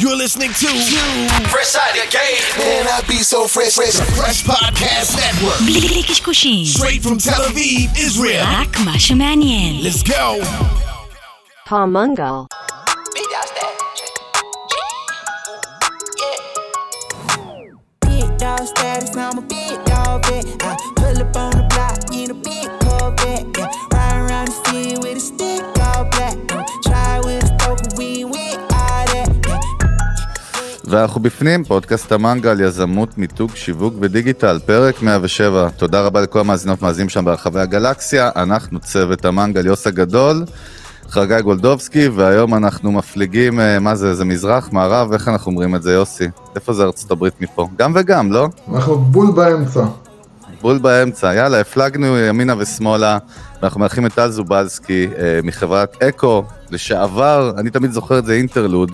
[0.00, 0.68] You're listening to
[1.52, 2.42] Fresh Out of Game.
[2.58, 5.58] Man, I be so fresh, fresh, fresh podcast network.
[5.66, 8.44] בלי קשקושים, Straight from Tel Aviv, Israel.
[8.46, 9.82] רק מה שמעניין.
[9.82, 10.42] Let's go.
[11.68, 12.46] Palmungal.
[18.00, 19.42] Big dog status, I'm a
[30.89, 35.69] ואנחנו בפנים, פודקאסט המנגל, יזמות, מיתוג, שיווק ודיגיטל, פרק 107.
[35.69, 38.29] תודה רבה לכל המאזינות ומאזינים שם ברחבי הגלקסיה.
[38.35, 40.45] אנחנו צוות המנגל יוס הגדול,
[41.09, 45.83] חגי גולדובסקי, והיום אנחנו מפליגים, אה, מה זה, זה מזרח, מערב, איך אנחנו אומרים את
[45.83, 46.27] זה, יוסי?
[46.55, 47.67] איפה זה ארצות הברית מפה?
[47.77, 48.47] גם וגם, לא?
[48.73, 49.85] אנחנו בול באמצע.
[50.61, 53.17] בול באמצע, יאללה, הפלגנו ימינה ושמאלה,
[53.61, 58.91] ואנחנו מארחים את טל זובלסקי אה, מחברת אקו, לשעבר, אני תמיד זוכר את זה אינטרלוד,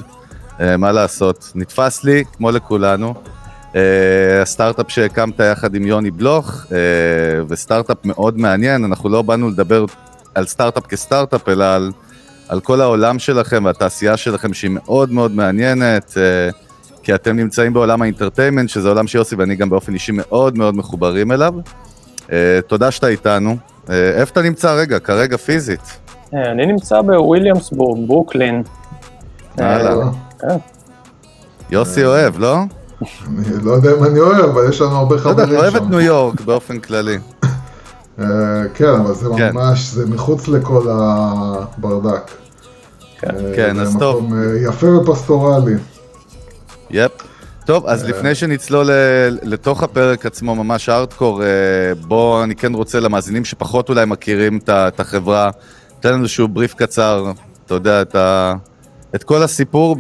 [0.60, 3.14] מה לעשות, נתפס לי, כמו לכולנו,
[3.76, 6.78] אה, הסטארט-אפ שהקמת יחד עם יוני בלוך, אה,
[7.50, 9.86] וסטארט-אפ מאוד מעניין, אנחנו לא באנו לדבר
[10.36, 11.92] על סטארט-אפ כסטארט-אפ, אלא על,
[12.50, 16.14] על כל העולם שלכם והתעשייה שלכם שהיא מאוד מאוד מעניינת.
[16.18, 16.50] אה,
[17.04, 21.32] כי אתם נמצאים בעולם האינטרטיימנט, שזה עולם שיוסי ואני גם באופן אישי מאוד מאוד מחוברים
[21.32, 21.54] אליו.
[22.68, 23.58] תודה שאתה איתנו.
[23.90, 25.00] איפה אתה נמצא רגע?
[25.00, 26.00] כרגע פיזית.
[26.34, 28.64] אה, אני נמצא בוויליאמסבורג, ברוקלין.
[29.58, 30.06] הלאה.
[30.40, 30.48] כן.
[31.70, 32.58] יוסי אוהב, לא?
[33.28, 35.90] אני לא יודע אם אני אוהב, אבל יש לנו הרבה חברים אתה אוהב את שם.
[35.90, 37.18] ניו יורק באופן כללי.
[38.20, 38.26] אה,
[38.74, 39.52] כן, אבל זה כן.
[39.54, 42.32] ממש, זה מחוץ לכל הברדק.
[43.26, 44.24] אה, כן, אז זה טוב.
[44.24, 45.74] מקום אה, יפה ופסטורלי.
[46.90, 47.12] יפ.
[47.66, 48.90] טוב, אז לפני שנצלול
[49.44, 51.48] לתוך הפרק עצמו, ממש הארדקור, אה,
[52.08, 55.50] בוא, אני כן רוצה למאזינים שפחות אולי מכירים את החברה,
[56.00, 57.32] תן לנו איזשהו בריף קצר,
[57.66, 58.54] אתה יודע, את ה-
[59.16, 59.96] את כל הסיפור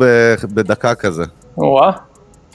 [0.53, 1.23] בדקה כזה.
[1.57, 1.91] וואו,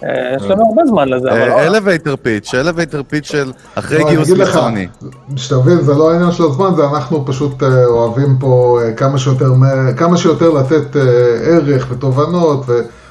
[0.04, 1.60] אה, יש לנו הרבה זמן לזה, אבל לא.
[1.60, 4.88] elevator pitch, elevator pitch של אחרי לא, גיוס חיצוני.
[5.36, 9.52] שתבין, זה לא העניין של הזמן, זה אנחנו פשוט אה, אוהבים פה אה, כמה שיותר,
[9.52, 10.96] מהר- כמה שיותר לתת
[11.44, 12.64] ערך ותובנות,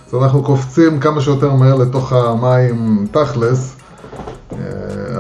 [0.08, 3.76] אז אנחנו קופצים כמה שיותר מהר לתוך המים תכלס,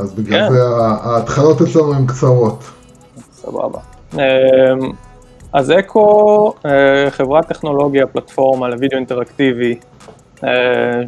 [0.02, 0.54] אז בגלל כן.
[0.54, 0.64] זה
[1.02, 2.64] ההתחלות אצלנו הן קצרות.
[3.34, 3.80] סבבה.
[5.58, 9.76] אז אקו, אה, חברת טכנולוגיה, פלטפורמה לוידאו אינטראקטיבי,
[10.44, 10.50] אה,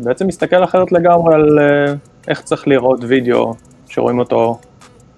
[0.04, 1.94] בעצם מסתכל אחרת לגמרי על אה,
[2.28, 3.54] איך צריך לראות וידאו,
[3.88, 4.60] שרואים אותו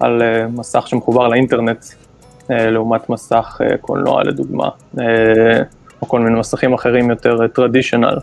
[0.00, 1.84] על מסך שמחובר לאינטרנט,
[2.48, 4.68] לעומת מסך קולנוע לדוגמה,
[6.02, 8.16] או כל מיני מסכים אחרים יותר טרדישיונל.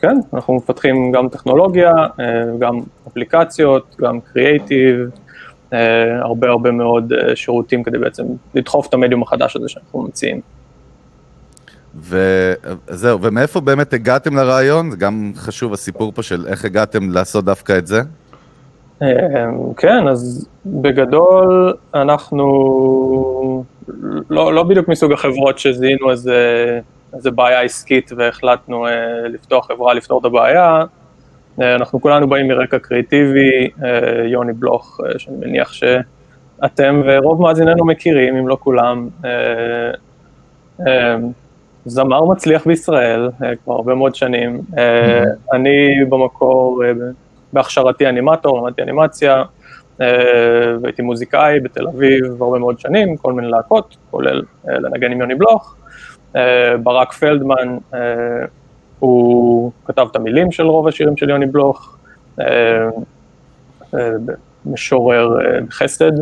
[0.00, 1.92] כן, אנחנו מפתחים גם טכנולוגיה,
[2.58, 5.10] גם אפליקציות, גם קריאייטיב,
[6.20, 8.24] הרבה הרבה מאוד אה, שירותים כדי בעצם
[8.54, 10.40] לדחוף את המדיום החדש הזה שאנחנו מציעים.
[11.96, 14.90] וזהו, ומאיפה באמת הגעתם לרעיון?
[14.90, 18.00] זה גם חשוב הסיפור פה של איך הגעתם לעשות דווקא את זה.
[19.02, 19.08] אה,
[19.76, 23.64] כן, אז בגדול אנחנו
[24.30, 26.80] לא, לא בדיוק מסוג החברות שזיהינו איזה,
[27.14, 28.92] איזה בעיה עסקית והחלטנו אה,
[29.28, 30.84] לפתוח חברה לפתור את הבעיה.
[31.60, 37.84] אה, אנחנו כולנו באים מרקע קריאיטיבי, אה, יוני בלוך, אה, שאני מניח שאתם ורוב מאזיננו
[37.84, 39.08] מכירים, אם לא כולם.
[41.86, 43.30] זמר מצליח בישראל
[43.64, 44.60] כבר הרבה מאוד שנים.
[44.78, 46.82] אה, אני במקור,
[47.52, 49.42] בהכשרתי אנימטור, למדתי אנימציה,
[50.80, 55.76] והייתי מוזיקאי בתל אביב הרבה מאוד שנים, כל מיני להקות, כולל לנגן עם יוני בלוך.
[56.82, 57.78] ברק פלדמן,
[59.02, 61.96] הוא כתב את המילים של רוב השירים של יוני בלוך,
[62.40, 62.46] אה,
[63.94, 64.10] אה,
[64.66, 66.12] משורר אה, בחסד.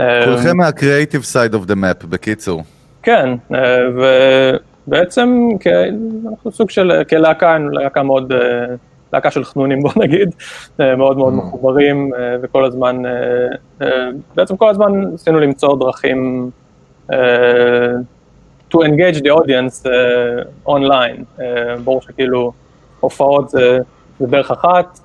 [0.00, 2.62] אה, כולכם מה-Creative Side of the Map, בקיצור.
[3.02, 3.30] כן,
[3.96, 5.48] ובעצם
[6.28, 8.32] אנחנו סוג של, כלהקה, להקה מאוד,
[9.12, 10.34] להקה של חנונים בוא נגיד,
[10.78, 13.02] מאוד מאוד מחוברים, אה, וכל הזמן,
[14.34, 16.50] בעצם כל הזמן ניסינו למצוא דרכים
[18.74, 20.42] to engage the audience אה,
[20.74, 22.52] online, אה, ברור שכאילו
[23.00, 23.78] הופעות זה,
[24.20, 24.98] זה דרך אחת,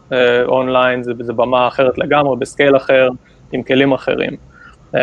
[0.45, 3.09] אונליין זה, זה במה אחרת לגמרי, בסקייל אחר,
[3.51, 4.35] עם כלים אחרים.
[4.95, 5.01] אה,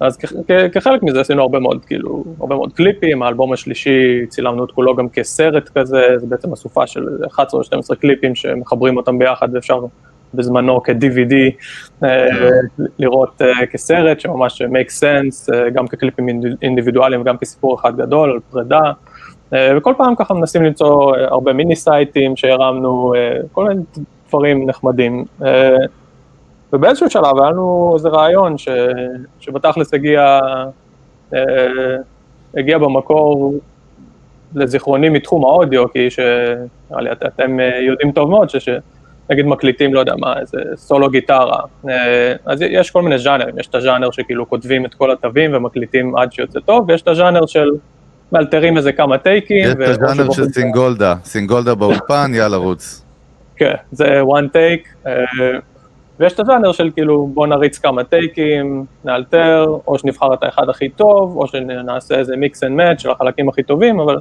[0.00, 4.64] אז כ- כ- כחלק מזה עשינו הרבה מאוד, כאילו, הרבה מאוד קליפים, האלבום השלישי צילמנו
[4.64, 9.18] את כולו גם כסרט כזה, זה בעצם אסופה של 11 או 12 קליפים שמחברים אותם
[9.18, 9.80] ביחד ואפשר
[10.34, 11.34] בזמנו כ-DVD
[12.04, 12.26] אה,
[12.98, 18.30] לראות אה, כסרט שממש make sense, אה, גם כקליפים אינד- אינדיבידואליים וגם כסיפור אחד גדול
[18.30, 18.92] על פרידה.
[19.76, 23.12] וכל פעם ככה מנסים למצוא הרבה מיני סייטים שהרמנו,
[23.52, 23.80] כל מיני
[24.28, 25.24] דברים נחמדים.
[26.72, 28.68] ובאיזשהו שלב היה לנו איזה רעיון ש,
[29.40, 30.40] שבתכלס הגיע,
[31.34, 31.40] אה,
[32.56, 33.54] הגיע במקור
[34.54, 38.50] לזיכרונים מתחום האודיו, כי שנראה לי את- אתם יודעים טוב מאוד,
[39.28, 43.66] שנגיד מקליטים, לא יודע מה, איזה סולו גיטרה, אה, אז יש כל מיני ז'אנרים, יש
[43.66, 47.68] את הז'אנר שכאילו כותבים את כל התווים ומקליטים עד שיוצא טוב, ויש את הז'אנר של
[48.32, 49.64] מאלתרים איזה כמה טייקים.
[49.64, 53.04] יש את הז'אנר של סינגולדה, סינגולדה באולפן, יאללה רוץ.
[53.56, 55.12] כן, זה one take, אה,
[56.20, 60.88] ויש את הז'אנר של כאילו בוא נריץ כמה טייקים, נאלתר, או שנבחר את האחד הכי
[60.88, 64.16] טוב, או שנעשה איזה mix and match של החלקים הכי טובים, אבל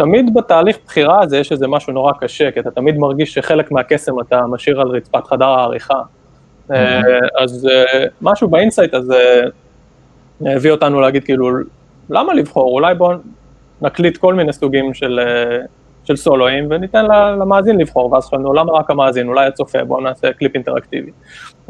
[0.00, 4.20] תמיד בתהליך בחירה הזה יש איזה משהו נורא קשה, כי אתה תמיד מרגיש שחלק מהקסם
[4.20, 6.02] אתה משאיר על רצפת חדר העריכה.
[6.70, 7.00] אה,
[7.42, 9.42] אז אה, משהו ב insight הזה
[10.46, 11.50] הביא אותנו להגיד כאילו,
[12.10, 12.72] למה לבחור?
[12.72, 13.16] אולי בואו
[13.82, 15.58] נקליט כל מיני סוגים של, אה,
[16.04, 17.04] של סולואים וניתן
[17.40, 19.28] למאזין לבחור, ואז חשבנו, למה רק המאזין?
[19.28, 21.10] אולי הצופה, בואו נעשה קליפ אינטראקטיבי,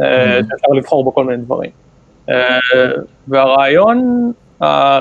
[0.00, 1.70] אה, שאפשר לבחור בו כל מיני דברים.
[3.28, 4.32] והרעיון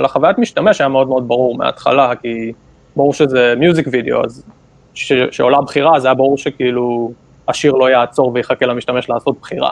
[0.03, 2.53] לחוויית משתמש היה מאוד מאוד ברור מההתחלה, כי
[2.99, 4.43] ברור שזה music video, אז
[4.93, 7.11] ש- שעולה בחירה, זה היה ברור שכאילו
[7.47, 9.71] השיר לא יעצור ויחכה למשתמש לעשות בחירה.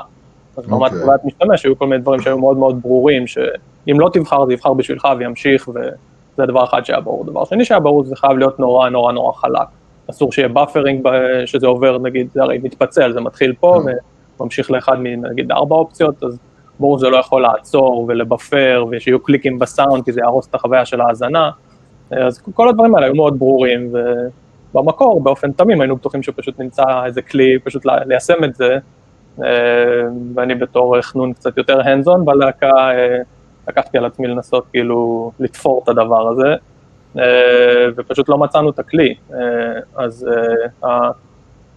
[0.58, 1.00] אז ברמת אוקיי.
[1.02, 4.74] חוויית משתמש היו כל מיני דברים שהיו מאוד מאוד ברורים, שאם לא תבחר זה יבחר
[4.74, 7.26] בשבילך וימשיך, וזה דבר אחד שהיה ברור.
[7.26, 9.68] דבר שני שהיה ברור זה חייב להיות נורא נורא נורא חלק.
[10.10, 11.08] אסור שיהיה buffering
[11.46, 13.92] שזה עובר, נגיד, זה הרי מתפצל, זה מתחיל פה כן.
[14.40, 16.38] וממשיך לאחד מנגיד ארבע אופציות, אז
[16.80, 21.02] ברור שזה לא יכול לעצור ולבפר, ושיהיו קליקים בסאונד, כי זה יהרוס את החוויה של
[21.02, 21.50] ההאזנה.
[22.12, 23.94] אז כל הדברים האלה היו מאוד ברורים,
[24.74, 28.78] ובמקור, באופן תמים, היינו בטוחים שפשוט נמצא איזה כלי, פשוט ליישם את זה.
[29.44, 29.48] אה,
[30.36, 33.18] ואני בתור חנון קצת יותר hands on בלהקה, אה,
[33.68, 36.56] לקחתי על עצמי לנסות כאילו לתפור את הדבר הזה,
[37.18, 39.16] אה, ופשוט לא מצאנו את הכלי.
[39.96, 40.28] אז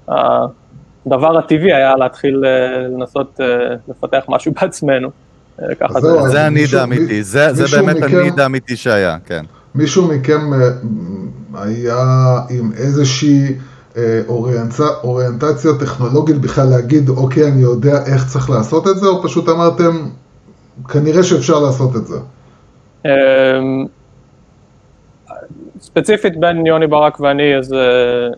[0.09, 2.45] הדבר הטבעי היה להתחיל
[2.91, 3.41] לנסות
[3.89, 5.11] לפתח משהו בעצמנו.
[5.81, 6.09] ככה זה.
[6.29, 7.51] זה הניד האמיתי, זה
[7.81, 9.45] באמת הניד האמיתי שהיה, כן.
[9.75, 10.59] מישהו מכם אה,
[11.55, 13.55] היה עם איזושהי
[13.97, 14.81] אה, אוריינצ...
[14.81, 19.97] אוריינטציה טכנולוגית בכלל להגיד, אוקיי, אני יודע איך צריך לעשות את זה, או פשוט אמרתם,
[20.89, 22.17] כנראה שאפשר לעשות את זה.
[23.07, 23.11] אמ,
[25.81, 28.29] ספציפית בין יוני ברק ואני, אז אה,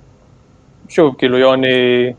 [0.88, 2.12] שוב, כאילו יוני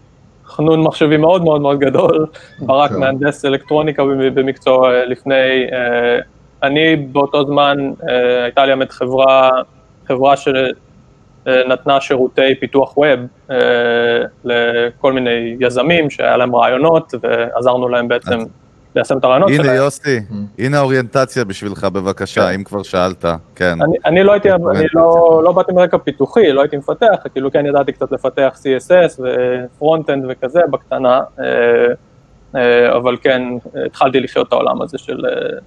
[0.46, 2.26] חנון מחשבי מאוד מאוד מאוד גדול,
[2.60, 3.00] ברק כן.
[3.00, 5.66] מהנדס אלקטרוניקה במ- במקצוע לפני,
[6.64, 7.78] אני באותו זמן,
[8.10, 9.50] אה, הייתה לי האמת חברה,
[10.08, 13.20] חברה שנתנה שירותי פיתוח ווב
[13.52, 13.58] אה,
[14.44, 18.40] לכל מיני יזמים שהיה להם רעיונות ועזרנו להם בעצם
[18.96, 19.76] ליישם את הרעיונות הנה שלהם.
[19.76, 20.20] יוסי,
[20.60, 23.26] הנה האוריינטציה בשבילך בבקשה, אם כבר שאלת,
[23.56, 23.82] כן.
[23.82, 27.66] אני, אני לא הייתי, אני לא, לא באתי מרקע פיתוחי, לא הייתי מפתח, כאילו כן
[27.66, 31.46] ידעתי קצת לפתח CSS ו front-end וכזה בקטנה, אה,
[32.56, 33.44] אה, אבל כן,
[33.86, 35.60] התחלתי לחיות את העולם הזה של, אה,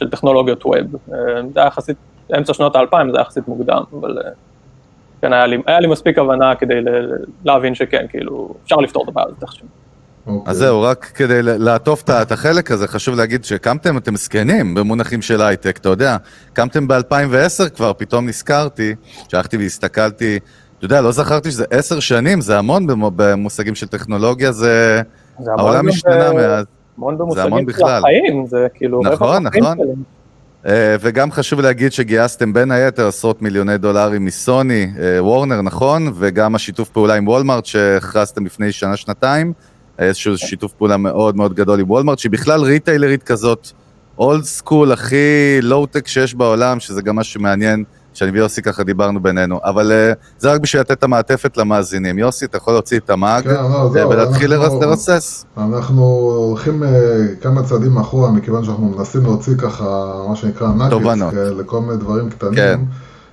[0.00, 0.76] של טכנולוגיות web.
[1.12, 1.18] אה,
[1.54, 1.96] זה היה יחסית,
[2.38, 4.30] אמצע שנות האלפיים זה היה יחסית מוקדם, אבל אה,
[5.22, 6.74] כן, היה לי, היה לי מספיק הבנה כדי
[7.44, 9.66] להבין שכן, כאילו, אפשר לפתור את הבעיה הזאת איכשהו.
[10.26, 10.50] אוקיי.
[10.50, 15.42] אז זהו, רק כדי לעטוף את החלק הזה, חשוב להגיד שקמתם, אתם זקנים במונחים של
[15.42, 16.16] הייטק, אתה יודע,
[16.52, 18.94] קמתם ב-2010 כבר, פתאום נזכרתי,
[19.28, 20.38] שהלכתי והסתכלתי,
[20.78, 25.02] אתה יודע, לא זכרתי שזה עשר שנים, זה המון במו- במושגים של טכנולוגיה, זה...
[25.38, 26.64] זה המון העולם השתנה מאז.
[27.00, 27.98] המון המון במושגים של בכלל.
[27.98, 29.02] החיים, זה כאילו...
[29.04, 29.78] נכון, נכון.
[30.66, 36.12] אה, וגם חשוב להגיד שגייסתם בין היתר עשרות מיליוני דולרים מסוני, אה, וורנר, נכון?
[36.14, 39.52] וגם השיתוף פעולה עם וולמארט שהכרזתם לפני שנה-שנתיים,
[40.00, 43.68] אה, איזשהו שיתוף פעולה מאוד מאוד גדול עם וולמארט, שהיא בכלל retailerית כזאת,
[44.18, 47.84] old school, הכי לואו-טק שיש בעולם, שזה גם משהו שמעניין,
[48.20, 49.60] שאני ויוסי ככה דיברנו בינינו.
[49.64, 52.18] אבל אה, זה רק בשביל לתת את המעטפת למאזינים.
[52.18, 55.44] יוסי, אתה יכול להוציא את המאג כן, לא, אה, ולהתחיל אנחנו- לרסס.
[55.58, 56.02] אנחנו
[56.48, 56.88] הולכים אה,
[57.40, 59.84] כמה צעדים אחורה, מכיוון שאנחנו מנסים להוציא ככה,
[60.28, 61.34] מה שנקרא נאגץ, תובנות.
[61.34, 62.54] כאלה, כל מיני דברים קטנים.
[62.54, 62.80] כן.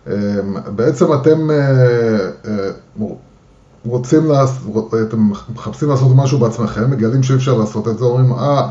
[0.08, 0.16] אה,
[0.76, 1.48] בעצם אתם
[3.86, 4.50] רוצים, לעש...
[5.08, 8.70] אתם מחפשים לעשות משהו בעצמכם, מגלים שאי אפשר לעשות את זה, אומרים, אה,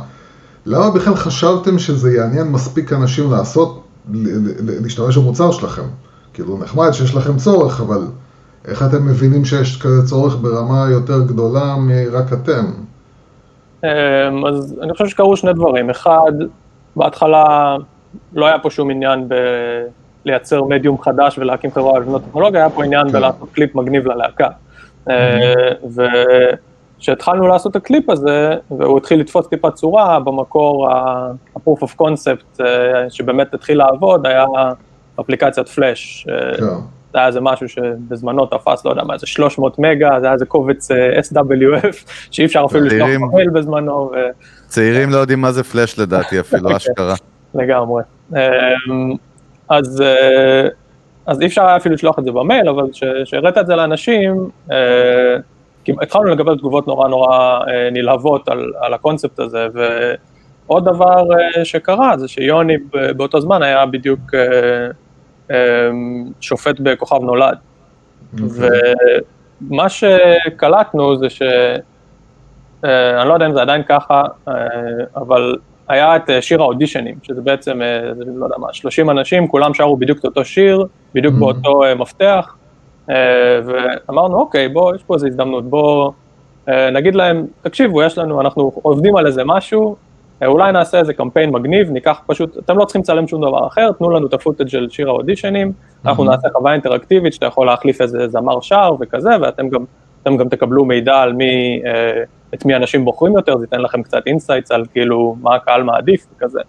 [0.67, 3.83] למה בכלל חשבתם שזה יעניין מספיק אנשים לעשות,
[4.83, 5.83] להשתמש במוצר שלכם?
[6.37, 8.01] כאילו, נחמד שיש לכם צורך, אבל
[8.69, 12.65] איך אתם מבינים שיש כזה צורך ברמה יותר גדולה מרק אתם?
[13.85, 15.91] אמ, אז אני חושב שקרו שני דברים.
[15.91, 16.33] אחד,
[16.97, 17.77] בהתחלה
[18.35, 19.35] לא היה פה שום עניין ב...
[20.25, 23.13] לייצר מדיום חדש ולהקים חברה ולבנות טכנולוגיה, היה פה עניין כן.
[23.13, 24.49] בלעשות קליפ מגניב ללהקה.
[26.99, 33.11] וכשהתחלנו לעשות את הקליפ הזה, והוא התחיל לתפוס טיפה צורה, במקור ה-proof of concept אה,
[33.11, 34.45] שבאמת התחיל לעבוד, היה
[35.21, 36.27] אפליקציית פלאש.
[36.31, 36.65] אה, כן.
[37.13, 40.47] זה היה איזה משהו שבזמנו תפס, לא יודע מה, איזה 300 מגה, זה היה איזה
[40.47, 43.09] קובץ אה, SWF, שאי אפשר אפילו לשלוח.
[43.35, 44.11] מייל בזמנו,
[44.67, 47.15] צעירים לא יודעים מה זה פלאש לדעתי אפילו, אשכרה.
[47.55, 48.03] לגמרי.
[48.33, 48.39] אמ,
[49.69, 50.69] אז אה,
[51.27, 52.85] אז אי אפשר היה אפילו לשלוח את זה במייל, אבל
[53.25, 55.37] כשהראית את זה לאנשים, אה,
[56.03, 59.67] התחלנו לקבל תגובות נורא נורא אה, נלהבות על, על הקונספט הזה,
[60.67, 61.23] ועוד דבר
[61.57, 62.77] אה, שקרה זה שיוני
[63.17, 64.91] באותו זמן היה בדיוק אה, אה,
[66.41, 67.59] שופט בכוכב נולד.
[68.33, 68.47] אוקיי.
[69.61, 71.43] ומה שקלטנו זה ש...
[72.85, 74.55] אה, אני לא יודע אם זה עדיין ככה, אה,
[75.17, 75.57] אבל
[75.89, 77.81] היה את אה, שיר האודישנים, שזה בעצם,
[78.37, 81.39] לא יודע מה, 30 אנשים, כולם שרו בדיוק את אותו שיר, בדיוק mm-hmm.
[81.39, 82.57] באותו מפתח,
[83.65, 86.13] ואמרנו, אוקיי, בוא, יש פה איזו הזדמנות, בוא
[86.69, 89.97] נגיד להם, תקשיבו, יש לנו, אנחנו עובדים על איזה משהו,
[90.45, 94.11] אולי נעשה איזה קמפיין מגניב, ניקח פשוט, אתם לא צריכים לצלם שום דבר אחר, תנו
[94.11, 95.73] לנו את הפוטג' של שיר האודישנים.
[96.05, 99.85] אנחנו נעשה חוויה אינטראקטיבית שאתה יכול להחליף איזה זמר שר וכזה, ואתם גם,
[100.37, 101.83] גם תקבלו מידע על מי...
[102.55, 106.27] את מי אנשים בוחרים יותר, זה ייתן לכם קצת insights על כאילו מה הקהל מעדיף
[106.37, 106.61] וכזה.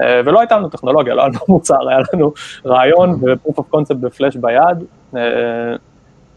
[0.00, 2.32] אה, ולא הייתה לנו טכנולוגיה, לא היה לנו מוצר, היה לנו
[2.66, 4.84] רעיון ו-proof of concept בפלאש ביד,
[5.16, 5.20] אה,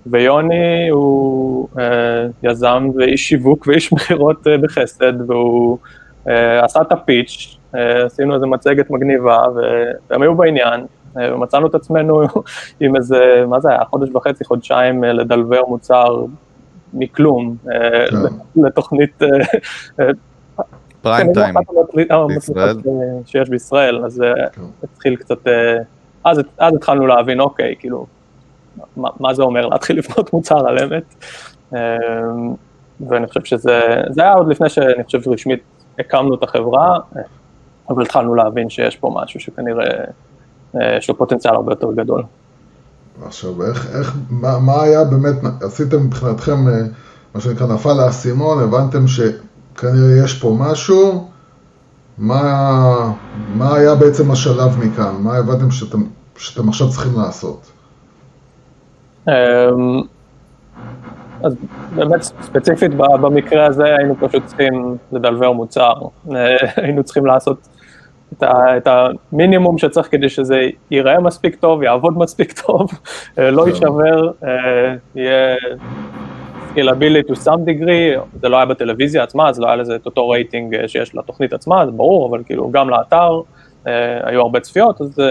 [0.05, 5.77] ויוני הוא אה, יזם ואיש שיווק ואיש מכירות בחסד, והוא
[6.62, 7.58] עשה את ה pitch,
[8.05, 9.44] עשינו איזה מצגת מגניבה,
[10.10, 12.22] והם היו בעניין, ומצאנו את עצמנו
[12.79, 16.25] עם איזה, מה זה היה, חודש וחצי, חודשיים לדלבר מוצר
[16.94, 18.62] מכלום אה, כן.
[18.63, 19.24] לתוכנית...
[19.24, 19.27] אה,
[20.00, 20.12] אה,
[21.01, 21.55] פריים טיים
[22.27, 22.75] בישראל.
[23.25, 24.62] שיש בישראל, אז כן.
[24.84, 25.48] התחיל קצת,
[26.24, 28.05] אז התחלנו להבין, אוקיי, כאילו,
[28.96, 31.15] מה זה אומר להתחיל לבנות מוצר על אמת.
[33.10, 33.79] ואני חושב שזה,
[34.10, 35.63] זה היה עוד לפני שאני חושב שרשמית
[36.00, 37.00] הקמנו את החברה,
[37.90, 39.86] אבל התחלנו להבין שיש פה משהו שכנראה
[40.98, 42.24] יש לו פוטנציאל הרבה יותר גדול.
[43.24, 46.82] עכשיו, איך, איך, מה, מה היה באמת, עשיתם מבחינתכם, אה,
[47.36, 51.30] מה שנקרא, נפל האסימון, הבנתם שכנראה יש פה משהו,
[52.18, 53.14] מה,
[53.56, 55.16] מה היה בעצם השלב מכאן?
[55.20, 56.04] מה הבנתם שאתם,
[56.38, 57.72] שאתם עכשיו צריכים לעשות?
[61.46, 61.56] אז
[61.96, 65.94] באמת ספציפית במקרה הזה היינו פשוט צריכים לדלבר מוצר,
[66.36, 67.68] אה, היינו צריכים לעשות
[68.34, 72.92] את, ה, את המינימום שצריך כדי שזה ייראה מספיק טוב, יעבוד מספיק טוב,
[73.40, 73.70] אה, לא כן.
[73.70, 75.56] יישבר, אה, יהיה
[76.74, 80.30] scalability to some degree, זה לא היה בטלוויזיה עצמה, אז לא היה לזה את אותו
[80.30, 83.42] רייטינג שיש לתוכנית עצמה, זה ברור, אבל כאילו גם לאתר
[84.24, 85.22] היו הרבה צפיות, אז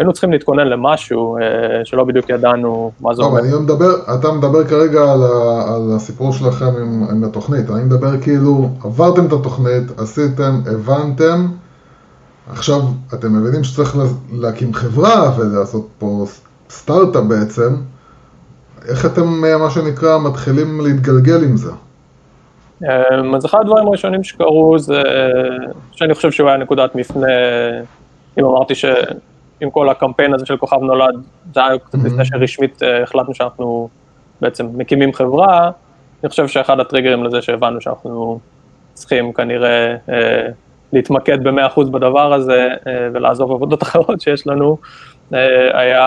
[0.00, 1.36] היינו צריכים להתכונן למשהו
[1.84, 3.40] שלא בדיוק ידענו מה זה אומר.
[3.40, 8.20] אני מדבר, אתה מדבר כרגע על, ה, על הסיפור שלכם עם, עם התוכנית, אני מדבר
[8.20, 11.46] כאילו, עברתם את התוכנית, עשיתם, הבנתם,
[12.50, 12.80] עכשיו,
[13.14, 13.96] אתם מבינים שצריך
[14.32, 16.24] להקים חברה ולעשות פה
[16.70, 17.76] סטארט-אפ בעצם,
[18.88, 21.70] איך אתם, אה, מה שנקרא, מתחילים להתגלגל עם זה?
[22.82, 25.02] אמ, אז אחד הדברים הראשונים שקרו זה
[25.92, 27.26] שאני חושב שהוא היה נקודת מפנה,
[28.38, 28.74] אם אמרתי
[29.60, 31.14] שעם כל הקמפיין הזה של כוכב נולד,
[31.54, 33.88] זה היה קצת לפני שרשמית אה, החלטנו שאנחנו
[34.40, 35.70] בעצם מקימים חברה,
[36.22, 38.40] אני חושב שאחד הטריגרים לזה שהבנו שאנחנו
[38.94, 40.48] צריכים כנראה אה,
[40.92, 44.76] להתמקד ב-100% בדבר הזה אה, ולעזוב עבודות אחרות שיש לנו,
[45.34, 46.02] אה, היה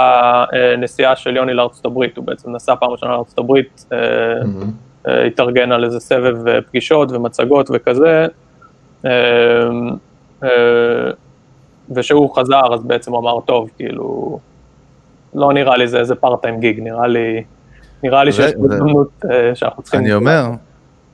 [0.54, 5.10] אה, נסיעה של יוני לארצות הברית, הוא בעצם נסע פעם ראשונה לארצות הברית, mm-hmm.
[5.28, 8.28] התארגן על איזה סבב פגישות ומצגות וכזה,
[11.90, 14.40] וכשהוא חזר אז בעצם הוא אמר, טוב, כאילו,
[15.34, 17.44] לא נראה לי זה איזה פארט-טיים גיג, נראה לי,
[18.04, 20.00] נראה לי שיש הזדמנות שאנחנו צריכים...
[20.00, 20.50] אני אומר,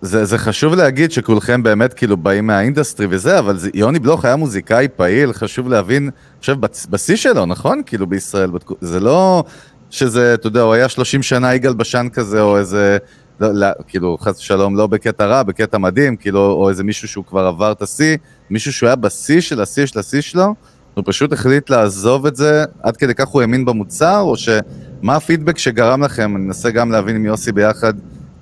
[0.02, 4.26] זה, זה חשוב להגיד שכולכם באמת כאילו באים מה industry וזה, אבל זה, יוני בלוך
[4.26, 6.56] היה מוזיקאי פעיל, חשוב להבין, אני חושב
[6.90, 7.82] בשיא שלו, נכון?
[7.86, 9.44] כאילו בישראל, זה לא
[9.90, 12.98] שזה, אתה יודע, הוא היה 30 שנה יגאל בשן כזה, או איזה,
[13.40, 17.26] לא, לא, כאילו, חס ושלום, לא בקטע רע, בקטע מדהים, כאילו, או איזה מישהו שהוא
[17.26, 18.18] כבר עבר את השיא,
[18.50, 20.56] מישהו שהוא היה בשיא של השיא של השיא שלו,
[20.94, 25.58] הוא פשוט החליט לעזוב את זה, עד כדי כך הוא האמין במוצר, או שמה הפידבק
[25.58, 27.94] שגרם לכם, אני אנסה גם להבין עם יוסי ביחד,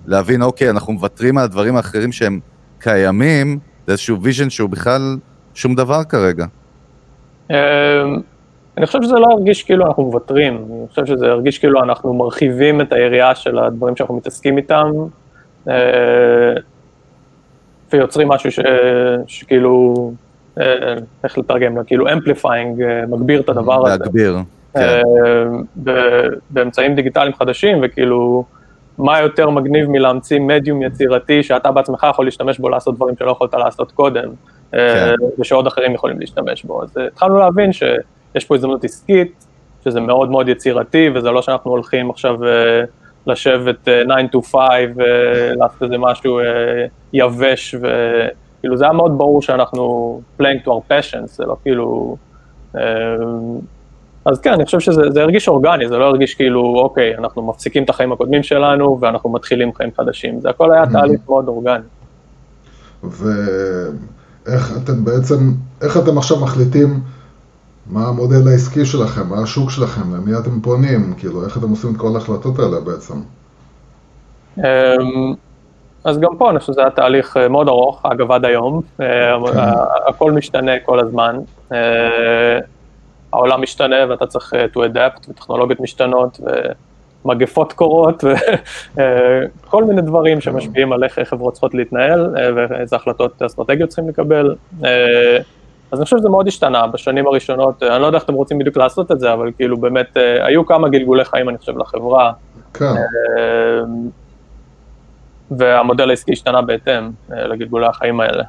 [0.05, 2.39] להבין, אוקיי, אנחנו מוותרים על הדברים האחרים שהם
[2.79, 5.17] קיימים, זה איזשהו vision שהוא בכלל
[5.53, 6.45] שום דבר כרגע.
[8.77, 12.81] אני חושב שזה לא הרגיש כאילו אנחנו מוותרים, אני חושב שזה הרגיש כאילו אנחנו מרחיבים
[12.81, 14.91] את היריעה של הדברים שאנחנו מתעסקים איתם,
[15.69, 16.53] אה,
[17.93, 18.59] ויוצרים משהו ש,
[19.27, 20.11] שכאילו,
[20.59, 23.97] אה, איך לתרגם כאילו amplifying, אה, מגביר את הדבר הזה.
[23.97, 24.37] להגביר,
[24.73, 25.01] כן.
[26.49, 28.43] באמצעים דיגיטליים חדשים, וכאילו,
[28.97, 33.53] מה יותר מגניב מלהמציא מדיום יצירתי שאתה בעצמך יכול להשתמש בו לעשות דברים שלא יכולת
[33.53, 34.29] לעשות קודם,
[34.71, 35.15] כן.
[35.39, 36.83] ושעוד אחרים יכולים להשתמש בו.
[36.83, 37.71] אז התחלנו להבין
[38.33, 39.45] שיש פה הזדמנות עסקית,
[39.83, 42.83] שזה מאוד מאוד יצירתי, וזה לא שאנחנו הולכים עכשיו אה,
[43.27, 43.89] לשבת 9
[44.33, 44.61] to 5
[44.95, 46.39] ולעשות איזה משהו
[47.13, 52.17] יבש, וכאילו זה היה מאוד ברור שאנחנו playing to our passions, זה לא כאילו...
[54.27, 57.83] אז כן, אני חושב שזה זה הרגיש אורגני, זה לא הרגיש כאילו, אוקיי, אנחנו מפסיקים
[57.83, 60.41] את החיים הקודמים שלנו ואנחנו מתחילים חיים חדשים.
[60.41, 61.83] זה הכל היה תהליך מאוד אורגני.
[63.03, 66.99] ואיך אתם בעצם, איך אתם עכשיו מחליטים
[67.89, 71.97] מה המודל העסקי שלכם, מה השוק שלכם, למי אתם פונים, כאילו, איך אתם עושים את
[71.97, 73.13] כל ההחלטות האלה בעצם?
[74.57, 75.33] אמ,
[76.03, 79.05] אז גם פה אני חושב שזה היה תהליך אה, מאוד ארוך, אגב עד היום, אה,
[79.53, 79.59] כן.
[80.07, 81.37] הכל משתנה כל הזמן,
[81.71, 82.59] אה,
[83.33, 86.39] העולם משתנה ואתה צריך to adapt, וטכנולוגיות משתנות,
[87.25, 88.23] ומגפות קורות,
[88.95, 94.55] וכל מיני דברים שמשפיעים על איך חברות צריכות להתנהל, ואיזה החלטות אסטרטגיות צריכים לקבל.
[95.91, 98.77] אז אני חושב שזה מאוד השתנה בשנים הראשונות, אני לא יודע איך אתם רוצים בדיוק
[98.77, 102.31] לעשות את זה, אבל כאילו באמת, היו כמה גלגולי חיים, אני חושב, לחברה.
[102.73, 102.93] כן.
[105.51, 108.43] והמודל העסקי השתנה בהתאם אה, לגלגולי החיים האלה.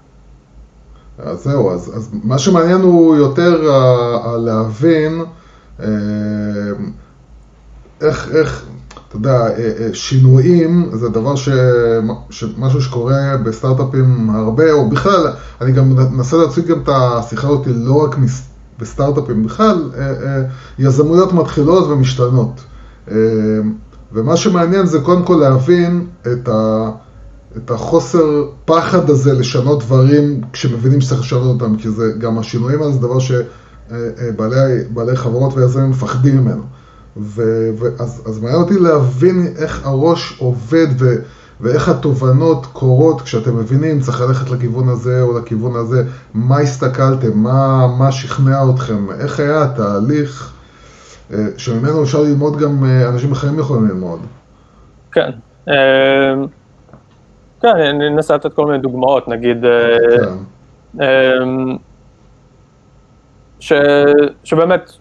[1.18, 5.20] אז זהו, אז, אז מה שמעניין הוא יותר uh, להבין
[5.78, 5.82] uh,
[8.00, 8.66] איך, איך,
[9.08, 9.48] אתה יודע,
[9.92, 11.48] שינויים זה דבר ש...
[12.58, 15.26] משהו שקורה בסטארט-אפים הרבה, או בכלל,
[15.60, 18.16] אני גם מנסה להציג גם את השיחה הזאת לא רק
[18.78, 19.90] בסטארט-אפים, בכלל,
[20.78, 22.60] יזמויות מתחילות ומשתנות.
[24.12, 26.90] ומה שמעניין זה קודם כל להבין את, ה,
[27.56, 32.92] את החוסר פחד הזה לשנות דברים כשמבינים שצריך לשנות אותם, כי זה גם השינויים האלה
[32.92, 36.62] זה דבר שבעלי חברות ויזמים מפחדים ממנו.
[37.16, 37.42] ו,
[37.78, 41.06] ואז, אז מעניין אותי להבין איך הראש עובד ו,
[41.60, 47.86] ואיך התובנות קורות כשאתם מבינים צריך ללכת לכיוון הזה או לכיוון הזה, מה הסתכלתם, מה,
[47.98, 50.52] מה שכנע אתכם, איך היה התהליך.
[51.32, 54.20] אה, שממנו אפשר ללמוד גם, אה, אנשים אחרים יכולים ללמוד.
[55.12, 55.30] כן.
[55.68, 56.34] אה,
[57.62, 59.64] כן, אני אנסה לתת כל מיני דוגמאות, נגיד,
[60.16, 61.04] כן.
[63.60, 63.72] ש,
[64.44, 64.92] שבאמת,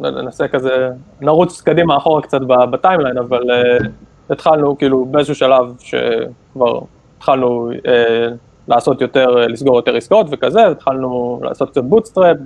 [0.00, 0.88] ננסה כזה,
[1.20, 3.42] נרוץ קדימה אחורה קצת ב timeline, אבל
[4.30, 6.80] התחלנו כאילו באיזשהו שלב שכבר
[7.18, 7.70] התחלנו
[8.68, 12.36] לעשות יותר, לסגור יותר עסקאות וכזה, התחלנו לעשות קצת bootstrap,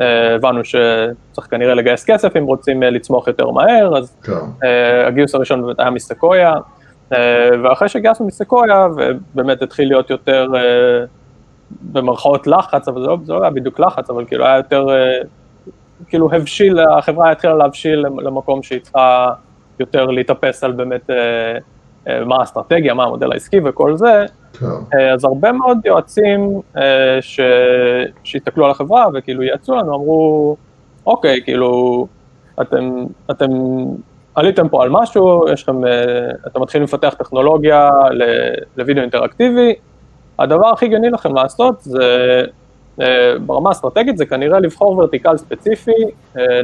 [0.00, 4.16] אה, הבנו שצריך כנראה לגייס כסף אם רוצים אה, לצמוח יותר מהר, אז.
[4.64, 6.54] אה, הגיוס הראשון היה מסקויה,
[7.64, 10.46] ואחרי שגייסנו מסקויה, ובאמת התחיל להיות יותר
[11.82, 14.86] במרכאות לחץ, אבל זה לא, זה לא היה בדיוק לחץ, אבל כאילו היה יותר,
[16.08, 19.32] כאילו הבשיל, החברה התחילה להבשיל למקום שהיא צריכה
[19.78, 21.10] יותר להתאפס על באמת
[22.26, 24.66] מה האסטרטגיה, מה המודל העסקי וכל זה, כן.
[24.94, 27.40] אה, אז הרבה מאוד יועצים אה, ש...
[28.24, 30.56] שהסתכלו על החברה וכאילו יעצו לנו, אמרו,
[31.06, 32.06] אוקיי, כאילו,
[32.60, 33.50] אתם, אתם
[34.34, 35.90] עליתם פה על משהו, יש לכם, אה,
[36.46, 37.90] אתם מתחילים לפתח טכנולוגיה
[38.76, 39.74] לוידאו אינטראקטיבי,
[40.38, 42.44] הדבר הגיוני לכם לעשות זה,
[43.46, 45.92] ברמה האסטרטגית זה כנראה לבחור vertical ספציפי,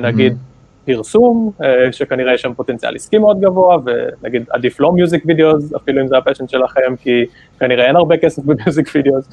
[0.01, 0.93] נגיד mm-hmm.
[0.93, 1.53] פרסום,
[1.93, 6.19] שכנראה יש שם פוטנציאל עסקי מאוד גבוה, ונגיד עדיף לא music videos, אפילו אם זה
[6.19, 7.25] ה passion שלכם, כי
[7.61, 9.29] כנראה אין הרבה כסף ב music videos.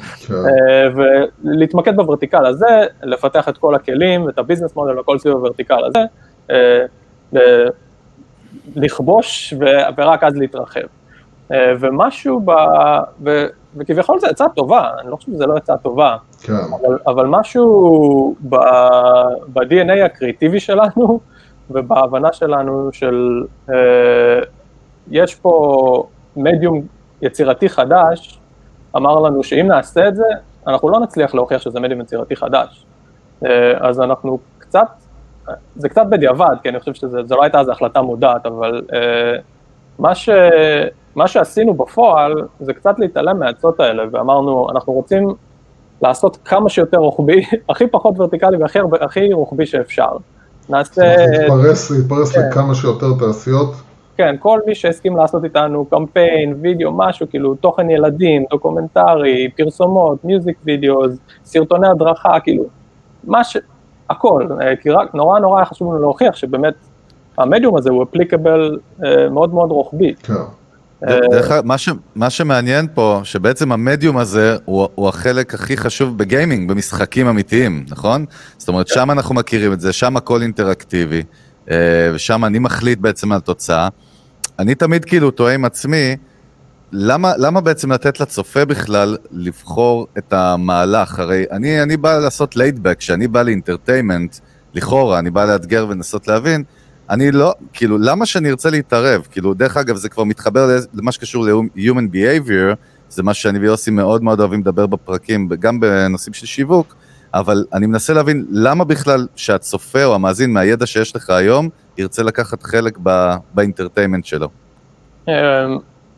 [1.44, 5.40] ולהתמקד ב vertical הזה, לפתח את כל הכלים, את ה business model וכל סביב ה
[5.40, 6.00] vertical הזה,
[6.52, 6.86] אה,
[8.76, 9.54] לכבוש
[9.98, 10.80] ורק אז להתרחב.
[11.52, 12.46] אה, ומשהו
[13.24, 13.46] ב...
[13.76, 16.54] וכביכול זו עצה טובה, אני לא חושב שזה לא עצה טובה, כן.
[16.54, 18.56] אבל, אבל משהו ב...
[19.54, 21.20] ב-DNA ה creative-י שלנו
[21.72, 23.76] ובהבנה שלנו של אה,
[25.12, 26.04] יש פה
[26.36, 26.82] מדיום
[27.22, 28.40] יצירתי חדש,
[28.96, 30.28] אמר לנו שאם נעשה את זה,
[30.68, 32.86] אנחנו לא נצליח להוכיח שזה מדיום יצירתי חדש.
[33.46, 34.88] אה, אז אנחנו קצת,
[35.76, 39.40] זה קצת בדיעבד, כי אני חושב שזו לא הייתה איזו החלטה מודעת, אבל אה,
[40.00, 40.30] מה, ש,
[41.16, 45.34] מה שעשינו בפועל זה קצת להתעלם מהעצות האלה, ואמרנו, אנחנו רוצים
[46.02, 50.18] לעשות כמה שיותר רוחבי, הכי פחות ורטיקלי והכי רוחבי שאפשר.
[50.70, 51.16] נעשה...
[51.18, 52.42] להתפרס, להתפרס כן.
[52.50, 53.74] לכמה שיותר תעשיות.
[54.18, 60.58] כן, כל מי שהסכים לעשות איתנו קמפיין, וידאו, משהו, כאילו תוכן ילדים, דוקומנטרי, פרסומות, music
[60.64, 61.02] video,
[61.46, 62.64] סרטוני הדרכה, כאילו,
[63.24, 63.58] מה ש...
[64.10, 66.74] הכל, אה, כי רק נורא נורא חשוב לנו להוכיח שבאמת
[67.38, 70.16] המדיום הזה הוא applicable אה, מאוד מאוד רוחבי.
[70.16, 70.34] כן.
[71.04, 75.78] אה, דרך אגב, מה, ש, מה שמעניין פה, שבעצם המדיום הזה הוא, הוא החלק הכי
[75.78, 78.26] חשוב ב gaming, במשחקים אמיתיים, נכון?
[78.58, 81.24] זאת אומרת, שם אנחנו מכירים את זה, שם הכל אינטראקטיבי,
[82.14, 83.88] ושם אני מחליט בעצם על תוצאה.
[84.60, 86.16] אני תמיד כאילו תוהה עם עצמי,
[86.92, 91.20] למה, למה בעצם לתת לצופה בכלל לבחור את המהלך?
[91.20, 94.36] הרי אני, אני בא לעשות ליידבק, כשאני בא לאינטרטיימנט,
[94.74, 96.64] לכאורה, אני בא לאתגר ולנסות להבין,
[97.10, 99.28] אני לא, כאילו, למה שאני ארצה להתערב?
[99.32, 102.76] כאילו, דרך אגב, זה כבר מתחבר למה שקשור ל-human behavior,
[103.10, 106.96] זה מה שאני ויוסי מאוד מאוד אוהבים לדבר בפרקים, גם בנושאים של שיווק.
[107.34, 112.64] אבל אני מנסה להבין למה בכלל שהצופה או המאזין מהידע שיש לך היום, ירצה לקחת
[112.64, 112.98] חלק
[113.54, 114.48] באינטרטיימנט שלו.
[115.28, 115.34] אמ,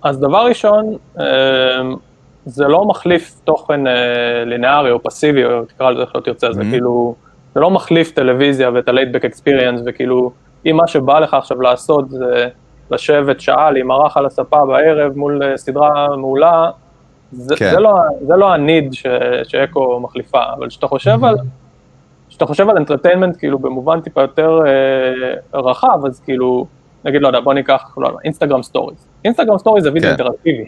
[0.04, 1.24] אז דבר ראשון, אמ,
[2.46, 3.94] זה לא מחליף תוכן אה,
[4.46, 6.66] לינארי או פסיבי, או תקרא לזה איך לא תרצה, זה Mhm.
[6.70, 7.16] כאילו,
[7.56, 10.32] זה לא מחליף טלוויזיה ואת ה-laid back experience, וכאילו,
[10.68, 12.48] אם מה שבא לך עכשיו לעשות זה
[12.92, 16.70] לשבת שעה, להימרח על הספה בערב מול אה, סדרה מעולה,
[17.32, 17.72] זה, כן.
[17.72, 17.94] זה, לא,
[18.28, 19.06] זה לא ה need ש,
[19.44, 21.36] שאקו מחליפה, אבל כשאתה חושב על...
[22.30, 26.66] כשאתה חושב על entertainment כאילו במובן טיפה יותר אה, רחב, אז כאילו,
[27.06, 29.08] נגיד, לא יודע, בוא ניקח, לא יודע, Instagram Stories.
[29.26, 30.10] Instagram Stories זה וידאו כן.
[30.10, 30.66] אינטראקטיבי.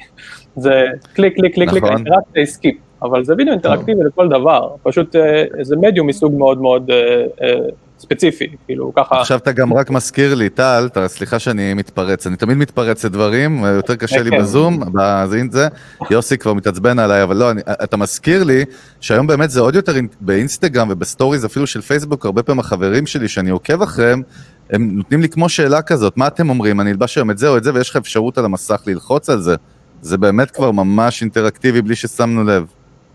[0.55, 1.95] זה click, click, click, click, נכון.
[1.95, 6.89] האינטראקציה skip, אבל זה וידאו אינטראקטיבי לכל דבר, פשוט אה, זה מדיום מסוג מאוד מאוד
[6.91, 7.59] אה, אה,
[7.99, 12.57] ספציפי, כאילו ככה, עכשיו אתה גם רק מזכיר לי, טל, סליחה שאני מתפרץ, אני תמיד
[12.57, 14.39] מתפרץ לדברים, יותר קשה לי כן.
[14.39, 15.67] בזום, בזה, זה,
[16.11, 18.65] יוסי כבר מתעצבן עליי, אבל לא, אני, אתה מזכיר לי
[19.01, 23.05] שהיום באמת זה עוד יותר אינ- באינסטגרם וב stories אפילו של פייסבוק, הרבה פעמים החברים
[23.05, 24.21] שלי שאני עוקב אחריהם,
[24.69, 27.57] הם נותנים לי כמו שאלה כזאת, מה אתם אומרים, אני אלבש היום את זה או
[27.57, 29.55] את זה, ויש לך אפשרות על המסך ללחוץ על זה.
[30.01, 32.65] זה באמת כבר ממש אינטראקטיבי בלי ששמנו לב.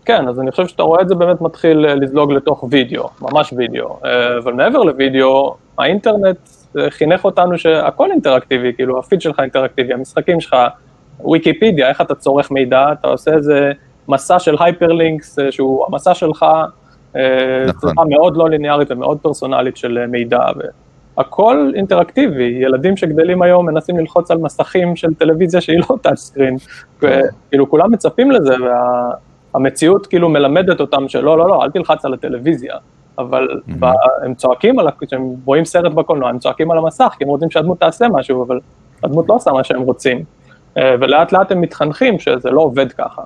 [0.05, 3.53] כן, אז אני חושב שאתה רואה את זה באמת מתחיל אה, לזלוג לתוך וידאו, ממש
[3.57, 6.37] וידאו, אה, אבל מעבר לוידאו, האינטרנט
[6.77, 10.55] אה, חינך אותנו שהכל אינטראקטיבי, כאילו הפיד שלך אינטראקטיבי, המשחקים שלך,
[11.31, 13.71] ויקיפדיה, איך אתה צורך מידע, אתה עושה איזה
[14.07, 16.45] מסע של hyperlinks, שהוא המסע שלך,
[17.67, 17.91] נכון.
[17.91, 20.39] צורה מאוד לא ליניארית ומאוד פרסונלית של מידע,
[21.17, 26.55] והכל אינטראקטיבי, ילדים שגדלים היום מנסים ללחוץ על מסכים של טלוויזיה שהיא לא touch screen,
[27.01, 29.11] וכאילו כולם מצפים לזה, וה...
[29.55, 32.75] המציאות כאילו מלמדת אותם שלא, לא, לא, אל תלחץ על הטלוויזיה,
[33.17, 33.47] אבל
[33.79, 33.91] ב-
[34.23, 37.79] הם צועקים על, כשהם רואים סרט בקולנוע, הם צועקים על המסך, כי הם רוצים שהדמות
[37.79, 38.59] תעשה משהו, אבל
[39.03, 40.23] הדמות לא עושה מה שהם רוצים.
[40.77, 43.21] אה, ולאט לאט הם מתחנכים שזה לא עובד ככה.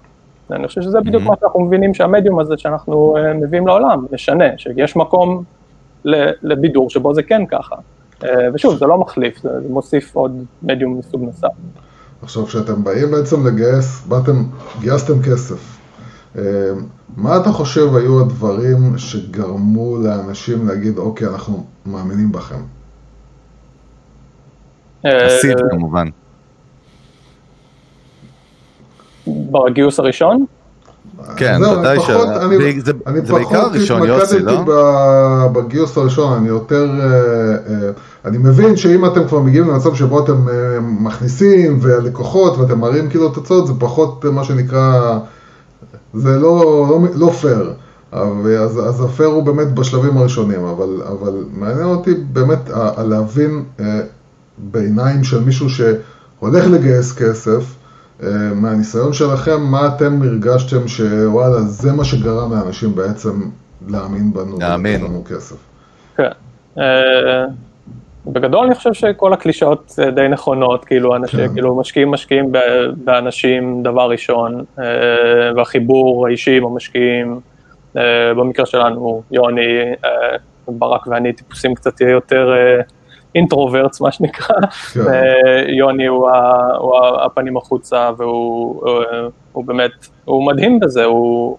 [0.50, 4.96] ואני חושב שזה בדיוק מה שאנחנו מבינים שהמדיום הזה שאנחנו אה, מביאים לעולם, משנה, שיש
[4.96, 5.44] מקום
[6.44, 7.76] לבידור שבו זה כן ככה.
[8.24, 11.48] אה, ושוב, זה לא מחליף, זה זה מוסיף עוד מדיום מסוג נוסף.
[12.22, 14.44] עכשיו, כשאתם באים בעצם לגייס, באתם,
[14.80, 15.79] גייסתם כסף.
[16.38, 16.44] אה,
[17.18, 22.62] מה אתה חושב היו הדברים שגרמו לאנשים להגיד, אוקיי, אנחנו מאמינים בכם?
[25.06, 26.08] אה, הסיד כמובן.
[29.28, 30.46] בגיוס הראשון,
[31.36, 32.10] כן, ודאי ש...
[32.10, 33.58] אני- פחות לא?
[33.58, 33.80] התמקדתי
[34.68, 37.92] ב- בגיוס הראשון, אני יותר, אה, אה,
[38.26, 43.30] אני מבין שאם אתם כבר מגיעים למצב שבו אתם אה, מכניסים והלקוחות ואתם מראים כאילו
[43.30, 45.20] תוצאות, זה פחות אה, מה שנקרא,
[46.14, 47.74] זה לא, לא, לא פייר.
[48.12, 54.02] אז, אז הפייר הוא באמת בשלבים הראשונים, אבל, אבל מעניין אותי באמת להבין אה,
[54.58, 57.76] בעיניים של מישהו שהולך לגייס כסף,
[58.24, 63.42] אה, מהניסיון שלכם, מה אתם הרגשתם שוואלה, זה מה שגרם לאנשים בעצם
[63.88, 65.04] להאמין בנו, להאמין.
[65.04, 65.56] לנו כסף.
[66.18, 66.32] כן.
[68.26, 71.54] בגדול אני חושב שכל הקלישאות אה, די נכונות, כאילו אנשים, כן.
[71.54, 72.52] כאילו משקיעים משקיעים
[72.96, 74.84] באנשים דבר ראשון, אה,
[75.56, 77.40] והחיבור האישי עם המשקיעים,
[77.98, 78.04] אה,
[78.34, 79.78] במקרה שלנו יוני,
[80.68, 82.54] ברק ואני טיפוסים קצת יותר
[83.36, 84.56] אינטרוברטס מה שנקרא,
[84.94, 85.00] כן.
[85.68, 89.04] יוני הוא, ה, הוא הפנים החוצה והוא הוא,
[89.52, 89.92] הוא באמת,
[90.26, 91.58] הוא מדהים בזה, הוא,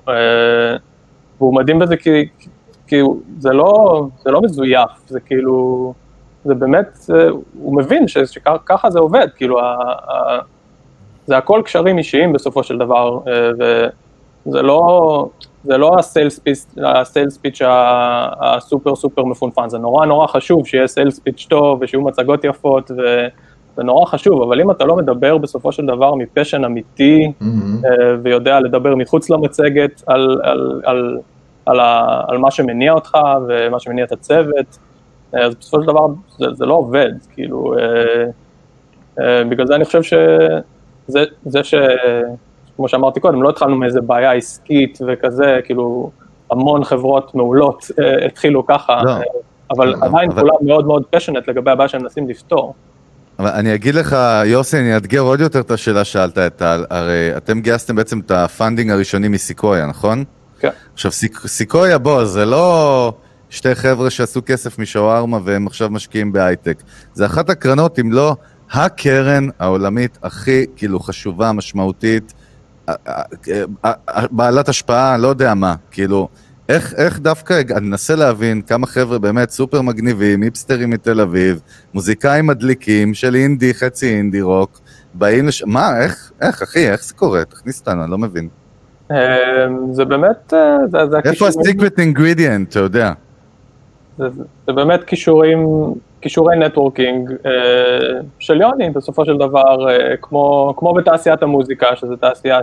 [1.38, 2.28] והוא מדהים בזה כי,
[2.86, 5.92] כי הוא- זה לא, זה לא מזויף, זה כאילו,
[6.44, 7.28] זה באמת, אה,
[7.60, 10.38] הוא מבין שככה זה עובד, כאילו, ה, ה,
[11.26, 13.50] זה הכל קשרים אישיים בסופו של דבר, אה,
[14.46, 15.28] וזה לא,
[15.64, 20.86] זה לא הסיילס פיץ', הסיילס פיץ' ה- הסופר סופר מפונפן, זה נורא נורא חשוב שיהיה
[20.86, 25.72] סיילס פיץ' טוב ושיהיו מצגות יפות, וזה נורא חשוב, אבל אם אתה לא מדבר בסופו
[25.72, 27.84] של דבר מפשן אמיתי, מהמם.
[27.84, 31.18] אה, ויודע לדבר מחוץ למצגת על, על, על,
[31.66, 34.78] על, ה, על מה שמניע אותך ומה שמניע את הצוות,
[35.32, 36.06] אז בסופו של דבר
[36.38, 38.24] זה, זה לא עובד, כאילו, אה,
[39.24, 41.74] אה, בגלל זה אני חושב שזה זה ש...
[42.76, 46.10] כמו שאמרתי קודם, לא התחלנו מאיזה בעיה עסקית וכזה, כאילו,
[46.50, 49.10] המון חברות מעולות אה, התחילו ככה, לא.
[49.10, 49.20] אה,
[49.70, 52.74] אבל לא, עדיין אבל- כולם מאוד מאוד passionate לגבי הבעיה שהם מנסים לפתור.
[53.38, 56.84] אבל אני אגיד לך, יוסי, אני אאתגר עוד יותר את השאלה שאלת את טל.
[56.90, 60.24] הרי אתם גייסתם בעצם את ה funding הראשוני מסיקויה, נכון?
[60.60, 60.68] כן.
[60.94, 63.12] עכשיו, סיק, סיקויה, בוא, זה לא
[63.50, 66.82] שתי חבר'ה שעשו כסף משווארמה והם עכשיו משקיעים בהייטק.
[67.14, 68.36] זה אחת הקרנות, אם לא
[68.72, 72.34] הקרן העולמית הכי, כאילו, חשובה, משמעותית,
[74.30, 76.28] בעלת השפעה, לא יודע מה, כאילו,
[76.68, 81.60] איך, איך דווקא, אני מנסה להבין כמה חבר'ה באמת סופר מגניבים, היפסטרים מתל אביב,
[81.94, 84.80] מוזיקאים מדליקים של אינדי, חצי אינדי רוק,
[85.14, 85.62] באים לש...
[85.66, 87.44] מה, איך, איך, אחי, איך זה קורה?
[87.44, 88.48] תכניס אותנו, אני לא מבין.
[89.92, 93.12] זה באמת, אה, זה, זה איפה ה-secret ingredient, אתה יודע?
[94.20, 94.28] זה,
[94.66, 95.66] זה באמת כישורים,
[96.20, 102.60] כישורי נטוורקינג אה, של יוני בסופו של דבר, אה, כמו, כמו בתעשיית המוזיקה, שזו תעשייה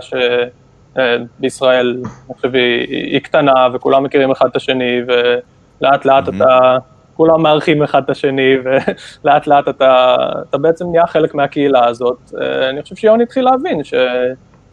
[0.96, 6.36] שבישראל, אה, אני חושב, היא, היא קטנה וכולם מכירים אחד את השני, ולאט לאט mm-hmm.
[6.36, 6.76] אתה,
[7.16, 10.16] כולם מארחים אחד את השני, ולאט לאט אתה,
[10.50, 12.32] אתה בעצם נהיה חלק מהקהילה הזאת.
[12.40, 13.94] אה, אני חושב שיוני התחיל להבין ש...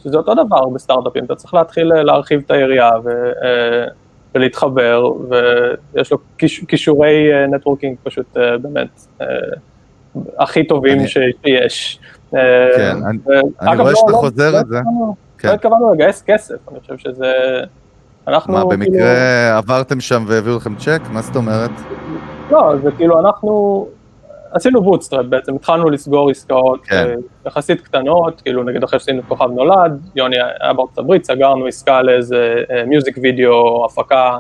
[0.04, 3.10] שזה אותו דבר בסטארט-אפים, אתה צריך להתחיל להרחיב את היריעה ו,
[3.44, 3.86] אה,
[4.36, 5.12] ולהתחבר,
[5.94, 6.18] ויש לו
[6.68, 9.08] כישורי networking אה, פשוט אה, באמת
[10.40, 11.08] הכי טובים אני...
[11.08, 12.00] שיש.
[12.32, 13.18] כן, אני,
[13.62, 14.80] אני רואה לא, שאתה לא, חוזר לא, את זה.
[15.38, 15.48] כן.
[15.48, 17.34] לא התכוונו לגייס כסף, אני חושב שזה...
[18.28, 19.58] אנחנו מה, במקרה כאילו...
[19.58, 21.02] עברתם שם והביאו לכם צ'ק?
[21.12, 21.72] מה זאת אומרת?
[22.52, 23.88] לא, זה כאילו אנחנו
[24.56, 26.96] עשינו bootstrap בעצם, התחלנו לסגור עסקאות כן.
[26.96, 27.14] אה,
[27.46, 32.02] יחסית קטנות, כאילו נגיד אחרי שעשינו את כוכב נולד, יוני היה בארצות הברית, סגרנו עסקה
[32.02, 34.38] לאיזה music video, הפקה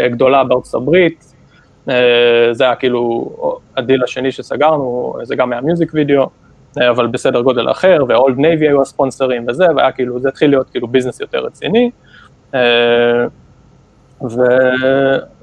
[0.00, 1.34] אה, גדולה בארצות הברית,
[1.88, 3.30] אה, זה היה כאילו
[3.76, 6.28] הדיל השני שסגרנו, זה גם היה music video,
[6.90, 10.70] אבל בסדר גודל אחר, ו Old Navy היו הספונסרים וזה, והיה כאילו, זה התחיל להיות
[10.70, 11.90] כאילו business יותר רציני.
[14.22, 14.36] ו...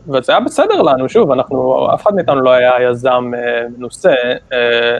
[0.08, 4.14] וזה היה בסדר לנו, שוב, אנחנו, אף אחד מאיתנו לא היה יזם אה, מנוסה,
[4.54, 4.98] אה,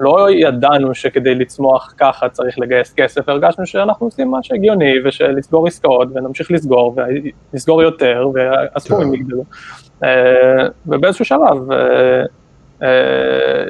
[0.00, 6.08] לא ידענו שכדי לצמוח ככה צריך לגייס כסף, הרגשנו שאנחנו עושים מה שהגיוני, ושלסגור עסקאות,
[6.14, 6.96] ונמשיך לסגור,
[7.52, 9.14] ולסגור יותר, והסכומים כן.
[9.14, 9.44] יגדלו.
[10.04, 12.22] אה, ובאיזשהו שלב, אה,
[12.82, 13.64] אה,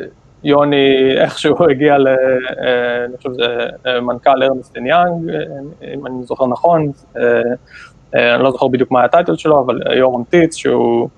[0.44, 2.08] יוני איכשהו הגיע ל...
[2.08, 6.92] אה, אני חושב שזה אה, מנכ"ל ארנסטין יאנג, אה, אם אני זוכר נכון,
[8.14, 11.08] אני לא זוכר בדיוק מה הטייטל שלו, אבל יורם טיץ, שהוא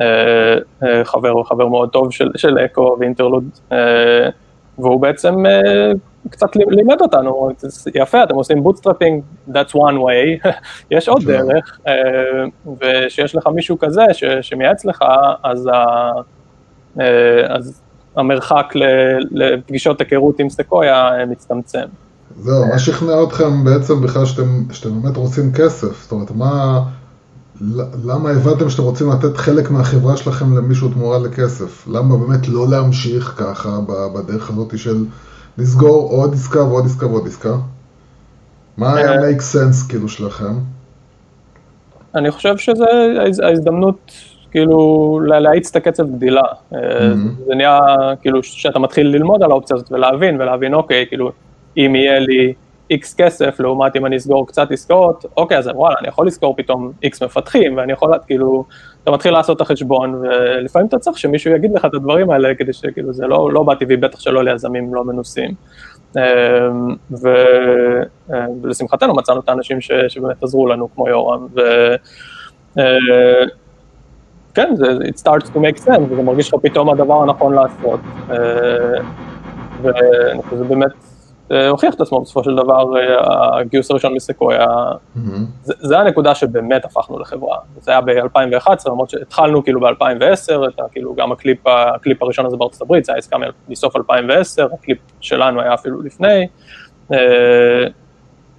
[0.00, 3.44] אה, אה, חבר, חבר מאוד טוב של, של אקו ואינטרלוד,
[4.78, 5.34] והוא בעצם
[6.30, 7.50] קצת לימד אותנו,
[7.94, 10.48] יפה, אתם עושים bootstrapping, that's one way,
[10.90, 11.78] יש עוד דרך,
[12.80, 15.04] ושיש לך מישהו כזה ש, שמייעץ לך,
[15.42, 16.10] אז, ה,
[17.48, 17.82] אז
[18.16, 18.72] המרחק
[19.30, 21.86] לפגישות היכרות עם סקויה מצטמצם.
[22.40, 26.02] זהו, מה שכנע אתכם בעצם בכלל שאתם, שאתם באמת רוצים כסף?
[26.02, 26.82] זאת אומרת, מה...
[28.04, 31.88] למה הבנתם שאתם רוצים לתת חלק מהחברה שלכם למישהו תמורה לכסף?
[31.88, 33.78] למה באמת לא להמשיך ככה
[34.14, 35.04] בדרך הזאת של
[35.58, 37.54] לסגור עוד עסקה ועוד עסקה ועוד עסקה?
[38.76, 40.54] מה היה אה, make sense כאילו שלכם?
[42.14, 42.84] אני חושב שזה
[43.42, 44.12] ההזדמנות
[44.50, 46.42] כאילו להאיץ את הקצב גדילה.
[46.42, 46.76] Mm-hmm.
[47.46, 47.80] זה נהיה
[48.20, 51.32] כאילו שאתה מתחיל ללמוד על האופציה הזאת ולהבין, ולהבין אוקיי, כאילו
[51.76, 52.54] אם יהיה לי
[52.90, 56.92] איקס כסף, לעומת אם אני אסגור קצת עסקאות, אוקיי, אז וואלה, אני יכול לסגור פתאום
[57.02, 58.64] איקס מפתחים, ואני יכול, כאילו,
[59.02, 62.72] אתה מתחיל לעשות את החשבון, ולפעמים אתה צריך שמישהו יגיד לך את הדברים האלה, כדי
[62.72, 65.54] שכאילו זה לא, לא בא טבעי, בטח שלא ליזמים לא מנוסים.
[66.16, 66.22] אמ,
[67.22, 67.28] ו,
[68.62, 71.60] ולשמחתנו מצאנו את האנשים ש, שבאמת עזרו לנו, כמו יורם, ו...
[72.78, 73.44] אה,
[74.54, 78.00] כן, זה, it starts to make sense, וזה מרגיש לך פתאום הדבר הנכון לעשות.
[78.30, 78.36] אה,
[80.50, 80.92] שזה באמת
[81.48, 85.18] הוכיח את עצמו בסופו של דבר, אה, הגיוס הראשון מסקויה, mm-hmm.
[85.62, 87.58] זה, זה הנקודה שבאמת הפכנו לחברה.
[87.80, 90.52] זה היה ב-2011, למרות שהתחלנו כאילו ב-2010,
[90.92, 93.36] כאילו גם הקליפ, הקליפ הראשון הזה בארצות הברית, זה היה עסקה
[93.68, 96.46] מסוף 2010, הקליפ שלנו היה אפילו לפני,
[97.12, 97.18] אה,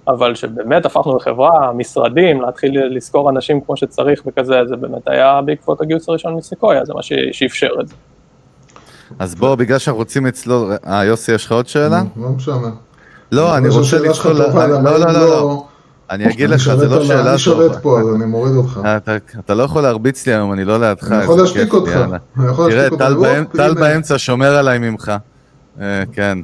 [0.08, 5.80] אבל שבאמת הפכנו לחברה, משרדים, להתחיל לזכור אנשים כמו שצריך וכזה, זה באמת היה בעקבות
[5.80, 7.94] הגיוס הראשון מסקויה, זה מה שאפשר את זה.
[9.18, 12.02] אז בוא, בגלל שאנחנו רוצים אצלו, אה, יוסי, יש לך עוד שאלה?
[12.16, 12.70] לא משנה.
[13.32, 15.64] לא, אני רוצה לשאול, לא, לא, לא, לא.
[16.10, 17.30] אני אגיד לך, זה לא שאלה טובה.
[17.30, 18.80] אני שולט פה, אז אני מוריד אותך.
[19.38, 21.12] אתה לא יכול להרביץ לי היום, אני לא לידך.
[21.12, 21.98] אני יכול להשתיק אותך.
[22.56, 22.88] תראה,
[23.52, 25.12] טל באמצע שומר עליי ממך.
[25.80, 26.38] אה, כן.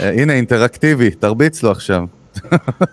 [0.00, 2.04] אה, הנה, אינטראקטיבי, תרביץ לו עכשיו.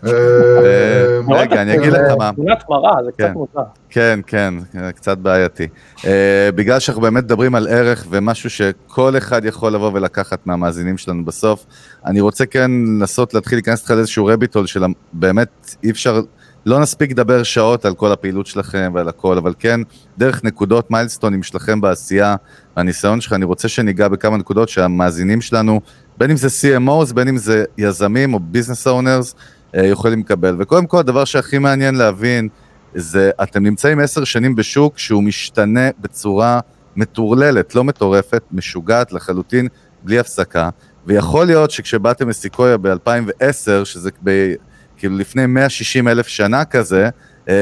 [0.05, 2.31] אה, רגע, אני אגיד לך מה.
[2.35, 3.33] תמונת מראה, זה קצת כן.
[3.33, 3.61] מוזר.
[3.89, 4.53] כן, כן,
[4.95, 5.67] קצת בעייתי.
[6.05, 11.25] אה, בגלל שאנחנו באמת מדברים על ערך ומשהו שכל אחד יכול לבוא ולקחת מהמאזינים שלנו
[11.25, 11.65] בסוף,
[12.05, 14.83] אני רוצה כן לנסות להתחיל להיכנס איתך לאיזשהו רביטול של
[15.13, 16.21] באמת אי אפשר,
[16.65, 19.79] לא נספיק לדבר שעות על כל הפעילות שלכם ועל הכל, אבל כן,
[20.17, 22.35] דרך נקודות מיילסטונים שלכם בעשייה,
[22.75, 25.81] הניסיון שלך, אני רוצה שניגע בכמה נקודות שהמאזינים שלנו
[26.17, 29.35] בין אם זה CMOs, בין אם זה יזמים או ביזנס אונרס,
[29.75, 30.55] אה, יכולים לקבל.
[30.59, 32.47] וקודם כל, הדבר שהכי מעניין להבין,
[32.95, 36.59] זה אתם נמצאים עשר שנים בשוק שהוא משתנה בצורה
[36.95, 39.67] מטורללת, לא מטורפת, משוגעת לחלוטין,
[40.03, 40.69] בלי הפסקה.
[41.05, 44.53] ויכול להיות שכשבאתם לסיקויה ב-2010, שזה ב,
[44.97, 47.09] כאילו לפני 160 אלף שנה כזה,
[47.49, 47.53] אה,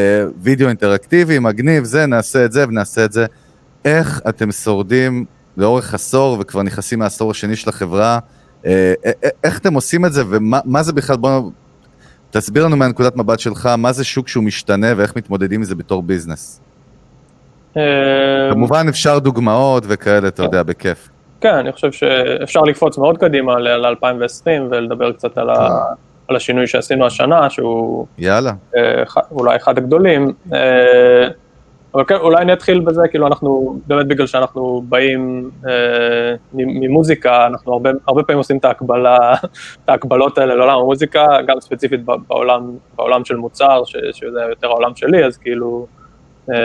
[0.42, 3.26] וידאו אינטראקטיבי, מגניב, זה, נעשה את זה ונעשה את זה.
[3.86, 5.26] איך אתם שורדים
[5.58, 8.20] לאורך עשור וכבר נכנסים מהעשור השני של החברה,
[9.44, 11.52] איך אתם עושים את זה ומה זה בכלל, בואו,
[12.32, 16.04] תסביר לנו מהנקודת מבט שלך, מה זה שוק שהוא משתנה ואיך מתמודדים עם זה בתור
[16.04, 16.62] ביזנס.
[17.78, 17.84] אה,
[18.52, 21.10] כמובן אפשר דוגמאות וכאלה, אתה יודע, בכיף.
[21.42, 25.80] כן, אני חושב שאפשר לקפוץ מאוד קדימה ל-2020 ולדבר קצת על, ה,
[26.28, 28.54] על השינוי שעשינו השנה, שהוא יאללה.
[28.78, 30.34] אה, אולי אחד הגדולים.
[30.54, 31.28] אה,
[31.96, 38.24] אולי אני אתחיל בזה, כאילו אנחנו, באמת בגלל שאנחנו באים אה, ממוזיקה, אנחנו הרבה, הרבה
[38.24, 39.34] פעמים עושים את ההקבלה,
[39.84, 44.96] את ההקבלות האלה לעולם המוזיקה, גם ספציפית בעולם, בעולם של מוצר, ש, שזה יותר העולם
[44.96, 45.88] שלי, אז כאילו...
[46.54, 46.56] אה,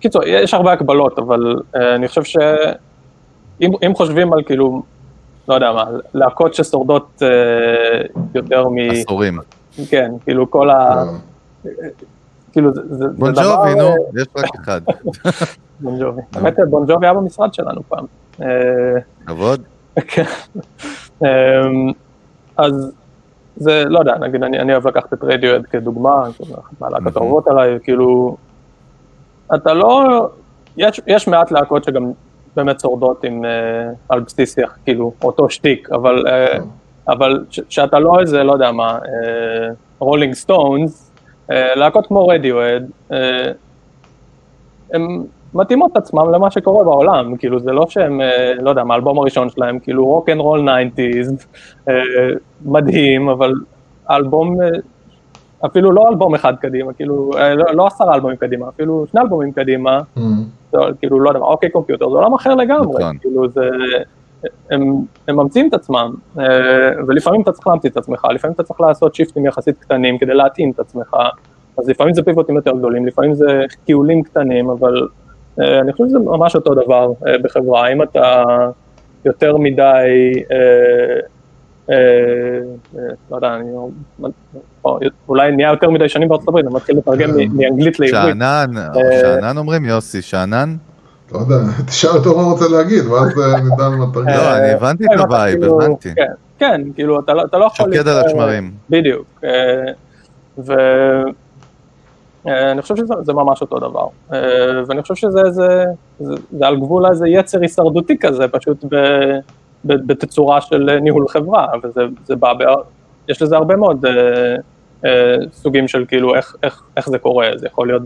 [0.00, 4.82] קיצור, יש הרבה הקבלות, אבל אה, אני חושב שאם אם חושבים על כאילו,
[5.48, 7.28] לא יודע מה, להקות ששורדות אה,
[8.34, 8.90] יותר מ...
[8.90, 9.38] עשורים.
[9.90, 11.04] כן, כאילו כל ה...
[12.56, 13.42] כאילו זה, זה, בון דבר...
[13.42, 14.80] ג'ובי, נו, אה, יש רק אחד.
[15.80, 16.22] בון ג'ובי.
[16.34, 18.04] האמת, בון ג'ובי היה במשרד שלנו פעם.
[18.42, 18.46] אה,
[19.26, 19.62] כבוד.
[20.06, 20.24] כן.
[21.22, 21.92] אמ,
[22.56, 22.92] אז
[23.56, 27.48] זה, לא יודע, נגיד, אני, אני אוהב לקחת את רדיואד כדוגמה, כאילו, אחת מהלהקות האהובות
[27.48, 28.36] עליי, כאילו,
[29.54, 30.28] אתה לא,
[30.76, 32.12] יש, יש מעט להקות שגם
[32.56, 36.24] באמת שורדות עם, אה, על בסיס, כאילו, אותו שטיק, אבל,
[37.08, 38.98] אבל שאתה לא איזה, לא יודע מה,
[39.98, 41.05] רולינג סטונס,
[41.50, 42.90] להקות כמו רדיואד,
[44.92, 49.18] הן מתאימות את עצמם למה שקורה בעולם, כאילו זה לא שהם, אה, לא יודע, מהאלבום
[49.18, 51.46] הראשון שלהם, כאילו rock and roll 90's,
[51.88, 51.94] אה,
[52.64, 53.52] מדהים, אבל
[54.10, 54.68] אלבום, אה,
[55.66, 59.52] אפילו לא אלבום אחד קדימה, כאילו, אה, לא, לא עשרה אלבומים קדימה, אפילו שני אלבומים
[59.52, 60.20] קדימה, Mm.
[60.72, 63.18] זה, כאילו, לא יודע אוקיי קומפיוטר, זה עולם אחר לגמרי, נכון.
[63.18, 63.68] כאילו זה,
[64.70, 66.44] הם, הם ממציאים את עצמם, אה,
[67.06, 70.70] ולפעמים אתה צריך להמציא את עצמך, לפעמים אתה צריך לעשות שיפטים יחסית קטנים כדי להתאים
[70.70, 71.16] את עצמך,
[71.78, 75.08] אז לפעמים זה פיבוטים יותר גדולים, לפעמים זה קיולים קטנים, אבל
[75.60, 78.44] אה, אני חושב שזה ממש אותו דבר אה, בחברה, אם אתה
[79.24, 80.42] יותר מדי,
[83.30, 83.70] לא יודע, אני,
[84.84, 88.26] או, אולי נהיה יותר מדי שנים בארצות הברית, אני מתחיל לתרגם מאנגלית לעברית.
[88.26, 88.66] שאנן,
[89.22, 90.76] שאנן אומרים יוסי, שאנן?
[91.32, 91.54] לא יודע,
[91.88, 94.34] תשאל אותו מה הוא רוצה להגיד, ואז אה, נדע על מה תרגיל.
[94.36, 96.14] לא, אני הבנתי את את ה vibe, כאילו- הבנתי.
[96.14, 97.94] כן, כן, כאילו, אתה לא אתה לא יכול...
[97.94, 98.70] שוקט על השמרים.
[98.90, 99.40] בדיוק.
[100.58, 101.32] ואני
[102.82, 104.06] חושב שזה זה ממש אותו דבר.
[104.32, 104.38] אה,
[104.86, 105.84] ואני חושב שזה איזה,
[106.20, 108.94] זה, זה על גבול איזה יצר הישרדותי כזה, פשוט ב,
[109.84, 112.58] ב, בתצורה של ניהול חברה, וזה זה בא, ב,
[113.28, 114.56] יש לזה הרבה מאוד אה,
[115.04, 118.02] אה, סוגים של כאילו איך, איך, איך זה קורה, זה יכול להיות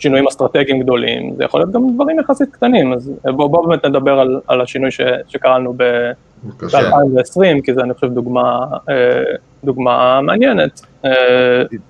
[0.00, 4.20] בשינויים אסטרטגיים גדולים, זה יכול להיות גם דברים יחסית קטנים, אז בואו בוא באמת נדבר
[4.20, 5.82] על, על השינוי ש, שקראנו ב...
[6.44, 6.78] בבקשה.
[6.78, 9.22] ב-2020, כי זה אני חושב דוגמה, אה,
[9.64, 10.80] דוגמה מעניינת.
[11.04, 11.10] אה,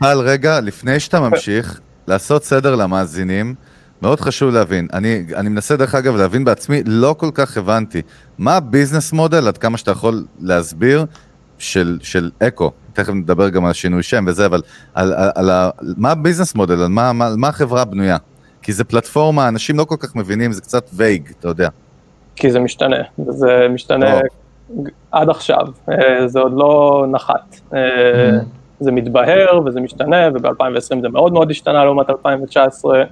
[0.00, 3.54] טל, רגע, לפני שאתה ממשיך, לעשות סדר למאזינים,
[4.02, 4.88] מאוד חשוב להבין.
[4.92, 8.02] אני, אני מנסה דרך אגב להבין בעצמי, לא כל כך הבנתי.
[8.38, 11.04] מה הביזנס מודל, עד כמה שאתה יכול להסביר,
[11.58, 12.70] של, של אקו?
[12.92, 14.62] תכף נדבר גם על שינוי שם וזה, אבל
[14.94, 18.16] על, על, על ה, מה הביזנס מודל, על מה, מה, על מה החברה בנויה?
[18.62, 21.68] כי זה פלטפורמה, אנשים לא כל כך מבינים, זה קצת וייג, אתה יודע.
[22.36, 24.86] כי זה משתנה, וזה משתנה טוב.
[25.12, 27.60] עד עכשיו, אה, זה עוד לא נחת.
[27.70, 27.74] Mm.
[28.80, 33.02] זה מתבהר וזה משתנה, וב-2020 זה מאוד מאוד השתנה לעומת 2019.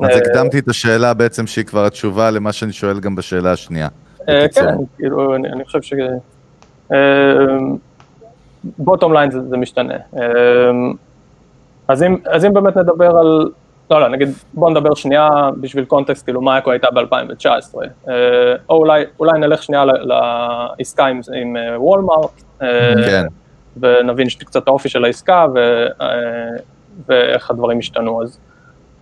[0.00, 3.88] אז אה, הקדמתי את השאלה בעצם, שהיא כבר התשובה למה שאני שואל גם בשאלה השנייה.
[4.28, 4.64] בקיצור.
[4.64, 5.92] כן, כאילו, אני, אני חושב ש...
[8.78, 9.94] בוטום ליין זה, זה משתנה.
[10.16, 10.22] אה,
[11.88, 13.50] אז אם, אז אם באמת נדבר על,
[13.90, 15.28] לא, לא, נגיד, בוא נדבר שנייה
[15.60, 17.78] בשביל קונטקסט, כאילו, מה אקו הייתה ב-2019.
[18.08, 18.14] אה,
[18.68, 22.30] או אולי, אולי נלך שנייה לעסקה עם, עם אה, וולמארט.
[22.62, 23.26] אה, כן.
[23.80, 26.08] ונבין ש- קצת את האופי של העסקה ו, אה,
[27.08, 28.22] ואיך הדברים השתנו.
[28.22, 28.38] אז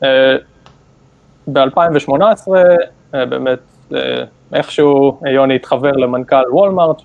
[0.03, 0.37] אה,
[1.53, 2.12] ב-2018
[3.14, 3.59] אה, באמת
[3.94, 7.03] אה, איכשהו יוני התחבר למנכ"ל וולמארט,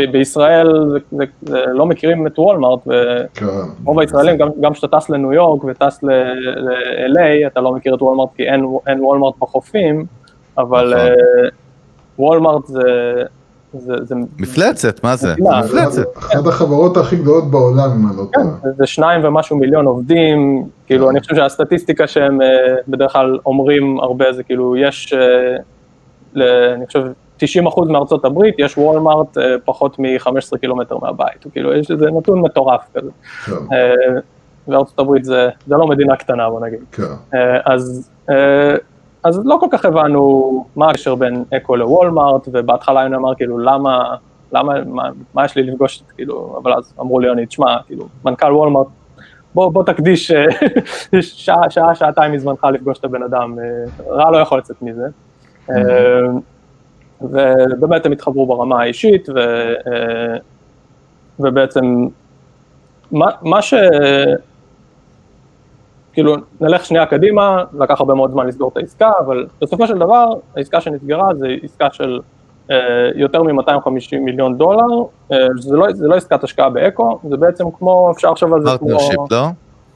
[0.00, 2.80] שבישראל זה, זה, זה לא מכירים את וולמארט,
[3.34, 3.46] כן.
[3.84, 8.28] ורוב הישראלים, גם, גם כשאתה טס לניו יורק וטס ל-LA, אתה לא מכיר את וולמארט
[8.36, 10.04] כי אין, אין וולמארט בחופים,
[10.58, 11.06] אבל נכון.
[11.06, 11.48] אה,
[12.18, 12.82] וולמארט זה...
[13.78, 15.34] זה, זה מפלצת, מה זה?
[15.64, 16.16] מפלצת.
[16.18, 18.54] אחת החברות הכי גדולות בעולם, אם אני לא כן, טועה.
[18.62, 22.46] זה- זה שניים ומשהו מיליון עובדים, כאילו אני חושב שהסטטיסטיקה שהם אה,
[22.88, 25.56] בדרך כלל אומרים הרבה זה כאילו יש, אה,
[26.74, 27.02] אני חושב
[27.38, 27.44] 90%
[27.88, 33.10] מארצות הברית יש וולמארט אה, פחות מ-15 קילומטר מהבית, כאילו יש איזה נתון מטורף כזה,
[33.46, 34.20] כן, אה,
[34.68, 37.02] וארצות הברית זה, זה לא מדינה קטנה בוא נגיד, כן.
[37.34, 38.10] אה, אז,
[39.22, 44.14] אז לא כל כך הבנו מה הקשר בין אקו לוולמארט, ובהתחלה אני אמר כאילו למה,
[44.52, 48.52] למה, מה, מה יש לי לפגוש, כאילו, אבל אז אמרו לי יוני, תשמע, כאילו, מנכ"ל
[48.52, 48.86] וולמארט,
[49.54, 50.32] בוא, בוא תקדיש
[51.20, 53.56] שעה, שעה, שעתיים מזמנך לפגוש את הבן אדם,
[54.08, 55.06] רע לא יכול לצאת מזה.
[55.70, 55.76] אה,
[57.30, 60.36] ובאמת הם התחברו ברמה האישית, ו, אה,
[61.40, 62.06] ובעצם
[63.12, 63.74] מה, מה ש...
[66.12, 70.26] כאילו, נלך שנייה קדימה, לקח הרבה מאוד זמן לסגור את העסקה, אבל בסופו של דבר,
[70.56, 72.20] העסקה שנסגרה זה עסקה של
[72.70, 72.76] אה,
[73.14, 78.10] יותר מ-250 מיליון דולר, אה, זה, לא, זה לא עסקת השקעה באקו, זה בעצם כמו,
[78.16, 78.88] אפשר לחשוב על זה כמו...
[78.88, 79.46] partnership, לא?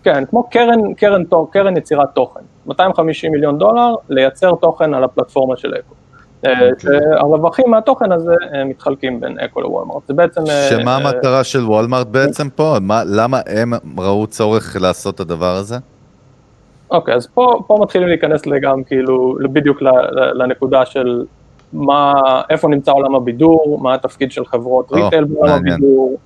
[0.02, 5.74] כן, כמו קרן, קרן, קרן יצירת תוכן, 250 מיליון דולר לייצר תוכן על הפלטפורמה של
[5.74, 5.94] אקו.
[6.46, 10.40] אה, שהרווחים מהתוכן הזה אה, מתחלקים בין אקו לוולמרט, זה בעצם...
[10.48, 12.76] אה, שמה המטרה של וולמרט בעצם פה?
[12.80, 15.76] מה, למה הם ראו צורך לעשות את הדבר הזה?
[16.90, 19.82] אוקיי, אז פה, פה מתחילים להיכנס גם כאילו בדיוק
[20.34, 21.24] לנקודה של
[21.72, 22.14] מה,
[22.50, 26.18] איפה נמצא עולם הבידור, מה התפקיד של חברות ריטל בעולם הבידור.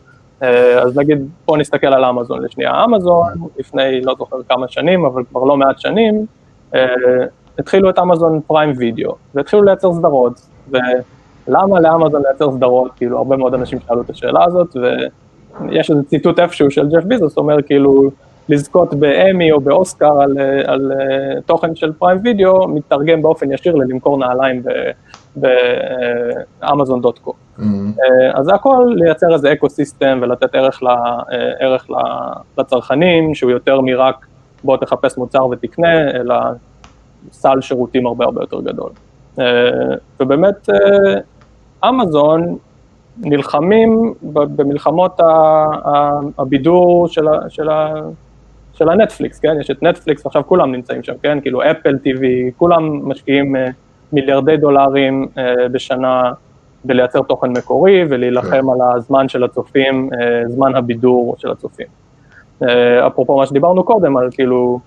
[0.83, 2.85] אז נגיד, בוא נסתכל על אמזון לשנייה.
[2.85, 3.27] אמזון,
[3.59, 6.27] לפני לא זוכר כמה שנים, אבל כבר לא מעט שנים,
[7.59, 13.55] התחילו את אמזון פריים וידאו, והתחילו לייצר סדרות, ולמה לאמזון לייצר סדרות, כאילו הרבה מאוד
[13.55, 18.11] אנשים שאלו את השאלה הזאת, ויש איזה ציטוט איפשהו של ג'ף ביזוס, אומר כאילו,
[18.49, 24.19] לזכות באמי או באוסקר על, על uh, תוכן של פריים וידאו, מתרגם באופן ישיר ללמכור
[24.19, 24.63] נעליים
[25.37, 27.35] באמזון דוט קום.
[28.35, 30.87] אז זה הכל לייצר איזה אקו סיסטם ולתת ערך, ל,
[31.59, 31.87] ערך
[32.59, 34.27] לצרכנים, שהוא יותר מרק
[34.65, 36.35] בוא תחפש מוצר ותקנה, אלא
[37.31, 38.91] סל שירותים הרבה הרבה יותר גדול.
[39.39, 39.45] אה,
[40.21, 42.57] ובאמת אה, אמזון
[43.19, 45.21] נלחמים במלחמות
[46.39, 47.95] הבידור של, ה, של, ה,
[48.73, 49.55] של הנטפליקס, כן?
[49.61, 51.41] יש את נטפליקס, עכשיו כולם נמצאים שם, כן?
[51.41, 53.67] כאילו אפל טיווי, כולם משקיעים אה,
[54.13, 55.27] מיליארדי דולרים
[55.73, 56.33] בשנה
[56.85, 58.57] בלייצר תוכן מקורי ולהילחם כן.
[58.57, 60.11] על הזמן של הצופים,
[60.47, 61.87] זמן הבידור של הצופים.
[63.07, 64.81] אפרופו מה שדיברנו קודם, על כאילו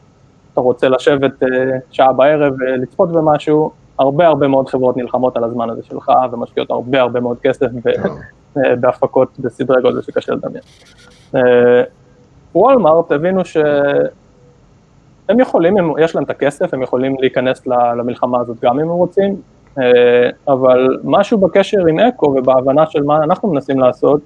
[0.56, 1.48] אתה רוצה לשבת uh,
[1.92, 7.02] שעה בערב ולצפות במשהו, הרבה הרבה מאוד חברות נלחמות על הזמן הזה שלך ומשקיעות הרבה
[7.02, 7.66] הרבה מאוד כסף
[8.58, 10.64] אה, בהפקות בסדרי גודל שקשה לדמיין.
[12.56, 18.80] וולמארט הבינו שהם יכולים, הם, יש להם את הכסף, הם יכולים להיכנס למלחמה הזאת גם
[18.80, 19.42] אם הם רוצים,
[20.48, 24.22] אבל משהו בקשר עם אקו ובהבנה של מה אנחנו מנסים לעשות,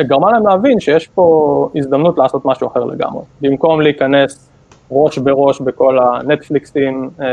[0.00, 3.22] גרמה להם להבין שיש פה הזדמנות לעשות משהו אחר לגמרי.
[3.40, 4.50] במקום להיכנס
[4.90, 7.26] ראש בראש בכל הנטפליקסים אה,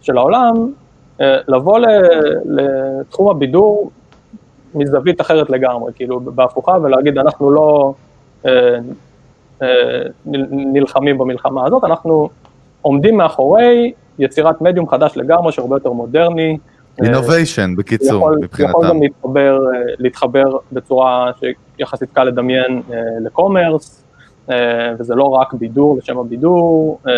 [0.00, 0.72] של העולם,
[1.20, 1.78] אה, לבוא
[2.44, 3.90] לתחום הבידור
[4.74, 7.94] מזווית אחרת לגמרי, כאילו בהפוכה ולהגיד אנחנו לא
[8.46, 8.78] אה,
[10.52, 12.28] נלחמים במלחמה הזאת, אנחנו
[12.82, 16.58] עומדים מאחורי יצירת מדיום חדש לגמרי שהרבה יותר מודרני,
[17.02, 18.70] אינוביישן, בקיצור, יכול, מבחינתם.
[18.70, 19.58] יכול גם להתחבר,
[19.98, 21.30] להתחבר בצורה
[21.76, 24.04] שיחסית קל לדמיין אה, לקומרס,
[24.50, 27.12] אה, וזה לא רק בידור לשם הבידור, אה,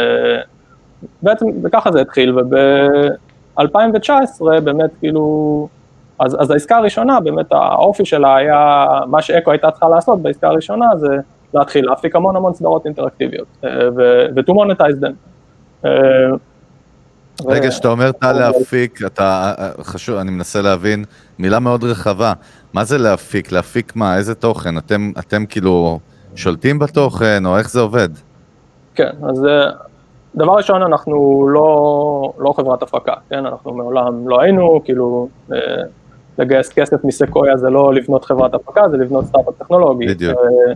[1.22, 5.68] בעצם, וככה זה התחיל, וב-2019 באמת כאילו,
[6.18, 10.86] אז, אז העסקה הראשונה, באמת האופי שלה היה, מה שאקו הייתה צריכה לעשות בעסקה הראשונה
[10.96, 11.16] זה
[11.54, 13.46] להתחיל להפיק המון המון סדרות אינטראקטיביות,
[13.96, 15.12] ו-to monetize them.
[17.46, 21.04] רגע, שאתה אומר טל להפיק, אתה חשוב, אני מנסה להבין,
[21.38, 22.32] מילה מאוד רחבה.
[22.72, 23.52] מה זה להפיק?
[23.52, 24.16] להפיק מה?
[24.16, 24.78] איזה תוכן?
[24.78, 25.98] אתם, אתם כאילו
[26.34, 28.08] שולטים בתוכן, או איך זה עובד?
[28.94, 29.70] כן, אז אה,
[30.34, 33.46] דבר ראשון, אנחנו לא, לא חברת הפקה, כן?
[33.46, 35.58] אנחנו מעולם לא היינו, כאילו, אה,
[36.38, 40.06] לגייס כסף מסקויה זה לא לבנות חברת הפקה, זה לבנות סטארט-אפ טכנולוגי.
[40.06, 40.38] בדיוק.
[40.38, 40.74] אה,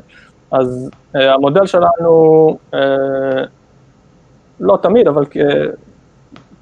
[0.59, 2.57] אז המודל שלנו,
[4.61, 5.25] לא תמיד, אבל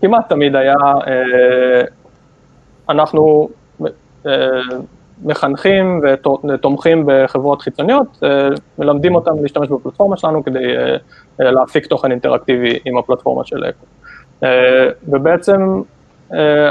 [0.01, 0.77] כמעט תמיד היה,
[1.07, 1.83] אה,
[2.89, 3.49] אנחנו
[4.27, 4.33] אה,
[5.23, 8.49] מחנכים ותומכים בחברות חיצוניות, אה,
[8.79, 10.75] מלמדים אותם להשתמש בפלטפורמה שלנו כדי
[11.39, 13.87] להפיק תוכן אינטראקטיבי עם הפלטפורמה של אקו.
[15.09, 15.83] ובעצם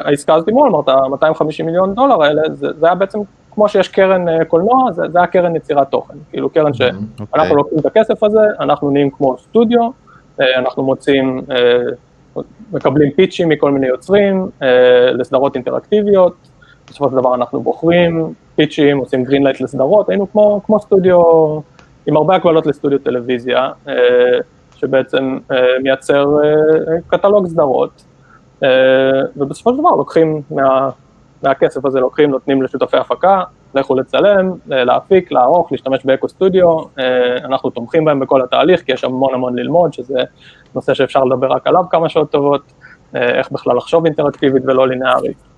[0.06, 3.20] העסקה הזאת עם וולמרט, ה-250 מיליון דולר האלה, זה, זה היה בעצם
[3.52, 7.36] כמו שיש קרן קולנוע, זה, זה היה קרן יצירת תוכן, כאילו קרן שאנחנו mm-hmm.
[7.36, 7.54] okay.
[7.54, 9.90] לוקחים את הכסף הזה, אנחנו נהיים כמו סטודיו,
[10.40, 11.42] אנחנו מוצאים
[12.72, 16.34] מקבלים pitch ים מכל מיני יוצרים אה, לסדרות אינטראקטיביות,
[16.88, 21.22] בסופו של דבר אנחנו בוחרים pitch ים, עושים greenlight לסדרות, היינו כמו, כמו סטודיו,
[22.06, 23.94] עם הרבה הקבלות לסטודיו טלוויזיה, אה,
[24.76, 28.04] שבעצם אה, מייצר אה, קטלוג סדרות,
[28.64, 28.70] אה,
[29.38, 30.90] ובסופו של דבר לוקחים מה,
[31.44, 33.44] מהכסף הזה, לוקחים, נותנים לשותפי הפקה,
[33.76, 38.92] לכו לצלם, אה, להפיק, לערוך, להשתמש באקו סטודיו, אה, אנחנו תומכים בהם בכל התהליך, כי
[38.92, 40.20] יש המון המון ללמוד, שזה
[40.76, 42.62] נושא שאפשר לדבר רק עליו כמה שעות טובות,
[43.16, 45.50] אה, איך בכלל לחשוב אינטראקטיבית ולא לינארית.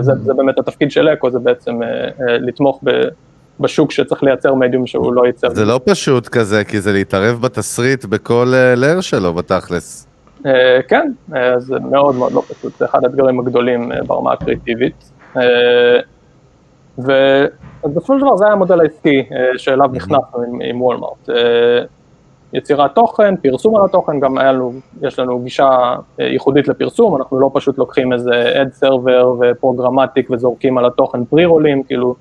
[0.00, 1.80] זה, זה באמת התפקיד של אקו, זה בעצם
[2.18, 2.90] לתמוך ב...
[3.60, 5.50] בשוק שצריך לייצר מדיום שהוא לא ייצר.
[5.50, 10.06] זה לא פשוט כזה, כי זה להתערב בתסריט בכל לר שלו בתכלס.
[10.88, 11.12] כן,
[11.58, 15.11] זה מאוד מאוד לא פשוט, זה אחד האתגרים הגדולים ברמה הקריאיטיבית.
[17.84, 21.30] אז בסופו של דבר זה היה המודל העסקי אה, שאליו נכנסנו עם, עם וולמארט.
[21.30, 21.84] אה,
[22.52, 24.72] יצירת תוכן, פרסום על התוכן, גם לנו,
[25.02, 30.78] יש לנו גישה אה, ייחודית לפרסום, אנחנו לא פשוט לוקחים איזה אד סרבר ופרוגרמטיק וזורקים
[30.78, 32.14] על התוכן פרי רולים, כאילו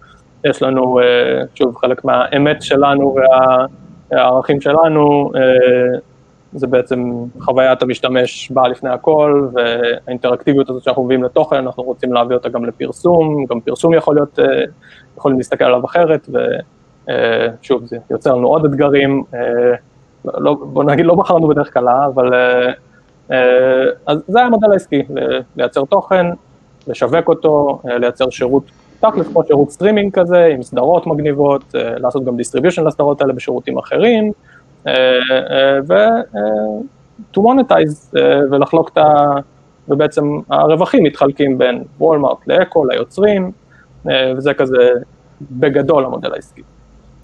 [0.43, 0.99] יש לנו,
[1.55, 3.16] שוב, חלק מהאמת שלנו
[4.12, 5.32] והערכים שלנו,
[6.54, 12.36] זה בעצם חוויית המשתמש באה לפני הכל, והאינטראקטיביות הזאת שאנחנו מביאים לתוכן, אנחנו רוצים להביא
[12.36, 14.45] אותה גם לפרסום, גם פרסום יכול להיות, אה,
[15.18, 19.39] יכולים להסתכל עליו אחרת, ושוב, זה יוצר לנו עוד אתגרים, אה,
[20.26, 25.04] לא, בוא נגיד, לא בחרנו בדרך קלה, אבל אה, אז זה היה המודל העסקי,
[25.56, 26.26] לייצר תוכן,
[26.88, 28.64] לשווק אותו, לייצר שירות,
[28.99, 34.32] תכלס כמו שירות סטרימינג כזה, עם סדרות מגניבות, לעשות גם distribution לסדרות האלה בשירותים אחרים,
[34.88, 36.82] אה, אה, ו- אה,
[37.34, 38.17] to monetize
[38.51, 39.34] ולחלוק את ה...
[39.89, 43.51] ובעצם הרווחים מתחלקים בין וולמארט לאקו, ליוצרים,
[44.38, 44.89] וזה כזה
[45.51, 46.61] בגדול המודל העסקי.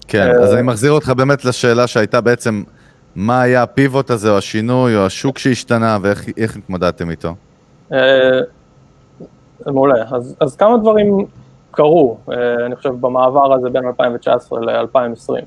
[0.08, 2.62] כן, אז אני מחזיר אותך באמת לשאלה שהייתה בעצם,
[3.16, 7.34] מה היה הפיבוט הזה, או השינוי, או השוק שהשתנה, ואיך התמודדתם איתו?
[9.66, 11.26] מעולה, אז, אז כמה דברים
[11.70, 12.18] קרו,
[12.66, 15.44] אני חושב, במעבר הזה בין 2019 ל-2020.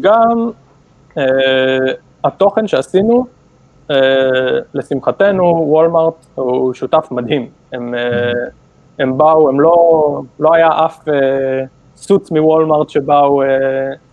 [0.00, 0.50] גם
[2.24, 3.26] התוכן שעשינו,
[3.88, 3.94] uh,
[4.74, 7.48] לשמחתנו, וולמארט הוא שותף מדהים.
[7.72, 8.50] הם, uh,
[8.98, 11.08] הם באו, הם לא, לא היה אף
[11.96, 13.42] סוץ מוולמארט שבאו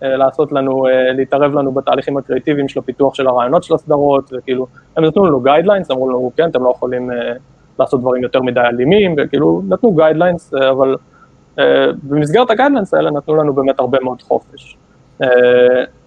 [0.02, 5.26] לעשות לנו, להתערב לנו בתהליכים הקריאייטיביים של הפיתוח של הרעיונות של הסדרות, וכאילו, הם נתנו
[5.26, 7.12] לנו guidelines, אמרו לנו, כן, אתם לא יכולים
[7.80, 10.96] לעשות דברים יותר מדי אלימים, וכאילו, נתנו guidelines, אבל
[12.04, 14.78] במסגרת ה guidelines האלה נתנו לנו באמת הרבה מאוד חופש.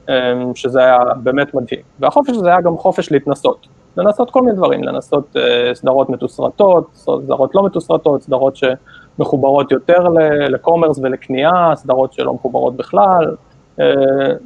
[0.09, 1.81] אמ, שזה היה באמת מדהים.
[2.01, 7.55] והחופש הזה היה גם חופש להתנסות, לנסות כל מיני דברים, לנסות uh, סדרות מתוסרטות, סדרות
[7.55, 10.09] לא מתוסרטות, סדרות שמחוברות יותר
[10.49, 13.35] לקומרס ולקנייה, סדרות שלא מחוברות בכלל,
[13.79, 13.83] uh,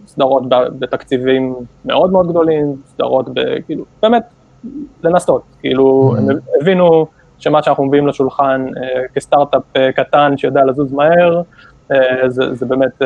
[0.07, 1.55] סדרות בתקציבים
[1.85, 3.27] מאוד מאוד גדולים, סדרות
[3.67, 4.23] כאילו, באמת,
[5.03, 6.31] לנסות, כאילו, mm-hmm.
[6.31, 7.07] הם הבינו
[7.39, 8.81] שמה שאנחנו מביאים לשולחן uh,
[9.15, 9.63] כסטארט-אפ
[9.97, 11.43] קטן שיודע לזוז מהר,
[12.27, 13.03] זה, זה באמת...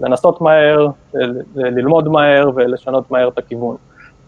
[0.00, 0.88] לנסות מהר,
[1.54, 3.76] ללמוד מהר ולשנות מהר את הכיוון.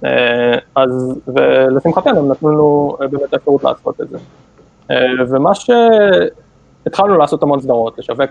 [0.05, 4.19] אה, אז, ולשמחתנו הם נתנו לנו אה, באמת אפשרות לעשות את זה.
[4.91, 4.97] אה,
[5.29, 8.31] ומה שהתחלנו לעשות המון סדרות, לשווק,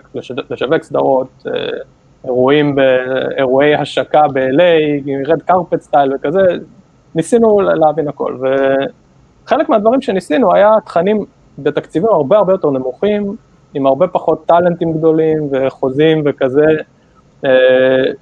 [0.49, 1.45] לשווק סדרות,
[2.25, 2.75] אירועים,
[3.37, 6.41] אירועי השקה ב-LA, רד קרפט סטייל וכזה,
[7.15, 8.37] ניסינו להבין הכל.
[9.45, 11.25] וחלק מהדברים שניסינו היה תכנים
[11.57, 13.35] בתקציבים הרבה הרבה יותר נמוכים,
[13.73, 16.67] עם הרבה פחות טאלנטים גדולים וחוזים וכזה,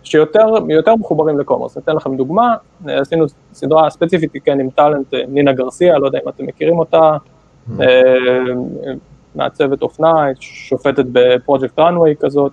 [0.03, 1.77] שיותר מחוברים לקומרס.
[1.77, 2.55] אתן לכם דוגמה,
[2.87, 6.79] אה, עשינו סדרה ספציפית, כן, עם טאלנט, אה, נינה גרסיה, לא יודע אם אתם מכירים
[6.79, 7.17] אותה,
[9.35, 12.51] מעצבת אופנה, שופטת בפרויקט runway כזאת.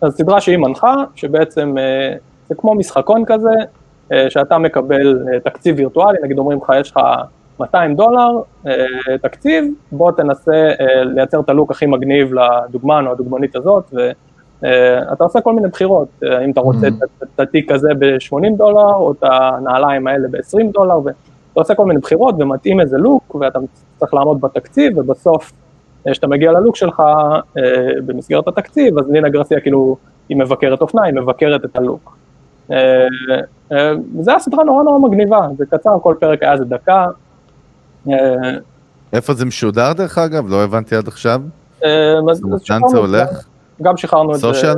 [0.00, 1.74] אז סדרה שהיא מנחה, שבעצם
[2.48, 3.50] זה כמו משחקון כזה,
[4.28, 7.00] שאתה מקבל תקציב וירטואלי, נגיד אומרים לך, יש לך
[7.60, 8.30] 200 דולר
[9.22, 10.70] תקציב, בוא תנסה
[11.04, 14.10] לייצר את הלוק הכי מגניב לדוגמן או הדוגמנית הזאת, אה,
[15.12, 17.24] אתה עושה כל מיני בחירות, אה, אם אתה רוצה mm-hmm.
[17.34, 21.14] את התיק הזה ב-80 דולר, או את הנעליים האלה ב-20 דולר, ואתה
[21.54, 23.58] עושה כל מיני בחירות ומתאים איזה לוק, ואתה
[23.96, 25.52] צריך לעמוד בתקציב, ובסוף,
[26.06, 27.02] אה, כשאתה מגיע ללוק שלך
[28.06, 29.96] במסגרת התקציב, אז נינה גרסיה כאילו,
[30.28, 32.16] היא מבקרת אופנה, היא מבקרת את הלוק.
[34.20, 37.06] זה היה סדרה נורא נורא מגניבה, זה קצר, כל פרק היה איזה דקה.
[39.12, 40.50] איפה זה משודר דרך אגב?
[40.50, 41.42] לא הבנתי עד עכשיו.
[42.70, 43.46] לאן זה הולך?
[43.82, 44.72] גם שחררנו את זה.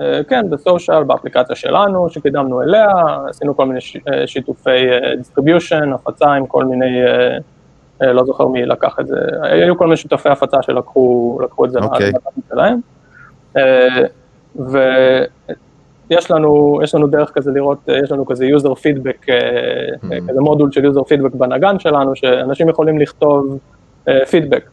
[0.00, 2.88] אה, כן, ב social, באפליקציה שלנו, שקידמנו אליה,
[3.28, 4.70] עשינו כל מיני אה, שיתופי
[5.16, 7.00] distribution, אה, הפצה עם כל מיני,
[8.00, 11.82] לא זוכר מי לקח את זה, היו כל מיני שותפי הפצה שלקחו את זה okay.
[11.82, 12.12] אוקיי.
[12.48, 12.80] שלהם.
[14.56, 20.30] ויש לנו, יש לנו דרך כזה לראות, יש לנו כזה user feedback, mm-hmm.
[20.30, 23.58] כזה מודול של user feedback בנגן שלנו, שאנשים יכולים לכתוב
[24.30, 24.70] פידבק,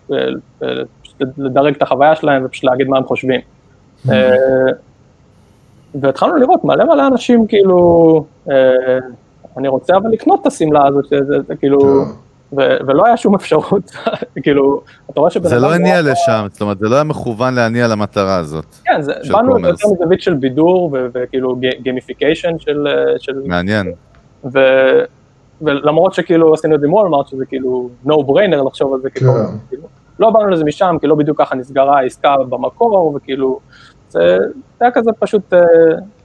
[1.37, 3.41] לדרג את החוויה שלהם ופשוט להגיד מה הם חושבים.
[4.11, 4.71] אה,
[6.01, 8.55] והתחלנו לראות מלא מלא אנשים כאילו, אה,
[9.57, 11.05] אני רוצה אבל לקנות את השמלה הזאת,
[11.59, 12.11] כאילו, כן.
[12.87, 13.91] ולא היה שום אפשרות,
[14.43, 14.81] כאילו,
[15.11, 15.55] אתה רואה שבן אדם...
[15.55, 18.65] זה לא הניע לשם, זאת אומרת, זה לא היה מכוון להניע למטרה הזאת.
[18.83, 19.01] כן,
[19.31, 22.87] באנו יותר מזווית של בידור וכאילו gamification של...
[23.45, 23.91] מעניין.
[25.61, 29.33] ולמרות שכאילו עשינו את זה עם וולמארט, שזה כאילו no brainer לחשוב על זה, כאילו,
[30.19, 33.59] לא באנו לזה משם, כי לא בדיוק ככה נסגרה העסקה במקור, וכאילו,
[34.13, 34.37] זה
[34.79, 35.59] היה כזה פשוט, אה,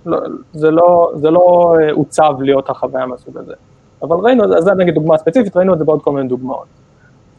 [0.06, 0.18] לא,
[0.52, 3.54] זה לא, זה לא אה, עוצב להיות החוויה מהסוג הזה.
[4.02, 6.66] אבל ראינו, זה נגיד דוגמה ספציפית, ראינו את זה בעוד כל מיני דוגמאות.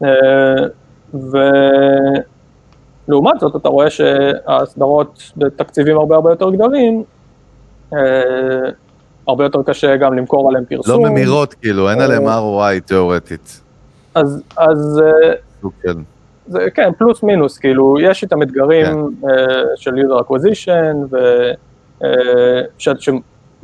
[0.04, 0.08] אה,
[3.08, 7.04] לעומת זאת, אתה רואה שהסדרות בתקציבים הרבה הרבה יותר גדולים,
[9.26, 11.06] הרבה יותר קשה גם למכור עליהם לא פרסום.
[11.06, 13.60] ממירות, כאילו, אין עליהם ROI תיאורטית.
[14.14, 15.00] אז, אז
[15.82, 15.98] של...
[16.50, 19.26] זה, כן, פלוס מינוס, כאילו, יש איתם אתגרים uh,
[19.76, 21.16] של user acquisition ו,
[22.02, 22.06] uh,
[22.78, 23.08] ש, ש,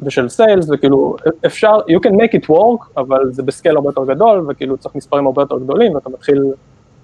[0.03, 1.17] ושל sales, וכאילו,
[1.47, 4.95] אפשר, you can make it work, אבל זה ב scale הרבה יותר גדול, וכאילו צריך
[4.95, 6.45] מספרים הרבה יותר גדולים, ואתה מתחיל,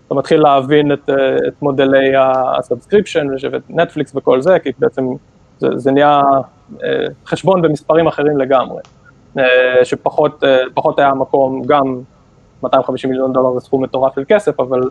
[0.06, 1.12] אתה מתחיל להבין את, uh,
[1.48, 5.06] את מודלי ה subscription, ואת נטפליקס וכל זה, כי בעצם
[5.58, 6.22] זה, זה נהיה
[6.72, 6.80] uh,
[7.26, 8.80] חשבון במספרים אחרים לגמרי,
[9.36, 9.40] uh,
[9.84, 12.00] שפחות uh, היה מקום, גם
[12.62, 14.88] 250 מיליון דולר זה סכום מטורף של כסף, אבל אה,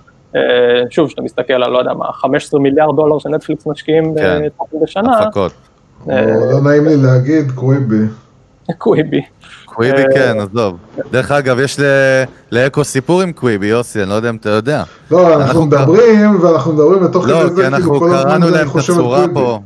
[0.89, 4.41] שוב, כשאתה מסתכל על, לא יודע מה, 15 מיליארד דולר שנטפליקס משקיעים כן.
[4.45, 5.51] בתוכן בשנה, הפקות.
[6.09, 8.05] אה, לא נעים לי להגיד, קוויבי.
[8.77, 9.21] קוויבי.
[9.65, 10.77] קוויבי אה, כן, עזוב.
[11.11, 11.79] דרך אגב, יש
[12.51, 14.83] לאקו סיפור עם קוויבי, יוסי, אני לא יודע אם אתה יודע.
[15.11, 18.29] לא, אנחנו אנחנו מדברים, ואנחנו מדברים בתוך לא, כדי כי זה, אנחנו כאילו כל הזמן
[18.29, 19.33] קראנו אני להם את חושב על הצורה קוויבי.
[19.33, 19.59] פה.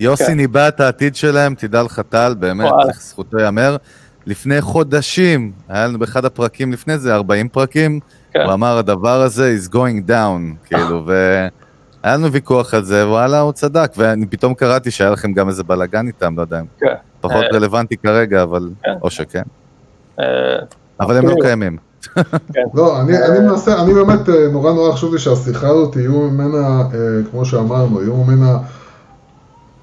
[0.00, 0.32] יוסי כן.
[0.32, 2.70] ניבא את העתיד שלהם, תדע לך טל, באמת.
[3.00, 3.76] זכותו ייאמר.
[4.26, 8.06] לפני חודשים, היה לנו באחד הפרקים לפני זה, 40 פרקים, כן.
[8.44, 11.48] הוא אמר הדבר הזה is going down, כאילו, והיה
[12.04, 16.06] לנו ויכוח על זה, וואלה, הוא צדק, ואני פתאום קראתי שהיה לכם גם איזה בלאגן
[16.06, 16.86] איתם, לא יודע, כן.
[17.20, 18.94] פחות אה, רלוונטי כרגע, אבל, כן.
[19.02, 19.42] או שכן,
[20.20, 20.24] אה,
[21.00, 21.76] אבל הם לא כאילו, קיימים.
[22.74, 26.80] לא, אני, אני מנסה, אני באמת אה, נורא נורא חשוב לי שהשיחה הזאת יהיו ממנה,
[26.80, 26.88] אה,
[27.30, 28.58] כמו שאמרנו, יהיו ממנה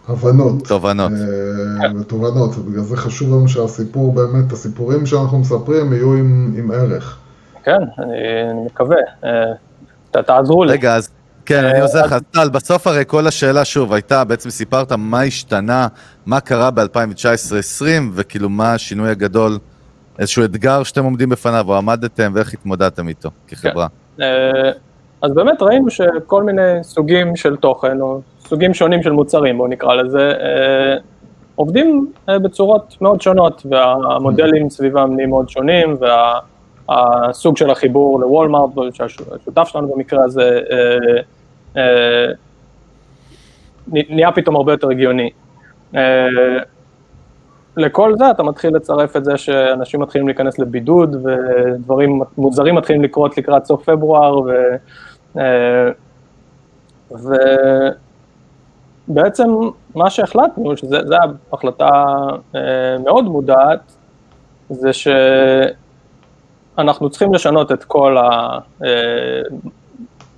[0.08, 0.68] הבנות.
[0.68, 1.12] תובנות.
[1.12, 7.18] אה, ותובנות, ובגלל זה חשוב לנו שהסיפור באמת, הסיפורים שאנחנו מספרים יהיו עם, עם ערך.
[7.64, 8.14] כן, אני
[8.52, 8.98] אני מקווה.
[9.24, 9.30] אה,
[10.12, 10.72] ת- תעזרו לי.
[10.72, 11.10] רגע, אז
[11.46, 12.16] כן, אה, אני עוזר לך.
[12.32, 15.88] טל, בסוף הרי כל השאלה שוב הייתה, בעצם סיפרת מה השתנה,
[16.26, 19.58] מה קרה ב-2019-2020, וכאילו מה השינוי הגדול,
[20.20, 23.88] איזשהו אתגר שאתם עומדים בפניו, או עמדתם, ואיך התמודדתם איתו כחברה.
[24.22, 24.72] אה,
[25.22, 29.94] אז באמת ראינו שכל מיני סוגים של תוכן, או סוגים שונים של מוצרים, בואו נקרא
[29.94, 30.96] לזה, אה,
[31.56, 35.96] עובדים אה, בצורות מאוד שונות, והמודלים סביבם נהיים מאוד שונים,
[36.90, 41.22] והסוג של החיבור לוולמארט, שהשותף שלנו במקרה הזה, אה,
[41.78, 42.28] אה,
[43.88, 45.30] נה- נהיה פתאום הרבה יותר הגיוני.
[45.96, 46.28] אה,
[47.78, 53.38] לכל זה אתה מתחיל לצרף את זה שאנשים מתחילים להיכנס לבידוד ודברים מוזרים מתחילים לקרות
[53.38, 54.52] לקראת סוף פברואר ו...
[59.08, 59.50] ובעצם
[59.96, 60.98] מה שהחלטנו, שזו
[61.54, 61.90] החלטה
[63.04, 63.80] מאוד מודעת,
[64.70, 64.94] זה
[66.76, 68.60] שאנחנו צריכים לשנות את כל ה...
[68.84, 69.42] אה,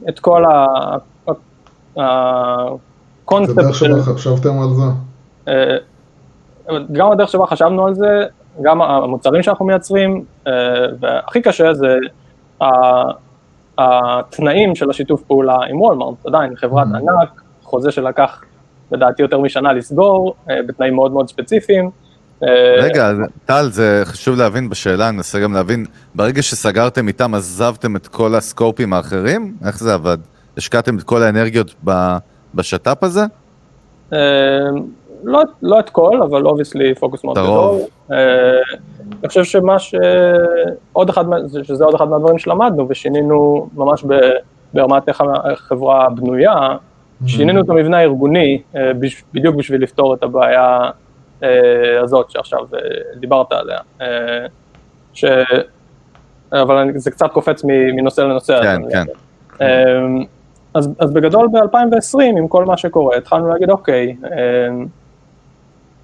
[0.10, 0.66] את כל ה...
[1.96, 2.02] זה
[3.24, 3.86] הקונספט דרך של...
[3.86, 4.84] שבה חשבתם על זה?
[5.48, 5.78] אה,
[6.92, 8.26] גם הדרך שבה חשבנו על זה,
[8.62, 10.52] גם המוצרים שאנחנו מייצרים, אה,
[11.00, 11.98] והכי קשה זה
[13.78, 16.98] התנאים של השיתוף פעולה עם וולמארט, עדיין חברת Mhm.
[16.98, 18.44] ענק, חוזה שלקח
[18.92, 21.90] לדעתי יותר משנה לסגור, בתנאים מאוד מאוד ספציפיים.
[22.44, 23.12] אה, רגע,
[23.46, 28.36] טל, זה חשוב להבין בשאלה, אני מנסה גם להבין, ברגע שסגרתם איתם, עזבתם את כל
[28.36, 29.56] ה scope ים האחרים?
[29.66, 30.18] איך זה עבד?
[30.58, 31.76] השקעתם את כל האנרגיות
[32.56, 33.22] בשת"פ הזה?
[34.14, 34.18] אה,
[35.24, 37.80] לא, לא את כל, אבל obviously פוקוס מאוד גדול.
[38.12, 38.18] אה,
[39.20, 39.96] אני חושב שמה ש...
[40.94, 41.26] עוד אחד,
[41.64, 44.38] שזה עוד אחד מהדברים שלמדנו ושינינו ממש ב-
[44.74, 46.78] ברמת איך החברה בנויה,
[47.28, 48.62] שינינו את המבנה הארגוני
[49.34, 50.90] בדיוק בשביל לפתור את הבעיה
[52.04, 52.80] הזאת שעכשיו אה,
[53.16, 53.80] דיברת עליה.
[54.02, 54.46] אה,
[55.14, 55.26] ש...
[56.52, 58.62] אבל זה קצת קופץ מנושא לנושא.
[58.64, 59.06] כן, כן.
[60.74, 64.16] אז, אז בגדול ב-2020, עם כל מה שקורה, התחלנו להגיד, אוקיי,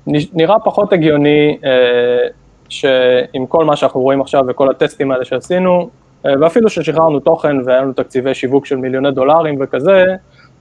[0.07, 2.27] נראה פחות הגיוני אה,
[2.69, 5.89] שעם כל מה שאנחנו רואים עכשיו וכל הטסטים האלה שעשינו,
[6.25, 10.05] אה, ואפילו ששחררנו תוכן והיה לנו תקציבי שיווק של מיליוני דולרים וכזה,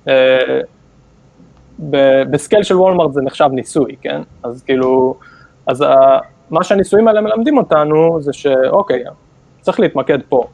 [0.08, 0.60] אה,
[2.30, 4.20] בסקייל של וולמארט זה נחשב ניסוי, כן?
[4.42, 5.14] אז כאילו,
[5.66, 6.18] אז ה-
[6.50, 9.04] מה שהניסויים האלה מלמדים אותנו זה שאוקיי,
[9.60, 10.44] צריך להתמקד פה.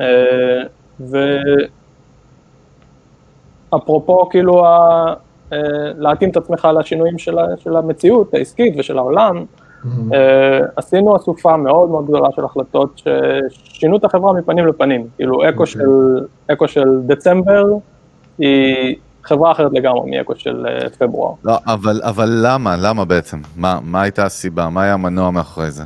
[0.00, 0.62] אה,
[3.72, 5.14] ואפרופו כאילו ה...
[5.52, 5.58] אה,
[5.98, 7.36] להתאים את עצמך לשינויים של.
[7.58, 9.44] של המציאות העסקית ושל העולם,
[10.14, 13.02] אה, עשינו אסופה מאוד מאוד גדולה של החלטות
[13.48, 15.66] ששינו את החברה מפנים לפנים, כאילו אקו, אוקיי.
[15.66, 15.80] של,
[16.52, 17.64] אקו של דצמבר
[18.38, 21.32] היא חברה אחרת לגמרי מאקו של אה, פברואר.
[21.44, 22.76] לא, אבל, אבל למה?
[22.76, 23.40] למה בעצם?
[23.56, 24.68] מה, מה הייתה הסיבה?
[24.68, 25.84] מה היה המנוע מאחורי זה?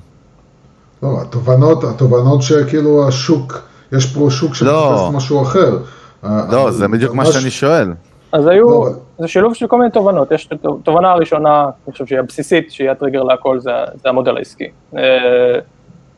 [1.02, 4.54] לא, התובנות, התובנות שכאילו השוק, יש פה שוק לא.
[4.54, 5.78] שמחפש משהו אחר.
[6.22, 7.92] לא, זה בדיוק מה שאני שואל.
[8.32, 12.06] אז היו, לא, זה שילוב של כל מיני תובנות, יש את התובנה הראשונה, אני חושב
[12.06, 13.70] שהיא הבסיסית, שהיא הטריגר להכל, זה,
[14.02, 14.68] זה המודל העסקי.
[14.96, 15.02] אה,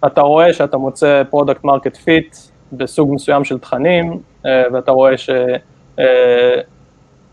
[0.07, 2.37] אתה רואה שאתה מוצא product market fit
[2.73, 5.31] בסוג מסוים של תכנים, אה, ואתה רואה ש...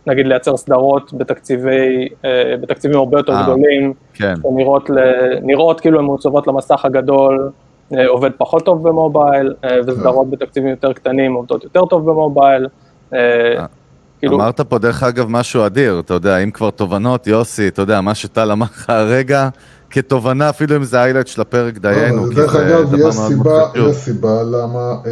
[0.07, 2.29] נגיד לייצר סדרות בתקציבי, אה,
[2.61, 4.33] בתקציבים הרבה יותר אה, גדולים, כן.
[4.43, 7.49] שנראות ל- נראות כאילו הן מעוצבות למסך הגדול,
[7.93, 12.67] אה, עובד פחות טוב במובייל, אה, וסדרות בתקציבים יותר קטנים עובדות יותר טוב במובייל.
[13.13, 13.65] אה,
[14.19, 18.01] כאילו, אמרת פה דרך אגב משהו אדיר, אתה יודע, אם כבר תובנות, יוסי, אתה יודע,
[18.01, 19.49] מה שטל אמר לך הרגע,
[19.89, 23.63] כתובנה, אפילו אם זה היילייט של הפרק, דיינו, לא, כי דרך אגב, יש סיבה.
[23.89, 25.11] יש סיבה למה, אה,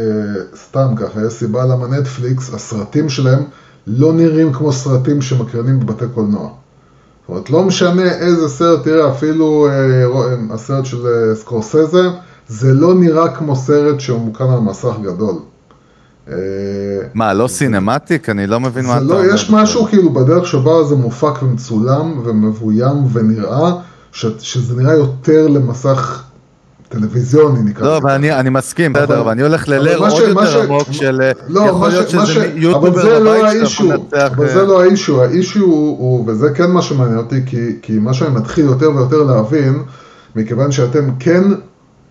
[0.56, 3.42] סתם ככה, יש סיבה למה נטפליקס, הסרטים שלהם
[3.86, 6.48] לא נראים כמו סרטים שמקרנים בבתי קולנוע.
[6.48, 10.24] זאת אומרת, לא משנה איזה סרט, תראה, אפילו אה, רוא-
[10.54, 12.08] הסרט של אה, סקורסזה,
[12.48, 15.34] זה לא נראה כמו סרט שמוקרן על מסך גדול.
[16.28, 16.34] אה,
[17.14, 18.28] מה, לא סינמטיק?
[18.28, 19.34] אני לא מבין מה זה אתה לא, אומר.
[19.34, 23.72] יש משהו כאילו בדרך שבה זה מופק ומצולם ומבוים ונראה,
[24.12, 26.22] ש, שזה נראה יותר למסך
[26.88, 30.18] טלוויזיוני נקרא לא, אבל אני, אני מסכים, אבל- בסדר, אבל אני הולך ללר עוד ש-
[30.20, 31.20] יותר ש- עמוק של...
[31.48, 34.28] לא, יכול להיות ש- שזה יוטיובר זה לא בבית האישו, שאתה מנצח...
[34.36, 38.14] אבל זה לא האישו, האישו הוא, הוא, וזה כן מה שמעניין אותי, כי, כי מה
[38.14, 39.82] שאני מתחיל יותר ויותר להבין,
[40.36, 41.42] מכיוון שאתם כן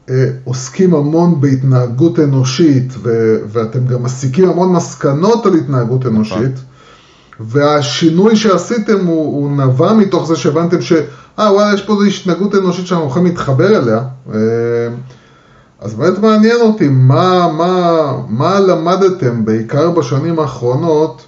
[0.09, 3.09] אה, עוסקים המון בהתנהגות אנושית, ו,
[3.51, 6.55] ואתם גם מסיקים המון מסקנות על התנהגות אנושית,
[7.40, 10.94] והשינוי שעשיתם הוא, הוא נבע מתוך זה שהבנתם ש...
[11.40, 14.02] אה וואלה, יש פה איזו התנהגות אנושית שאנחנו יכולים להתחבר אליה.
[14.34, 14.40] אה,
[15.80, 21.26] אז באמת מעניין אותי, מה, מה, מה למדתם בעיקר בשנים האחרונות,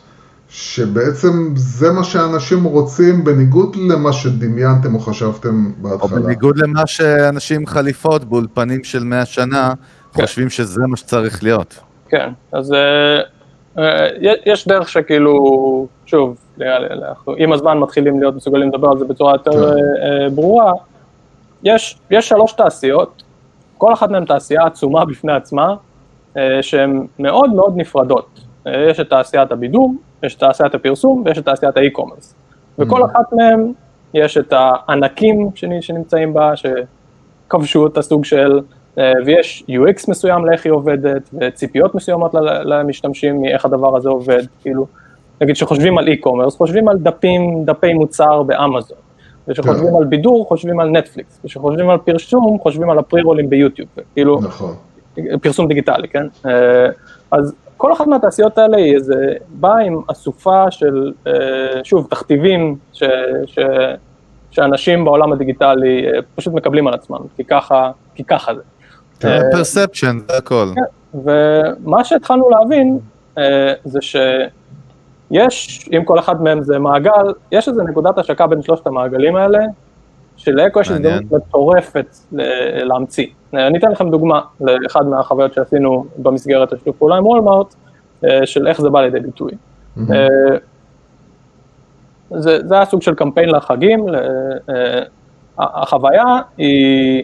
[0.49, 6.19] שבעצם זה מה שאנשים רוצים בניגוד למה שדמיינתם או חשבתם או בהתחלה.
[6.19, 9.73] בניגוד למה שאנשים עם חליפות באולפנים של 100 שנה,
[10.13, 11.79] חושבים שזה מה שצריך להיות.
[12.09, 13.36] כן, אז אה,
[14.45, 19.05] יש דרך שכאילו, שוב, נראה לי, אנחנו עם הזמן מתחילים להיות מסוגלים לדבר על זה
[19.05, 19.57] בצורה יותר כן.
[19.57, 20.73] אה, אה, ברורה.
[21.63, 23.23] יש, יש שלוש תעשיות,
[23.77, 25.75] כל אחת מהן תעשייה עצומה בפני עצמה,
[26.37, 28.39] אה, שהן מאוד מאוד נפרדות.
[28.67, 32.35] אה, יש את תעשיית הבידור, יש את תעשיית הפרסום ויש את תעשיית האי-קומרס.
[32.79, 33.71] וכל אחת מהן
[34.13, 38.76] יש את הענקים שנ- שנמצאים בה, שכבשו את הסוג של, אה,
[39.25, 42.31] ויש UX מסוים לאיך היא עובדת, וציפיות מסוימות
[42.63, 44.87] למשתמשים מאיך הדבר הזה עובד, כאילו,
[45.41, 48.97] נגיד שחושבים על e-commerce, חושבים על דפים, דפי מוצר באמזון,
[49.47, 49.97] וכשחושבים כן.
[49.97, 54.75] על בידור, חושבים על נטפליקס, וכשחושבים על פרשום, חושבים על הפרי-רולים ביוטיוב, כאילו, נכון.
[55.41, 56.27] פרסום דיגיטלי, כן?
[56.45, 56.87] אה,
[57.31, 61.33] אז כל אחת מהתעשיות האלה היא איזה, באה עם אסופה של, אה,
[61.83, 63.03] שוב, תכתיבים ש,
[63.45, 63.59] ש,
[64.51, 68.61] שאנשים בעולם הדיגיטלי אה, פשוט מקבלים על עצמם, כי ככה, כי ככה זה.
[69.25, 70.67] אה, פרספשן, זה הכל.
[71.13, 72.99] ומה שהתחלנו להבין
[73.37, 78.87] אה, זה שיש, אם כל אחד מהם זה מעגל, יש איזה נקודת השקה בין שלושת
[78.87, 79.59] המעגלים האלה,
[80.37, 80.91] שלאקו יש.
[80.91, 82.15] הזדמנות מטורפת
[82.83, 83.27] להמציא.
[83.53, 87.75] אה, אני אתן לכם דוגמה לאחד מהחוויות שעשינו במסגרת השיתוף פעולה עם וולמארט,
[88.25, 89.51] אה, של איך זה בא לידי ביטוי.
[90.11, 90.27] אה,
[92.35, 94.05] זה, זה היה סוג של קמפיין לחגים,
[94.69, 95.01] אה,
[95.59, 96.23] החוויה
[96.57, 97.23] היא,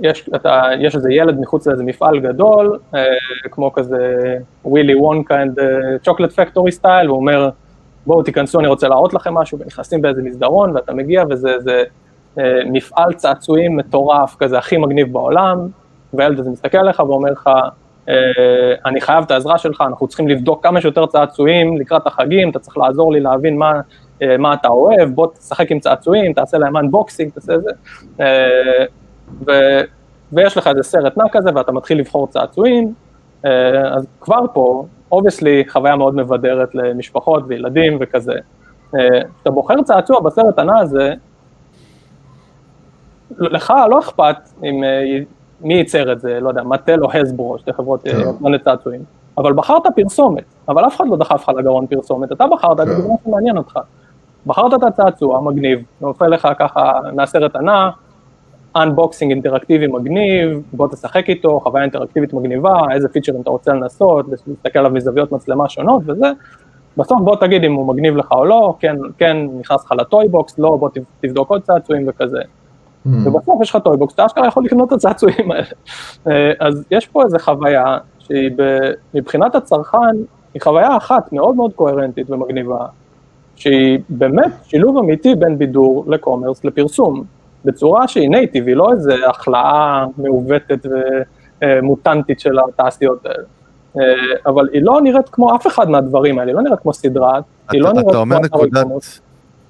[0.00, 3.04] יש, אתה, יש איזה ילד מחוץ לאיזה מפעל גדול, אה,
[3.50, 5.58] כמו כזה Willy Wonka and
[6.02, 7.50] Chocolate Factory style, הוא אומר,
[8.06, 11.82] בואו תיכנסו, אני רוצה להראות לכם משהו, ונכנסים באיזה מסדרון, ואתה מגיע, וזה זה,
[12.38, 15.68] אה, מפעל צעצועים מטורף, כזה הכי מגניב בעולם,
[16.14, 17.50] והילד הזה מסתכל עליך ואומר לך,
[18.08, 18.14] אה,
[18.86, 22.78] אני חייב את העזרה שלך, אנחנו צריכים לבדוק כמה שיותר צעצועים לקראת החגים, אתה צריך
[22.78, 23.72] לעזור לי להבין מה,
[24.22, 27.70] אה, מה אתה אוהב, בוא תשחק עם צעצועים, תעשה להם unboxing, תעשה זה.
[29.46, 29.50] ו,
[30.32, 32.94] ויש לך איזה סרט נע כזה, ואתה מתחיל לבחור צעצועים,
[33.46, 38.34] אה, אז כבר פה, obviously, חוויה מאוד מבדרת למשפחות וילדים וכזה.
[38.98, 41.14] אה, כשאתה בוחר צעצוע בסרט הנע הזה,
[43.38, 45.18] לך לא אכפת אם, אה,
[45.60, 48.10] מי ייצר את זה, לא יודע, מטל או האסברו, שתי חברות כן.
[48.36, 49.00] יצרני צעצועים,
[49.38, 52.86] אבל בחרת פרסומת, אבל אף אחד לא דחף לך לגרון פרסומת, אתה בחרת, כן.
[52.86, 53.78] זה דבר שמעניין אותך.
[54.46, 57.90] בחרת את הצעצוע, מגניב, נופל לך ככה מהסרט הנע,
[58.76, 64.78] unboxing אינטראקטיבי מגניב, בוא תשחק איתו, חוויה אינטראקטיבית מגניבה, איזה פיצ'רים אתה רוצה לנסות, להסתכל
[64.78, 66.26] עליו מזוויות מצלמה שונות וזה,
[66.96, 70.28] בסוף בוא תגיד אם הוא מגניב לך או לא, כן, כן נכנס לך ל toy
[70.28, 72.38] box, לא, בוא תב- תבדוק עוד צעצועים וכזה.
[73.24, 75.64] ובסוף יש לך toy box, אתה אשכרה יכול לקנות את הצעצועים האלה.
[76.28, 79.98] אה, אז יש פה איזו חוויה שהיא ב- מבחינת הצרכן,
[80.54, 82.86] היא חוויה אחת מאוד מאוד קוהרנטית ומגניבה,
[83.56, 87.24] שהיא באמת שילוב אמיתי בין בידור ל commerce לפרסום,
[87.64, 90.86] בצורה שהיא native, היא לא איזה הכלאה מעוותת
[91.62, 93.44] ומוטנטית של התעשיות האלה.
[93.96, 94.02] אה,
[94.46, 97.40] אבל היא לא נראית כמו אף אחד מהדברים האלה, היא לא נראית כמו סדרה,
[97.72, 99.20] היא לא אתה- נראית אתה אומר כמו אתר נקודת...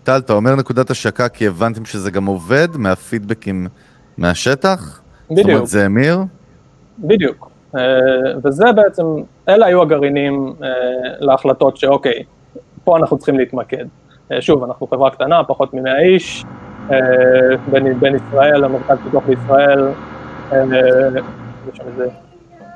[0.04, 3.66] טל, אתה אומר נקודת השקה כי הבנתם שזה גם עובד מהפידבקים
[4.18, 5.00] מהשטח?
[5.28, 5.48] זאת בדיוק.
[5.50, 6.18] אומרת, זה המיר?
[6.98, 7.50] בדיוק.
[7.76, 7.80] אה,
[8.44, 9.04] וזה בעצם,
[9.48, 10.68] אלה היו הגרעינים אה,
[11.20, 12.22] להחלטות שאוקיי,
[12.84, 13.84] פה אנחנו צריכים להתמקד.
[14.40, 16.44] שוב, אנחנו חברה קטנה, פחות מ-100 איש,
[17.70, 19.88] בין, בין ישראל למרכז פיתוח בישראל,
[20.52, 20.62] אה.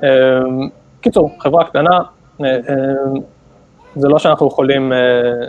[0.05, 0.41] אה,
[1.01, 1.99] קיצור, חברה קטנה,
[2.45, 2.75] אה, אה,
[3.97, 4.99] זה לא שאנחנו יכולים, אה,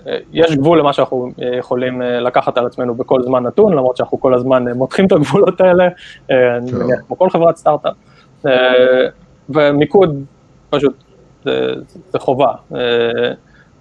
[0.08, 3.98] אה, יש גבול למה שאנחנו אה, יכולים אה, לקחת על עצמנו בכל זמן נתון, למרות
[3.98, 5.88] שאנחנו כל הזמן אה, מותחים את הגבולות האלה,
[6.32, 6.72] אה, אני.
[6.72, 7.94] מניח כמו כל חברת סטארט-אפ.
[8.46, 9.08] אה,
[9.50, 10.24] ומיקוד
[10.70, 10.94] פשוט
[11.44, 11.74] זה,
[12.10, 12.52] זה חובה.
[12.76, 13.32] אה,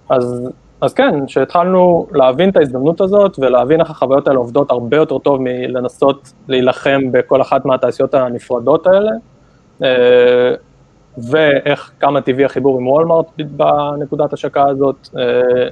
[0.09, 0.49] אז,
[0.85, 5.37] אז כן, כשהתחלנו להבין את ההזדמנות הזאת ולהבין איך החוויות האלה עובדות הרבה יותר טוב
[5.41, 9.11] מלנסות להילחם בכל אחת מהתעשיות הנפרדות האלה,
[9.83, 10.55] אה,
[11.29, 15.67] ואיך כמה טבעי החיבור עם וולמארט בנקודת השקה הזאת, אה,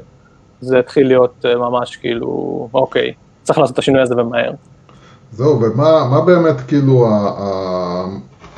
[0.61, 4.51] זה התחיל להיות אה, ממש כאילו, אוקיי, צריך לעשות את השינוי הזה ומהר.
[5.31, 7.07] זהו, ומה מה באמת כאילו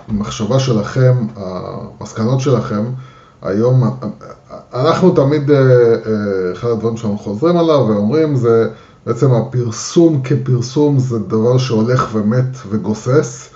[0.10, 2.84] המחשבה שלכם, המסקנות שלכם,
[3.42, 3.84] היום,
[4.74, 5.64] אנחנו תמיד, אה, אה,
[6.54, 8.68] אחד הדברים שאנחנו חוזרים עליו ואומרים זה
[9.06, 13.50] בעצם הפרסום כפרסום זה דבר שהולך ומת וגוסס.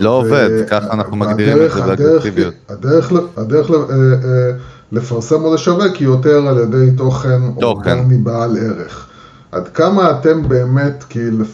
[0.00, 2.54] לא ו- עובד, ככה אנחנו מגדירים את זה הדרך- באגרסיביות.
[2.68, 4.52] הדרך, הדרך ל- אה,
[4.92, 7.40] לפרסם או לשווק היא יותר על ידי תוכן.
[7.62, 9.06] אורגני בעל ערך.
[9.52, 11.44] עד כמה אתם באמת, כאילו,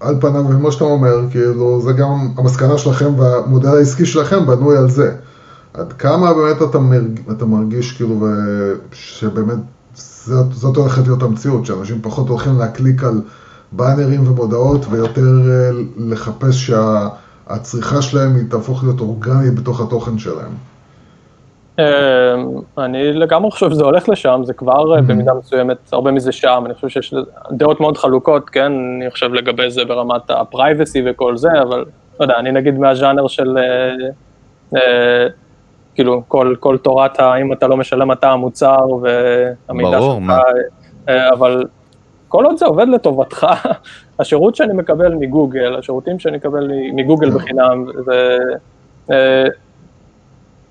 [0.00, 4.90] על פניו, כמו שאתה אומר, כאילו, זה גם המסקנה שלכם והמודל העסקי שלכם בנוי על
[4.90, 5.12] זה.
[5.74, 9.58] עד כמה באמת אתה, מרג, אתה מרגיש כאילו ו- שבאמת
[9.94, 13.20] זאת, זאת הולכת להיות המציאות, שאנשים פחות הולכים להקליק על
[13.72, 20.52] באנרים ומודעות ויותר אה, לחפש שהצריכה שלהם היא תהפוך להיות אורגנית בתוך התוכן שלהם.
[21.78, 21.84] אמ,
[22.78, 26.74] אני לגמרי חושב שזה הולך לשם, זה כבר אה, במידה מסוימת, הרבה מזה שם, אני
[26.74, 27.14] חושב שיש
[27.50, 28.72] דעות מאוד חלוקות, כן,
[29.02, 31.84] אני חושב לגבי זה ברמת הפרייבסי וכל זה, אבל
[32.20, 34.08] לא יודע, אני נגיד מהז'אנר של, אה,
[34.76, 35.26] אה,
[35.94, 40.38] כאילו, כל, כל תורת האם אתה לא משלם אתה המוצר והמידע ברור, שלך, מה?
[41.08, 41.64] אה, אבל
[42.28, 43.46] כל עוד זה עובד לטובתך,
[44.18, 48.38] השירות שאני מקבל מגוגל, השירותים שאני מקבל מגוגל בחינם, זה...
[49.10, 49.44] אה,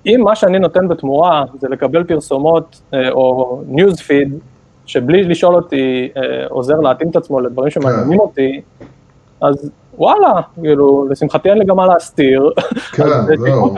[0.06, 4.38] אם מה שאני נותן בתמורה זה לקבל פרסומות אה, או ניוז פיד,
[4.86, 6.08] שבלי לשאול אותי
[6.48, 8.60] עוזר להתאים את עצמו לדברים שמעניינים אותי,
[9.40, 10.32] אז וואלה,
[10.62, 12.50] כאילו, לשמחתי אין לי גם מה להסתיר,
[12.92, 13.74] כן, אז זהו.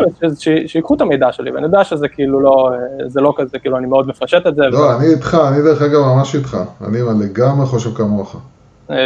[0.67, 3.87] שיקחו- את המידע שלי, ואני יודע שזה כאילו לא, אה, זה לא כזה, כאילו, אני
[3.87, 6.57] מאוד מפשט את זה, לא, אני איתך, אני דרך אגב ממש איתך.
[6.89, 8.37] אני לגמרי חושב כמוך.
[8.91, 8.97] אמ,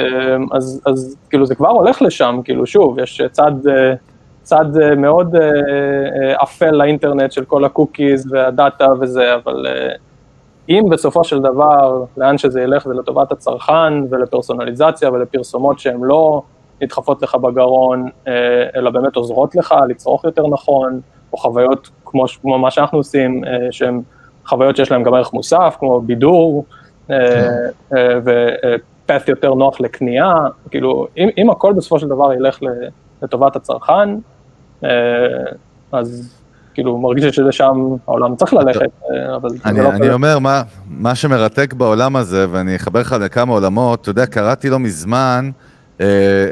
[0.52, 3.94] אז, אז כאילו זה כבר הולך לשם, כאילו שוב, יש צד, אה,
[4.42, 9.94] צד אה, מאוד אה, אה, אפל לאינטרנט של כל הקוקיז והדאטה וזה, אבל אה,
[10.68, 16.42] אם בסופו של דבר, לאן שזה ילך זה לטובת הצרכן ולפרסונליזציה ולפרסומות שהן לא
[16.82, 18.32] נדחפות לך בגרון, אה,
[18.76, 21.00] אלא באמת עוזרות לך לצרוך יותר נכון,
[21.32, 24.02] או חוויות כמו, כמו מה שאנחנו עושים, אה, שהן
[24.46, 26.64] חוויות שיש להן גם ערך מוסף, כמו בידור,
[27.10, 27.16] אה,
[27.96, 30.32] אה, ופאט יותר נוח לקנייה,
[30.70, 32.58] כאילו, אם, אם הכל בסופו של דבר ילך
[33.22, 34.08] לטובת הצרכן,
[35.92, 36.36] אז
[36.74, 38.90] כאילו מרגיש שלשם העולם צריך ללכת,
[39.36, 40.10] אבל זה אני, לא אני.
[40.12, 44.78] אומר, מה, מה שמרתק בעולם הזה, ואני אחבר לך לכמה עולמות, אתה יודע, קראתי לא
[44.78, 45.50] מזמן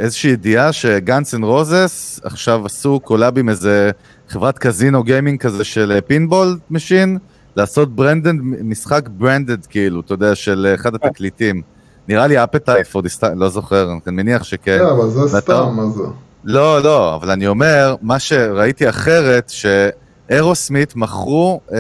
[0.01, 3.91] איזושהי ידיעה שגאנס אנד רוזס עכשיו עשו collab עם איזה
[4.29, 7.19] חברת קזינו gaming כזה של אה, pinball machine,
[7.57, 8.33] לעשות branded,
[8.63, 11.63] משחק branded כאילו, אתה יודע, של אה, אחד התקליטים.
[12.09, 13.25] נראה לי Appetite for Dest...
[13.37, 14.79] לא זוכר, אני מניח שכן.
[14.79, 16.03] כן, אבל זה סתם, מה זה?
[16.45, 21.79] לא, לא, אבל אני אומר, מה שראיתי אחרת, שאירוסמית מכרו אה,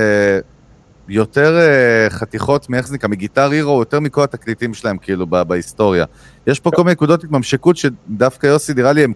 [1.08, 6.04] יותר אה, חתיכות, מאיך זה נקרא, מגיטר הירו, יותר מכל התקליטים שלהם, כאילו, ב- בהיסטוריה.
[6.46, 9.06] יש פה כל מיני נקודות התממשקות שדווקא יוסי, נראה לי,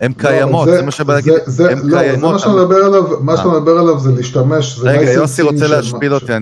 [0.00, 2.32] הן קיימות, לא, זה מה שבא להגיד, זה- זה- הן לא, זה קיימות.
[2.32, 3.58] מה שאתה מדבר עליו, מה שאתה אה.
[3.58, 6.36] מדבר עליו זה להשתמש, זה רגע, יוסי רוצה להשפיל אותי,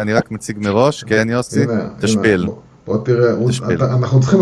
[0.00, 1.64] אני רק מציג מראש, כן, יוסי?
[2.00, 2.46] תשפיל.
[2.86, 3.32] בוא- תראה,
[3.94, 4.40] אנחנו צריכים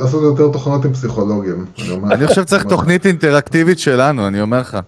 [0.00, 1.64] לעשות יותר תוכניות עם פסיכולוגים.
[2.10, 2.26] אני.
[2.26, 4.78] חושב שצריך תוכנית אינטראקטיבית שלנו, אני אומר לך.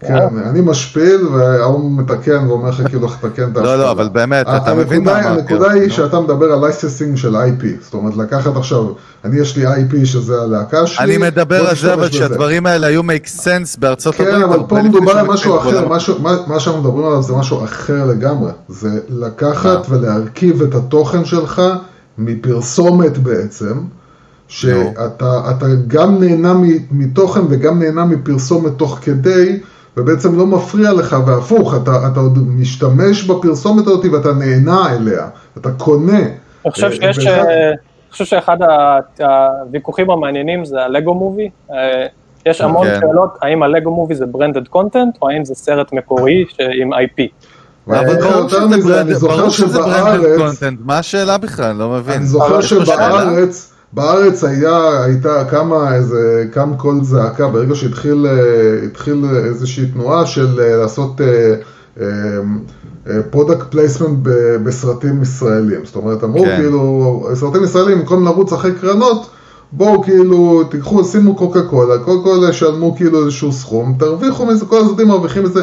[0.00, 4.46] כן, אני משפיל, וההוא מתקן ואומר לך כאילו איך לתקן את לא, לא, אבל באמת,
[4.48, 5.28] אתה מבין מה אמרתי.
[5.28, 5.90] הנקודה היא נו.
[5.90, 8.86] שאתה מדבר על licensing של IP, זאת אומרת לקחת עכשיו,
[9.24, 12.10] אני יש לי IP שזה הלהקה שלי, אני מדבר על זה, אבל.
[12.10, 14.34] שהדברים האלה היו make sense בארצות הברית.
[14.34, 15.88] כן, אבל פה מדובר על משהו אחר,
[16.46, 18.50] מה שאנחנו מדברים עליו זה משהו אחר לגמרי.
[18.68, 19.96] זה לקחת מה?
[19.96, 21.62] ולהרכיב את התוכן שלך
[22.18, 23.74] מפרסומת בעצם,
[24.48, 26.54] שאתה אתה גם נהנה
[26.90, 29.60] מתוכן וגם נהנה מפרסומת תוך כדי,
[29.98, 35.26] ובעצם לא מפריע לך, והפוך, אתה, אתה עוד משתמש בפרסומת הזאת ואתה נהנה אליה,
[35.58, 36.18] אתה קונה.
[36.64, 37.76] אני חושב אה, שיש, אה, אני
[38.12, 38.56] חושב שאחד
[39.20, 41.50] הוויכוחים המעניינים זה הלגו מובי.
[41.72, 42.06] אה,
[42.46, 43.00] יש המון כן.
[43.00, 46.44] שאלות, האם הלגו movie זה ברנדד קונטנט, או האם זה סרט מקורי
[46.80, 47.22] עם IP.
[47.88, 51.38] אבל ברור יותר שזה מזה, brand- אני זוכר ברור שזה ברנד שבארץ, content, מה השאלה
[51.38, 51.76] בכלל?
[51.76, 52.14] לא מבין.
[52.14, 52.60] אני זוכר?
[52.60, 60.26] שבארץ, בארץ היה, הייתה קמה איזה, קם קול זעקה ברגע שהתחיל אה, התחיל איזושהי תנועה
[60.26, 61.20] של אה, לעשות
[63.30, 64.18] product placement
[64.64, 65.80] בסרטים ישראלים.
[65.84, 66.56] זאת אומרת, אמרו כן.
[66.56, 69.30] כאילו, סרטים ישראלים, במקום לרוץ אחרי קרנות,
[69.72, 74.80] בואו כאילו, תיקחו, שימו קוקה קולה, קוקה קולה ישלמו כאילו איזשהו סכום, תרוויחו מזה, כל
[74.80, 75.62] הסרטים מרוויחים מזה.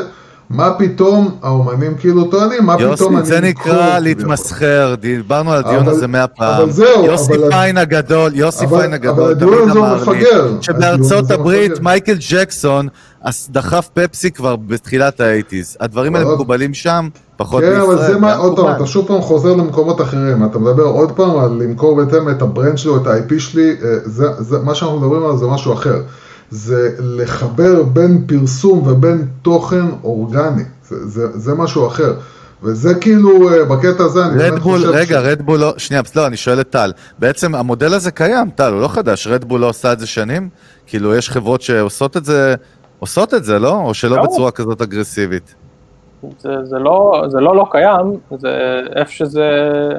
[0.49, 3.99] מה פתאום האומנים כאילו טוענים, מה יוסי, פתאום אני זה אמכור נקרא?
[3.99, 6.61] להתמסחר, דיברנו על הדיון אבל- הזה מאה פעם.
[6.61, 10.01] אבל זהו, יוסי אבל- פיין הגדול, יוסי אבל- פיין אבל הגדול, הדיון תמיד אמר לי,
[10.01, 10.39] מפגר.
[10.45, 11.83] הדיון שבארצות הברית מפגר.
[11.83, 12.87] מייקל ג'קסון
[13.49, 15.77] דחף פפסי כבר בתחילת ה eighties.
[15.79, 17.83] הדברים האלה אבל- מקובלים שם, פחות כן, בישראל.
[17.83, 18.75] אבל זה מה, עוד פעם.
[18.75, 22.47] אתה שוב פעם חוזר למקומות אחרים, אתה מדבר עוד פעם על למכור בהתאם את ה
[22.47, 23.75] brand שלו, את ה-IP שלי, אה,
[24.05, 26.01] זה, זה, מה שאנחנו מדברים עליו זה משהו אחר.
[26.55, 32.13] זה לחבר בין פרסום ובין תוכן אורגני, זה, זה, זה משהו אחר.
[32.63, 35.25] וזה כאילו, אה, בקטע הזה אני באמת רדבול, חושב רגע, ש...
[35.25, 36.91] רדבול לא, שנייה, לא, אני שואל את טל.
[37.19, 40.49] בעצם המודל הזה קיים, טל, הוא לא חדש, רדבול לא עושה את זה שנים?
[40.87, 42.55] כאילו, יש חברות שעושות את זה,
[42.99, 43.81] עושות את זה, לא?
[43.81, 44.23] או שלא לא.
[44.23, 45.55] בצורה כזאת אגרסיבית?
[46.39, 49.49] זה, זה, לא, זה לא לא קיים, זה איפה שזה,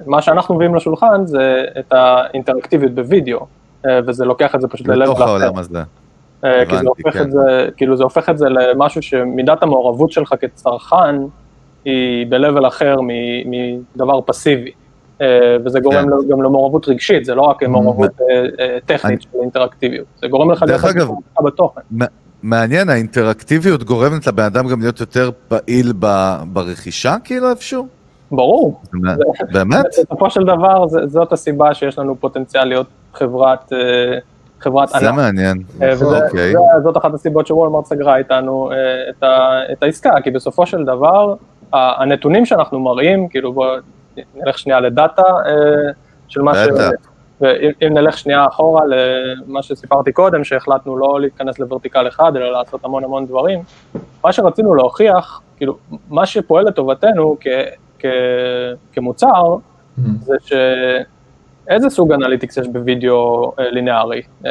[0.06, 3.46] מה שאנחנו מביאים לשולחן זה את האינטראקטיביות בווידאו,
[3.86, 5.28] אה, וזה לוקח את זה פשוט ל-level בתוך אחר.
[5.28, 5.82] העולם הזה.
[6.44, 7.22] אה, כי זה הופך כן.
[7.22, 11.16] את זה, כאילו זה הופך את זה למשהו שמידת המעורבות שלך כצרכן
[11.84, 12.96] היא ב-level אחר
[13.46, 14.70] מדבר פסיבי.
[15.20, 16.28] אה, וזה גורם כן.
[16.30, 18.10] גם למעורבות רגשית, זה לא רק מעורבות
[18.60, 20.80] אה, טכנית של אינטראקטיביות, זה גורם לך להיות
[21.44, 21.80] בתוכן.
[22.42, 25.92] מעניין, האינטראקטיביות גורמת לבן אדם גם להיות יותר פעיל
[26.52, 27.86] ברכישה, כאילו, איפשהו?
[28.30, 28.80] ברור,
[29.52, 29.84] באמת?
[29.88, 33.72] בסופו של דבר זאת הסיבה שיש לנו פוטנציאל להיות חברת,
[34.60, 35.14] חברת זה ענק.
[35.16, 35.62] מעניין.
[35.82, 35.92] אה,
[36.26, 36.52] אוקיי.
[36.52, 38.76] זה- זאת אחת הסיבות שוולמרט סגרה איתנו אה,
[39.10, 41.34] את ה- את העסקה, כי בסופו של דבר,
[41.72, 43.68] הנתונים שאנחנו מראים, כאילו בואו
[44.34, 45.52] נלך שנייה לדאטה אה,
[46.28, 46.58] של מה ש...
[47.40, 52.52] ואם אם נלך שנייה אחורה למה שסיפרתי קודם, שהחלטנו לא להיכנס ל vertical אחד, אלא
[52.52, 53.60] לעשות המון המון דברים,
[54.24, 55.76] מה שרצינו להוכיח, כאילו,
[56.10, 57.46] מה שפועל לטובתנו כ,
[57.98, 58.06] כ,
[58.92, 59.56] כמוצר,
[60.20, 60.34] זה
[61.68, 64.22] שאיזה סוג analytics יש בווידאו אה, לינארי.
[64.46, 64.50] אה,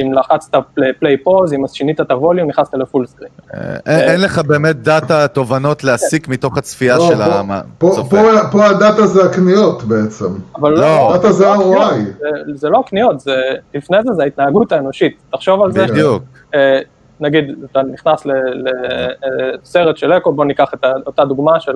[0.00, 0.58] אם לחצת
[0.98, 3.30] play pause, אם שינית את הווליום, נכנסת ל full screen.
[3.54, 8.16] אה, אין לך באמת דאטה, תובנות להסיק מתוך הצפייה לא, של פה- פה- הצופה.
[8.16, 10.26] פה- פה הדאטה זה הקניות בעצם.
[10.56, 11.12] אבל לא.
[11.16, 11.94] דאטה זה הקניות, ROI.
[12.20, 13.36] זה, זה לא הקניות, זה,
[13.74, 15.16] לפני זה זה ההתנהגות האנושית.
[15.30, 16.22] תחשוב על זה, בדיוק.
[16.54, 16.78] אה,
[17.20, 18.26] נגיד, אתה נכנס
[19.62, 21.72] לסרט של אקו, בוא ניקח את אותה דוגמה של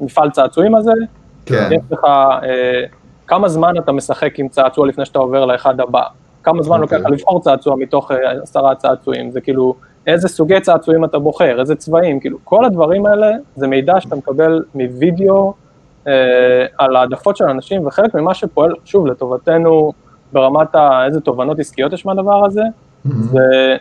[0.00, 0.92] המפעל צעצועים הזה,
[1.46, 1.68] כן.
[1.72, 2.82] יש לך אה,
[3.32, 6.02] כמה זמן אתה משחק עם צעצוע לפני שאתה עובר לאחד הבא,
[6.42, 6.98] כמה זמן אוקיי.
[6.98, 9.74] לוקח לך לבחור צעצוע מתוך אה, עשרה צעצועים, זה כאילו,
[10.06, 14.64] איזה סוגי צעצועים אתה בוחר, איזה צבעים, כאילו, כל הדברים האלה זה מידע שאתה מקבל
[14.74, 15.54] מווידאו
[16.06, 16.12] אה,
[16.78, 19.92] על העדפות של אנשים, וחלק ממה שפועל, שוב, לטובתנו
[20.32, 22.62] ברמת ה, איזה תובנות עסקיות יש מהדבר הזה,
[23.04, 23.76] זה,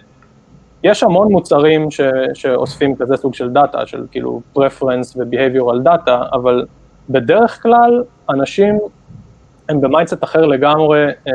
[0.84, 2.02] יש המון מוצרים ש,
[2.34, 6.66] שאוספים כזה סוג של דאטה, של כאילו preference ו-behavioral data, אבל
[7.10, 8.80] בדרך כלל אנשים
[9.72, 11.32] הם ב mindset אחר לגמרי אה,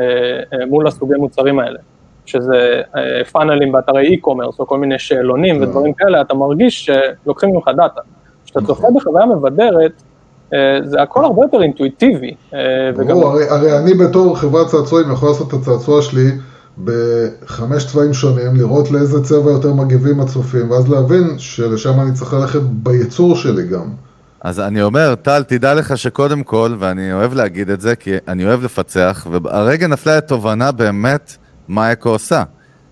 [0.53, 1.79] אה, מול הסוגי מוצרים האלה,
[2.25, 5.61] שזה אה, פאנלים באתרי e-commerce או כל מיני שאלונים כן.
[5.63, 6.89] ודברים כאלה, אתה מרגיש
[7.23, 8.01] שלוקחים ממך דאטה.
[8.45, 8.75] כשאתה נכון.
[8.75, 10.03] צופה בחוויה מבדרת,
[10.83, 12.35] זה הכל הרבה יותר אינטואיטיבי.
[12.95, 16.31] וגם- הרי, הרי אני בתור חברת צעצועים יכול לעשות את הצעצוע שלי
[16.83, 22.59] בחמש צבעים שונים, לראות לאיזה צבע יותר מגיבים הצופים, ואז להבין שלשם אני צריך ללכת
[22.61, 24.06] בייצור שלי גם.
[24.47, 28.45] אז אני אומר, טל, תדע לך שקודם כל, ואני אוהב להגיד את זה, כי אני
[28.45, 31.35] אוהב לפצח, והרגע נפלה התובנה באמת
[31.67, 32.43] מה אקו עושה.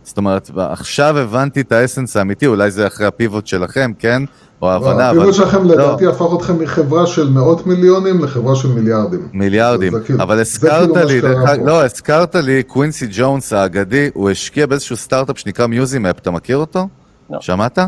[0.03, 4.23] זאת אומרת, עכשיו הבנתי את ה essence האמיתי, אולי זה אחרי ה pivot שלכם, כן?
[4.61, 5.17] או ההבנה, אבל...
[5.19, 5.73] ה pivot שלכם לא.
[5.75, 9.27] לדעתי הפך אתכם מחברה של מאות מיליונים לחברה של מיליארדים.
[9.33, 11.21] מיליארדים, זה כאילו- אבל הזכרת כאילו לי.
[11.65, 16.87] לא, הזכרת לי, קווינסי ג'ונס האגדי, הוא השקיע באיזשהו סטארט-אפ שנקרא מיוזימפ, אתה מכיר אותו?
[17.29, 17.37] לא.
[17.41, 17.79] שמעת?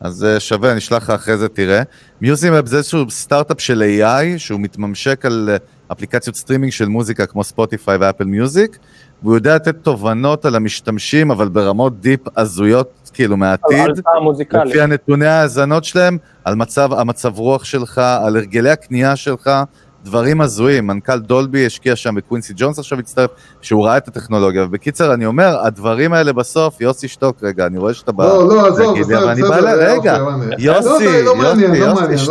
[0.00, 1.82] אז אה, שווה, אני אשלח לך אחרי זה, תראה.
[2.20, 5.56] Musimap זה איזשהו סטארט-אפ של AI, שהוא מתממשק על אה,
[5.92, 8.78] אפליקציות סטרימינג של מוזיקה כמו ספוטיפיי ואפל מיוזיק,
[9.22, 13.78] והוא יודע לתת תובנות על המשתמשים, אבל ברמות deep הזויות, כאילו, מהעתיד.
[14.64, 19.50] לפי הנתוני ההאזנות שלהם, על מצב, המצב רוח שלך, על הרגלי הקנייה שלך,
[20.04, 20.86] דברים הזויים.
[20.86, 23.30] מנכ"ל דולבי השקיע שם בקווינסי ג'ונס עכשיו הצטרף,
[23.60, 24.64] שהוא ראה את הטכנולוגיה.
[24.64, 28.24] ובקיצר, אני אומר, הדברים האלה בסוף, יוסי שתוק רגע, אני רואה שאתה בא...
[28.24, 29.90] לא, לא, עזוב, בסדר, בסדר.
[29.92, 30.18] רגע.
[30.58, 30.88] יוסי,
[31.22, 32.24] לא, לא יוסי, לא יוסי.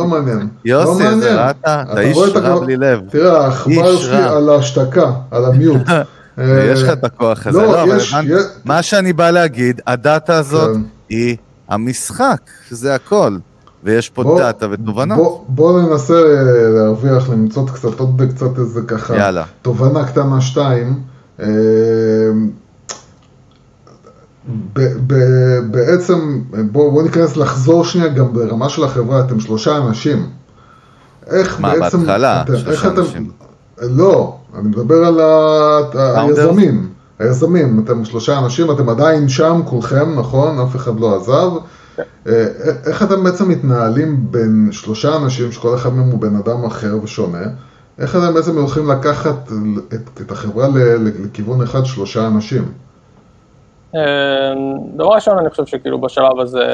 [0.65, 1.03] יוסי.
[1.03, 1.25] ראית?
[1.61, 2.99] אתה אתה איש רואה את רב הכ- לי לב.
[3.09, 4.37] תראה, העכבר שלי רע.
[4.37, 5.81] על ההשתקה, על המיוט.
[6.71, 7.61] יש לך את הכוח הזה.
[7.61, 7.97] לא, אבל
[8.65, 10.81] מה שאני בא להגיד, הדאטה הזאת כן.
[11.09, 11.37] היא
[11.69, 13.37] המשחק, זה הכל.
[13.83, 15.17] ויש פה בוא- דאטה ותובנות.
[15.17, 16.13] בוא, בוא ננסה
[16.75, 19.43] להרוויח, למצוא קצת עוד קצת איזה ככה, יאללה.
[19.61, 20.99] תובנה קטנה שתיים.
[21.39, 21.45] אה,
[24.73, 30.29] ב- ב- בעצם, בואו בוא ניכנס לחזור שנייה גם ברמה של החברה, אתם שלושה אנשים.
[31.27, 32.41] איך מה, בעצם, בהתחלה?
[32.41, 33.29] אתם, שלושה אתם, אנשים.
[33.81, 35.79] לא, אני מדבר על ה-
[36.21, 40.59] היזמים, היזמים, אתם שלושה אנשים, אתם עדיין שם כולכם, נכון?
[40.59, 41.51] אף אחד לא עזב.
[41.99, 42.45] אה,
[42.85, 47.43] איך אתם בעצם מתנהלים בין שלושה אנשים, שכל אחד מהם הוא בן אדם אחר ושונה,
[47.99, 49.51] איך אתם בעצם הולכים לקחת
[49.93, 52.71] את, את החברה ל, לכיוון אחד שלושה אנשים?
[53.95, 54.53] אה,
[54.95, 56.65] דבר ראשון, אני חושב שכאילו בשלב הזה,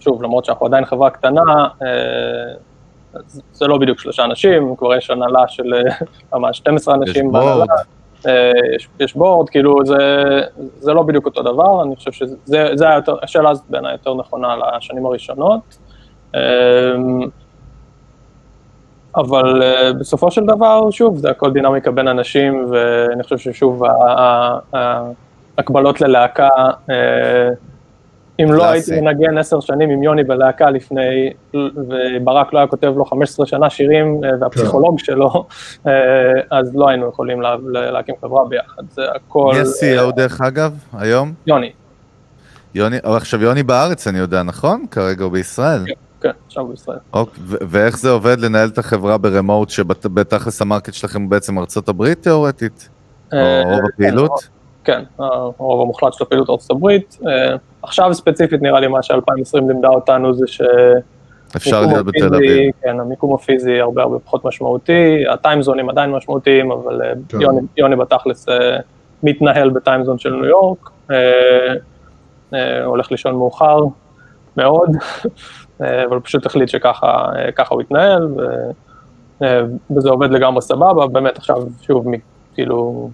[0.00, 2.54] שוב, למרות שאנחנו עדיין חברה קטנה, אה,
[3.52, 5.94] זה לא בדיוק שלושה אנשים, כבר יש הנהלה של אה,
[6.38, 7.32] ממש 12 אנשים.
[7.32, 7.82] בהנהלה, אה,
[8.76, 9.96] יש, יש בורד, כאילו זה,
[10.78, 12.36] זה לא בדיוק אותו דבר, אני חושב שזה
[12.74, 15.78] זה היה יותר, השאלה הזאת בעיניי יותר נכונה לשנים הראשונות.
[16.34, 16.40] אה,
[19.16, 23.82] אבל אה, בסופו של דבר, שוב, זה הכל דינמיקה בין אנשים, ואני חושב ששוב,
[24.72, 26.48] ההקבלות ללהקה,
[26.90, 27.48] אה,
[28.40, 28.64] אם לא.
[28.64, 33.70] הייתי מנגן עשר שנים עם יוני בלהקה לפני, וברק לא היה כותב לו 15 שנה
[33.70, 35.46] שירים, אה, והפסיכולוג שלו,
[35.86, 35.92] אה,
[36.50, 39.50] אז לא היינו יכולים לה- לה- להקים חברה ביחד, זה הכל...
[39.54, 41.32] מי אה, ה-CEO דרך אגב, היום?
[41.46, 41.72] יוני,
[42.74, 44.84] יוני, עכשיו יוני בארץ אני יודע, נכון?
[44.90, 45.84] כרגע הוא בישראל.
[46.20, 46.98] כן, עכשיו בישראל.
[47.12, 52.22] אוקיי, ואיך זה עובד לנהל את החברה ברמוט, שבתכלס המרקט שלכם הוא בעצם ארצות הברית
[52.22, 52.88] תיאורטית?
[53.32, 54.48] או אה, רוב כן, הפעילות?
[54.84, 57.18] כן, הרוב המוחלט של הפעילות ארצות הברית.
[57.84, 60.60] עכשיו ספציפית נראה לי מה ש-2020 לימדה אותנו זה ש...
[61.56, 62.72] אפשר להיות בתל אביב.
[62.82, 67.40] כן, המיקום הפיזי הרבה הרבה פחות משמעותי, הטיימזונים עדיין משמעותיים, אבל אה, כן.
[67.40, 68.76] יוני, יוני בתכלס אה,
[69.22, 71.16] מתנהל בטיימזון של ניו יורק, אה,
[72.54, 73.78] אה, הולך לישון מאוחר
[74.56, 74.90] מאוד,
[75.82, 78.40] אה, אבל פשוט החליט שככה אה, ככה הוא יתנהל, ו,
[79.42, 79.60] אה,
[79.96, 82.20] וזה עובד לגמרי סבבה, באמת עכשיו, שוב, מ-
[82.54, 83.10] כאילו,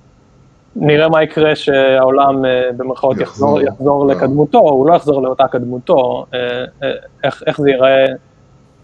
[0.76, 3.60] נראה מה יקרה שהעולם אה, במרכאות יחזור.
[3.60, 4.14] יחזור, אה.
[4.14, 6.92] לקדמותו, הוא לא יחזור לאותה קדמותו, אה, אה,
[7.24, 8.04] איך, איך זה ייראה,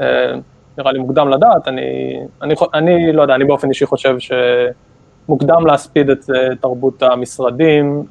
[0.01, 0.33] אה,
[0.79, 6.11] נראה לי מוקדם לדעת, אני, אני, אני לא יודע, אני באופן אישי חושב שמוקדם להספיד
[6.11, 6.25] את
[6.61, 8.05] תרבות המשרדים,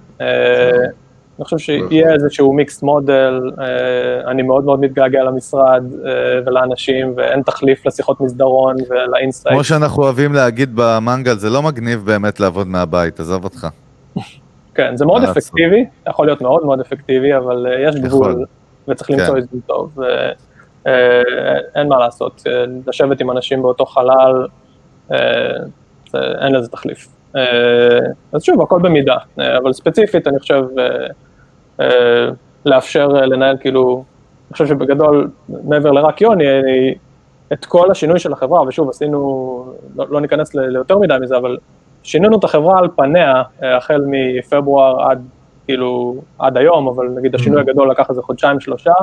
[1.39, 6.11] אני חושב שיהיה איזשהו mixed model, אה, אני מאוד מאוד מתגעגע למשרד אה,
[6.45, 9.53] ולאנשים, ואין תחליף לשיחות מסדרון ול insight.
[9.53, 13.67] כמו שאנחנו אוהבים להגיד במנגל, זה לא מגניב באמת לעבוד מהבית, עזוב אותך.
[14.75, 15.23] כן, זה מאוד?
[15.23, 17.95] אפקטיבי, יכול להיות מאוד מאוד אפקטיבי, אבל אה, יש.
[17.95, 18.45] גבול,
[18.87, 19.35] וצריך למצוא כן.
[19.35, 19.97] איזון טוב.
[20.85, 22.43] ואין מה לעשות,
[22.87, 24.47] לשבת עם אנשים באותו חלל,
[26.13, 27.07] אין לזה תחליף.
[28.33, 30.63] אז שוב, הכל במידה, אבל ספציפית, אני חושב,
[32.65, 34.03] לאפשר אה, לנהל כאילו,
[34.47, 36.45] אני חושב שבגדול, מעבר לרק יוני,
[37.53, 41.57] את כל השינוי של החברה, ושוב, עשינו, לא, לא ניכנס ליותר מדי מזה, אבל
[42.03, 45.25] שינינו את החברה על פניה, אה, החל מפברואר עד,
[45.65, 48.93] כאילו, עד היום, אבל נגיד השינוי הגדול לקח איזה חודשיים, שלושה,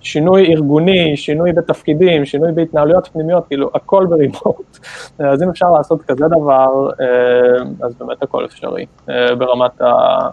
[0.00, 4.78] שינוי ארגוני, שינוי בתפקידים, שינוי בהתנהלויות פנימיות, כאילו, הכל ברימוט.
[5.20, 9.80] אה, אז אם אפשר לעשות כזה דבר, אה, אז באמת הכל אפשרי, אה, ברמת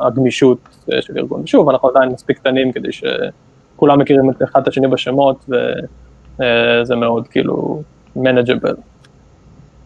[0.01, 0.57] הגמישות
[0.93, 1.41] אה, של ארגון.
[1.43, 7.28] ושוב, אנחנו עדיין מספיק קטנים כדי שכולם מכירים את אחד את השני בשמות, וזה מאוד
[7.28, 7.82] כאילו
[8.18, 8.76] manageable.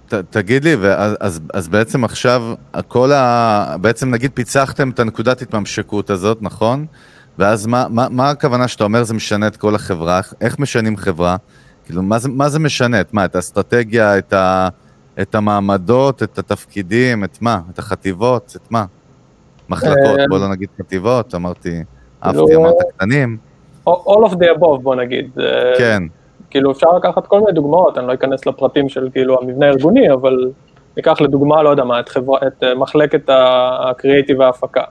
[0.09, 2.43] ת, תגיד לי, ואז, אז, אז בעצם עכשיו,
[2.87, 3.75] כל ה...
[3.81, 6.85] בעצם נגיד פיצחתם את הנקודת התממשקות הזאת, נכון?
[7.39, 10.19] ואז מה, מה, מה הכוונה שאתה אומר זה משנה את כל החברה?
[10.41, 11.35] איך- משנים חברה?
[11.85, 13.01] כאילו, מה זה, מה זה משנה?
[13.01, 13.25] את מה?
[13.25, 14.67] את האסטרטגיה, את, ה,
[15.21, 17.59] את המעמדות, את התפקידים, את מה?
[17.73, 18.85] את החטיבות, את מה?
[19.69, 21.83] מחלקות, אה, בוא לא נגיד חטיבות, אמרתי,
[22.23, 23.37] אהבתי, אמרת קטנים,
[23.87, 25.29] all of the above, בוא נגיד.
[25.39, 25.45] אה,
[25.77, 26.03] כן,
[26.49, 30.51] כאילו אפשר לקחת כל מיני דוגמאות, אני לא אכנס לפרטים של כאילו המבנה הארגוני, אבל
[30.97, 34.83] ניקח לדוגמה, לא יודע מה, את, חברה, את אה, מחלקת הקריאיטיב וההפקה.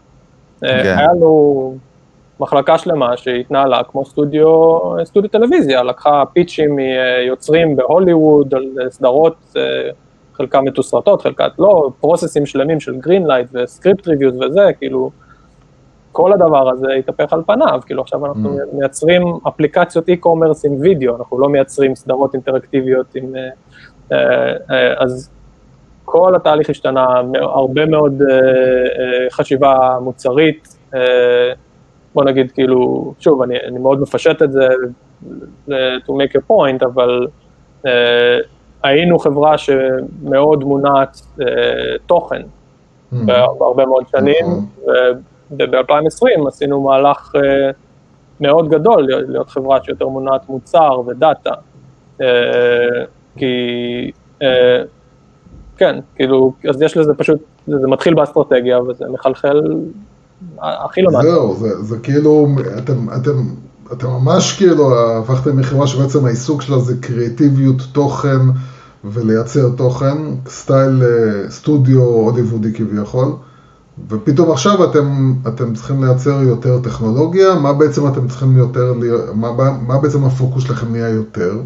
[0.60, 0.68] כן.
[0.98, 1.76] היה לנו
[2.40, 9.90] מחלקה שלמה שהתנהלה כמו סטודיו, סטודיו טלוויזיה, לקחה פיצ'ים מיוצרים בהוליווד על סדרות, אה,
[10.34, 15.10] חלקן מתוסרטות, חלקן לא, פרוססים שלמים של greenlight ו script reviews וזה, כאילו,
[16.12, 18.76] כל הדבר הזה התהפך על פניו, כאילו עכשיו אנחנו Mm.
[18.76, 23.34] מייצרים אפליקציות e-commerce עם וידאו, אנחנו לא מייצרים סדרות אינטראקטיביות עם...
[24.12, 25.30] אה, אה, אז
[26.04, 28.22] כל התהליך השתנה, הרבה מאוד
[29.30, 30.68] חשיבה מוצרית,
[32.14, 34.68] בוא נגיד כאילו, שוב, אני, אני מאוד מפשט את זה
[35.68, 37.26] ל- to make a point, אבל
[37.86, 38.38] אה,
[38.82, 41.46] היינו חברה שמאוד מונעת אה,
[42.06, 42.42] תוכן
[43.12, 43.16] Mm.
[43.58, 44.66] בהרבה מאוד שנים, נכון.
[45.50, 47.70] וב-2020 עשינו מהלך אה,
[48.40, 51.50] מאוד גדול להיות להיות חברה שיותר מונעת מוצר ודאטה.
[52.20, 52.26] אה,
[53.36, 53.54] כי,
[54.42, 54.82] אה,
[55.76, 59.60] כן, כאילו, אז יש לזה פשוט, זה מתחיל באסטרטגיה וזה מחלחל
[60.62, 61.22] הכי למטה.
[61.22, 62.48] זהו, זה, זה כאילו,
[62.78, 63.42] אתם, אתם,
[63.92, 68.40] אתם ממש כאילו הפכתם מחברה שבעצם העיסוק שלה זה קריאטיביות תוכן
[69.04, 70.16] ולייצר תוכן,
[70.48, 73.32] סטייל אה, סטודיו הוליוודי כביכול,
[74.08, 78.94] ופתאום עכשיו אתם, אתם צריכים לייצר יותר טכנולוגיה, מה בעצם אתם צריכים יותר,
[79.34, 79.48] מה,
[79.86, 81.56] מה בעצם הפוקוס שלכם נהיה יותר?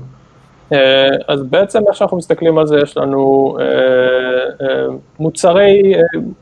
[0.72, 3.64] אה, אז בעצם איך שאנחנו מסתכלים על זה, יש לנו אה,
[4.66, 4.86] אה,
[5.18, 5.92] מוצרי,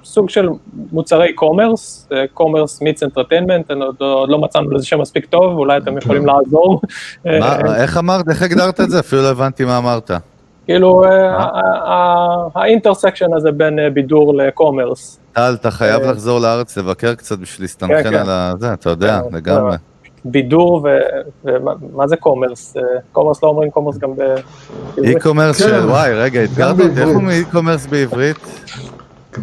[0.04, 0.48] סוג של
[0.92, 6.26] מוצרי commerce, commerce meets entertainment, עוד לא מצאנו לזה שם מספיק טוב, אולי אתם יכולים
[6.26, 6.80] לעזור.
[7.76, 9.00] איך אמרת, איך הגדרת את זה?
[9.00, 10.10] אפילו לא הבנתי מה אמרת.
[10.64, 11.04] כאילו,
[12.54, 15.20] ה intersection הזה בין בידור ל commerce.
[15.32, 18.28] טל, אתה חייב לחזור לארץ לבקר קצת בשביל להסתנכרן כן, כן.
[18.28, 19.76] על זה, אתה יודע, לגמרי.
[20.24, 20.86] בידור
[21.44, 22.76] ומה זה commerce?
[22.76, 22.82] אה,
[23.12, 24.22] commerce לא אומרים commerce גם ב...
[25.02, 25.88] e-commerce של, כן.
[25.88, 28.36] וואי, רגע, אתגרת אותי, איך אומרים e-commerce בעברית?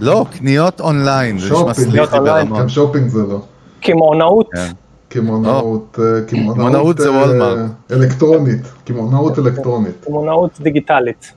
[0.01, 2.59] לא, קניות אונליין, זה נשמע סליזי ברמות.
[2.59, 3.39] גם שופינג זה לא.
[3.81, 4.49] קמעונאות.
[4.53, 4.71] כן.
[5.09, 7.57] קמעונאות, אה, קמעונאות זה וולמארט.
[7.57, 10.05] אה, אלקטרונית, קמעונאות אלקטרונית.
[10.05, 11.33] קמעונאות דיגיטלית.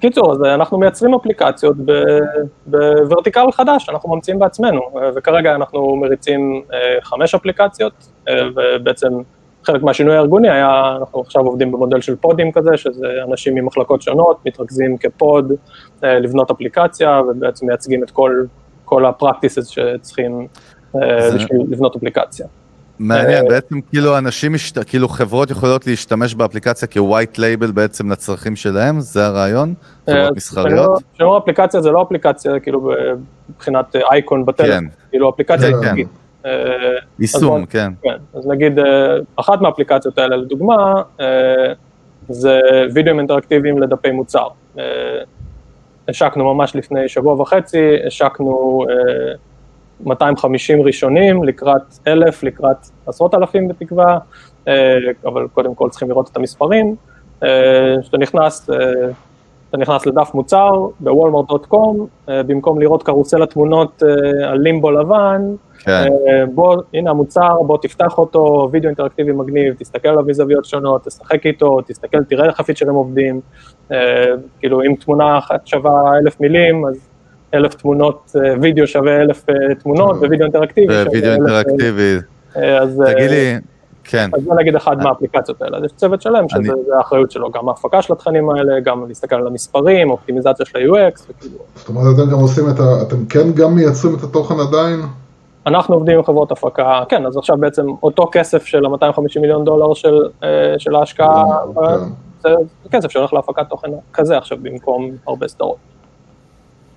[0.00, 1.76] קיצור, אז אנחנו מייצרים אפליקציות
[2.66, 4.80] ב vertical חדש, אנחנו ממציאים בעצמנו,
[5.16, 7.92] וכרגע אנחנו מריצים אה, חמש אפליקציות,
[8.28, 9.08] אה, ובעצם
[9.64, 14.46] חלק מהשינוי הארגוני היה, אנחנו עכשיו עובדים במודל של פודים כזה, שזה אנשים ממחלקות שונות,
[14.46, 15.52] מתרכזים כפוד,
[16.04, 18.44] אה, לבנות אפליקציה, ובעצם מייצגים את כל,
[18.84, 20.46] כל ה-practices שצריכים
[21.34, 22.46] בשביל לבנות אפליקציה.
[22.98, 24.54] מעניין, אה, בעצם כאילו אנשים,
[24.86, 29.74] כאילו חברות יכולות להשתמש באפליקציה כ-white label בעצם לצרכים שלהם, זה הרעיון?
[30.08, 31.02] אה, חברות מסחריות?
[31.14, 32.92] כשאומר אפליקציה זה לא אפליקציה כאילו
[33.50, 34.84] מבחינת אייקון בטלפון, כן.
[35.10, 36.50] כאילו אפליקציה, כן, כן.
[37.18, 37.92] יישום, כן.
[38.02, 38.16] כן.
[38.34, 38.78] אז נגיד,
[39.36, 41.02] אחת מהאפליקציות האלה לדוגמה,
[42.28, 42.60] זה
[42.94, 44.46] וידאוים אינטראקטיביים לדפי מוצר.
[46.08, 48.84] השקנו ממש לפני שבוע וחצי, השקנו
[50.00, 54.18] 250 ראשונים לקראת אלף, לקראת עשרות אלפים בתקווה,
[54.68, 56.96] אה, אבל קודם כל צריכים לראות את המספרים.
[57.42, 58.76] אה, כשאתה נכנס, אה,
[59.70, 64.02] אתה נכנס לדף מוצר בוולמרט.קום, במקום לראות קרוסל התמונות
[64.46, 65.42] על לימבו לבן,
[65.78, 66.08] כן.
[66.54, 71.80] בוא, הנה המוצר, בוא תפתח אותו, וידאו אינטראקטיבי מגניב, תסתכל עליו מזוויות שונות, תשחק איתו,
[71.86, 73.40] תסתכל, תראה איך הפיצ'רים עובדים,
[74.58, 77.08] כאילו אם תמונה אחת שווה אלף מילים, אז
[77.54, 81.08] אלף תמונות, אה, וידאו שווה אלף אה, תמונות, ווידאו אינטראקטיבי שווה אלף...
[81.08, 82.16] ווידאו אינטראקטיבי.
[82.56, 83.02] אה, אז...
[83.14, 83.54] תגיד לי,
[84.04, 84.30] כן.
[84.34, 88.02] אז בוא נגיד אחד מהאפליקציות האלה, אז יש צוות שלם שזה האחריות שלו, גם ההפקה
[88.02, 91.58] של התכנים האלה, גם להסתכל על המספרים, אופטימיזציה של ה-UX וכאילו.
[91.74, 93.02] זאת אומרת, אתם גם עושים את ה...
[93.02, 95.00] אתם כן גם מייצרים את התוכן עדיין?
[95.66, 99.94] אנחנו עובדים עם חברות הפקה, כן, אז עכשיו בעצם אותו כסף של ה-250 מיליון דולר
[99.94, 100.20] של,
[100.78, 101.44] של ההשקעה,
[101.74, 102.50] כן.
[102.82, 105.76] זה כסף שהולך להפקת תוכן כזה עכשיו במקום הרבה סדרות.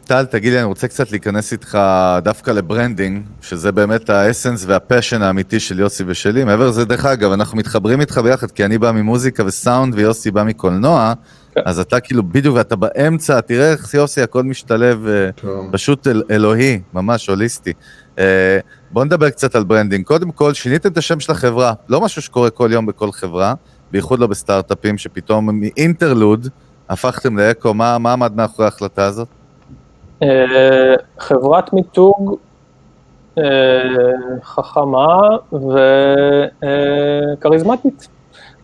[0.10, 1.78] טל, תגיד לי, אני רוצה קצת להיכנס איתך
[2.24, 6.44] דווקא ל branding, שזה באמת ה essence וה passion האמיתי של יוסי ושלי.
[6.44, 10.44] מעבר לזה, דרך אגב, אנחנו מתחברים איתך ביחד, כי אני בא ממוזיקה וסאונד ויוסי בא
[10.44, 11.14] מקולנוע,
[11.52, 11.62] כן.
[11.66, 15.70] אז אתה כאילו בדיוק, ואתה באמצע, תראה איך יוסי, הכל משתלב, אה, טוב.
[15.72, 17.74] פשוט אל, אלוהי, ממש הוליסטי.
[18.20, 18.60] אה,
[18.92, 20.06] בוא נדבר קצת על branding.
[20.06, 23.54] קודם כל, שיניתם את השם של החברה, לא משהו שקורה כל יום בכל חברה,
[23.92, 26.48] בייחוד לא בסטארט-אפים, שפתאום מאינטרלוד
[26.90, 29.39] הפכתם לאקו, מה, מה עמד מאחורי ההחלטה הזאת?
[30.24, 32.36] אה, חברת מיתוג
[33.38, 33.44] אה,
[34.44, 35.18] חכמה
[37.40, 38.08] וכריזמטית.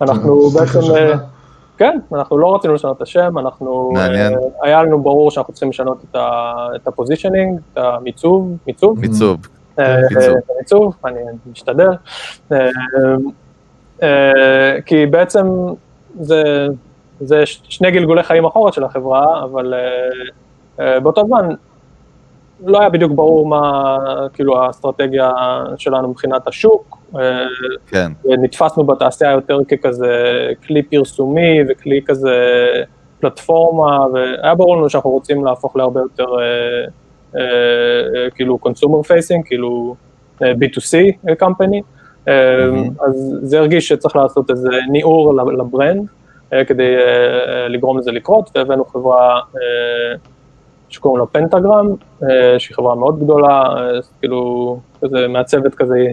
[0.02, 1.14] אנחנו בעצם, אה,
[1.78, 3.94] כן, אנחנו לא רצינו לשנות את השם, אנחנו,
[4.62, 6.06] היה לנו ברור שאנחנו צריכים לשנות
[6.76, 9.00] את הפוזישנינג, את המיצוב, מיצוב?
[9.00, 9.38] מיצוב.
[10.60, 11.20] מיצוב, אני
[11.52, 11.92] משתדל.
[14.86, 15.48] כי בעצם
[16.20, 16.68] זה,
[17.20, 19.80] זה שני גלגולי חיים אחורה של החברה, אבל אה,
[20.78, 21.50] באותו זמן
[22.64, 23.98] לא היה בדיוק ברור מה,
[24.34, 25.32] כאילו, האסטרטגיה
[25.78, 26.98] שלנו מבחינת השוק.
[27.16, 27.46] אה,
[27.88, 28.12] כן.
[28.26, 30.12] נתפסנו בתעשייה יותר ככזה
[30.68, 32.38] כלי פרסומי וכלי כזה
[33.20, 36.26] פלטפורמה, והיה ברור לנו שאנחנו רוצים להפוך להרבה יותר
[37.36, 37.42] אה,
[38.36, 39.96] כאילו consumer facing, כאילו
[40.42, 40.94] B2C
[41.44, 41.82] company.
[42.26, 43.04] Mm-hmm.
[43.08, 46.08] אז זה הרגיש שצריך לעשות איזה ניעור לברנד
[46.68, 46.96] כדי
[47.70, 49.40] לגרום לזה לקרות, והבאנו חברה
[50.96, 51.88] שקוראים לו פנטגרם,
[52.24, 56.06] אה, שהיא חברה מאוד גדולה, אה, כאילו, כזה מעצבת כזה,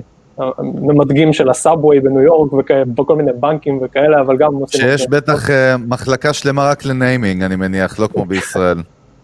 [0.62, 2.52] ממדגים של הסאבווי בניו יורק
[2.98, 4.52] וכל מיני בנקים וכאלה, אבל גם...
[4.66, 5.50] שיש בטח
[5.88, 8.76] מחלקה שלמה רק לניימינג, אני מניח, לא כמו בישראל.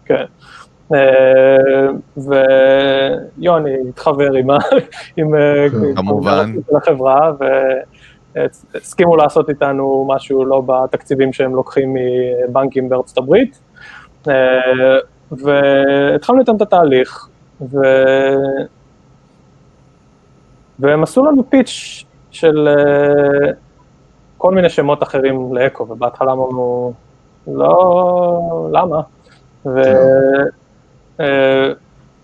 [0.05, 0.23] כן.
[2.17, 4.57] ויוני התחבר עם, ה-
[5.17, 6.53] עם אה, כן, כמובן.
[6.69, 7.31] של החברה,
[8.35, 11.93] והסכימו לעשות איתנו משהו לא בתקציבים שהם לוקחים
[12.49, 13.59] מבנקים בארצות הברית.
[15.31, 17.27] והתחלנו איתם את התהליך,
[17.61, 17.77] ו...
[20.79, 23.51] והם עשו לנו פיץ' של אה,
[24.37, 26.93] כל מיני שמות אחרים לאקו, ובהתחלה אמרנו,
[27.47, 29.01] לא, למה?
[29.65, 29.81] ו...
[31.19, 31.71] אה,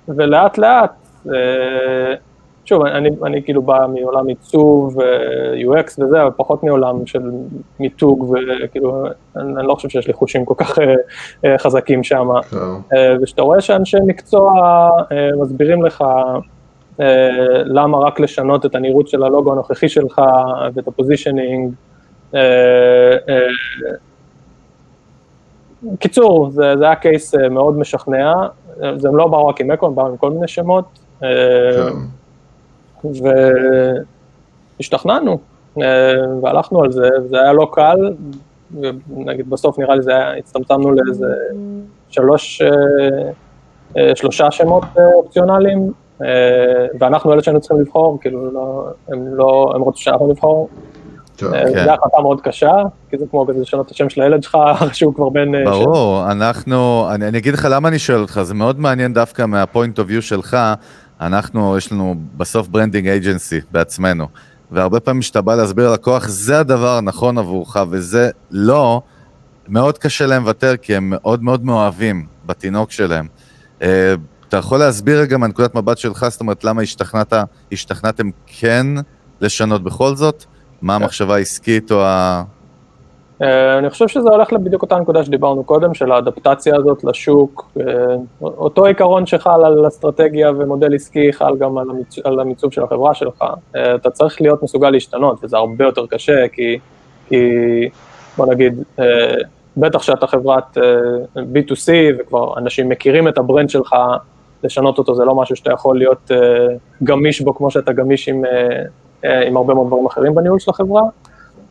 [0.08, 0.92] ולאט לאט,
[1.28, 2.14] אה,
[2.66, 5.06] שוב, אני, אני כאילו בא מעולם עיצוב, אה,
[5.54, 7.22] UX וזה, אבל פחות מעולם של
[7.80, 9.06] מיתוג, וכאילו,
[9.36, 10.94] אני, אני לא חושב שיש לי חושים כל כך אה,
[11.46, 12.28] אה, חזקים שם.
[12.94, 14.52] אה, וכשאתה רואה שאנשי מקצוע
[15.12, 16.04] אה, מסבירים לך
[17.00, 17.30] אה,
[17.66, 20.22] למה רק לשנות את הנראות של הלוגו הנוכחי שלך
[20.74, 21.74] ואת ה positioning,
[22.36, 22.40] אה,
[23.30, 23.48] אה,
[26.00, 28.34] קיצור, זה, זה היה case אה, מאוד משכנע,
[28.84, 30.86] אה, זה לא באו רק עם אקו, הם באו עם כל מיני שמות,
[31.24, 31.30] אה,
[31.76, 31.98] כן.
[34.80, 35.40] והשתכנענו,
[35.82, 38.14] אה, והלכנו על זה, וזה היה לא קל,
[38.82, 41.28] ונגיד בסוף נראה לי זה היה, הצטמצמנו לאיזה
[42.10, 42.68] שלוש, אה,
[43.98, 44.84] אה, שלושה שמות
[45.16, 45.92] אופציונליים,
[47.00, 50.70] ואנחנו אלה שהיינו צריכים לבחור, כאילו לא, הם לא, הם רוצים שאנחנו נבחור,
[51.38, 51.48] כן.
[51.86, 52.74] זו החלטה מאוד קשה,
[53.10, 55.66] כי זה כמו כזה לשנות את השם של הילד שלך, אחרי שהוא כבר בן...
[55.66, 59.61] ברור, אנחנו, אני, אני אגיד לך למה אני שואל אותך, זה מאוד מעניין דווקא מה
[59.61, 60.58] point of view שלך,
[61.22, 64.28] אנחנו, יש לנו בסוף branding agency בעצמנו,
[64.72, 69.02] והרבה פעמים כשאתה בא להסביר ללקוח, זה הדבר הנכון עבורך וזה לא,
[69.68, 73.28] מאוד קשה להם לוותר כי הם מאוד מאוד מאוהבים בתינוק שלהם.
[73.82, 74.16] אה,
[74.50, 77.34] אתה יכול להסביר רגע מהנקודת מבט שלך, זאת אומרת, למה השתכנעת,
[77.72, 78.88] השתכנעתם כן
[79.42, 80.46] לשנות בכל זאת?
[80.82, 82.44] מה המחשבה העסקית או ה...
[83.42, 87.72] אה, אני חושב שזה הולך לבדיוק אותה נקודה שדיברנו קודם, של האדפטציה הזאת לשוק.
[87.80, 87.84] אה,
[88.42, 92.20] אותו עיקרון שחל על אסטרטגיה ומודל עסקי חל גם על, המיצ...
[92.24, 93.44] על המיצוב של החברה שלך.
[93.76, 96.80] אה, אתה צריך להיות מסוגל להשתנות, וזה הרבה יותר קשה, כי,
[97.28, 97.46] כי
[98.38, 98.84] בוא נגיד,
[99.78, 101.90] בטח כשאתה חברת אה, B2C
[102.20, 103.96] וכבר אנשים מכירים את ה brand שלך,
[104.64, 106.32] לשנות אותו זה לא משהו שאתה יכול להיות
[107.04, 108.42] גמיש בו כמו שאתה גמיש עם,
[109.24, 111.02] עם הרבה מאוד דברים אחרים בניהול של החברה.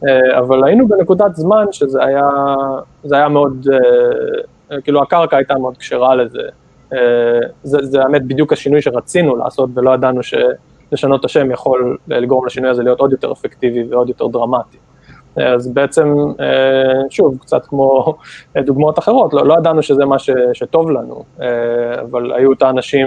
[0.09, 2.31] אה, אבל היינו בנקודת זמן שזה היה,
[3.05, 3.67] זה היה מאוד,
[4.73, 6.43] אה, כאילו הקרקע הייתה מאוד כשרה לזה.
[6.93, 6.99] אה,
[7.63, 12.71] זה, זה האמת בדיוק השינוי שרצינו לעשות ולא ידענו שלשנות את השם יכול לגרום לשינוי
[12.71, 14.79] הזה להיות עוד יותר אפקטיבי ועוד יותר דרמטי.
[15.39, 18.15] אה, אז בעצם, אה, שוב, קצת כמו
[18.67, 23.07] דוגמאות אחרות, לא, לא ידענו שזה מה ש, שטוב לנו, אה, אבל היו את האנשים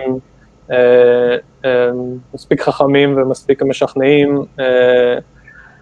[0.71, 1.89] אה, אה,
[2.33, 5.17] מספיק חכמים ומספיק משכנעים, אה,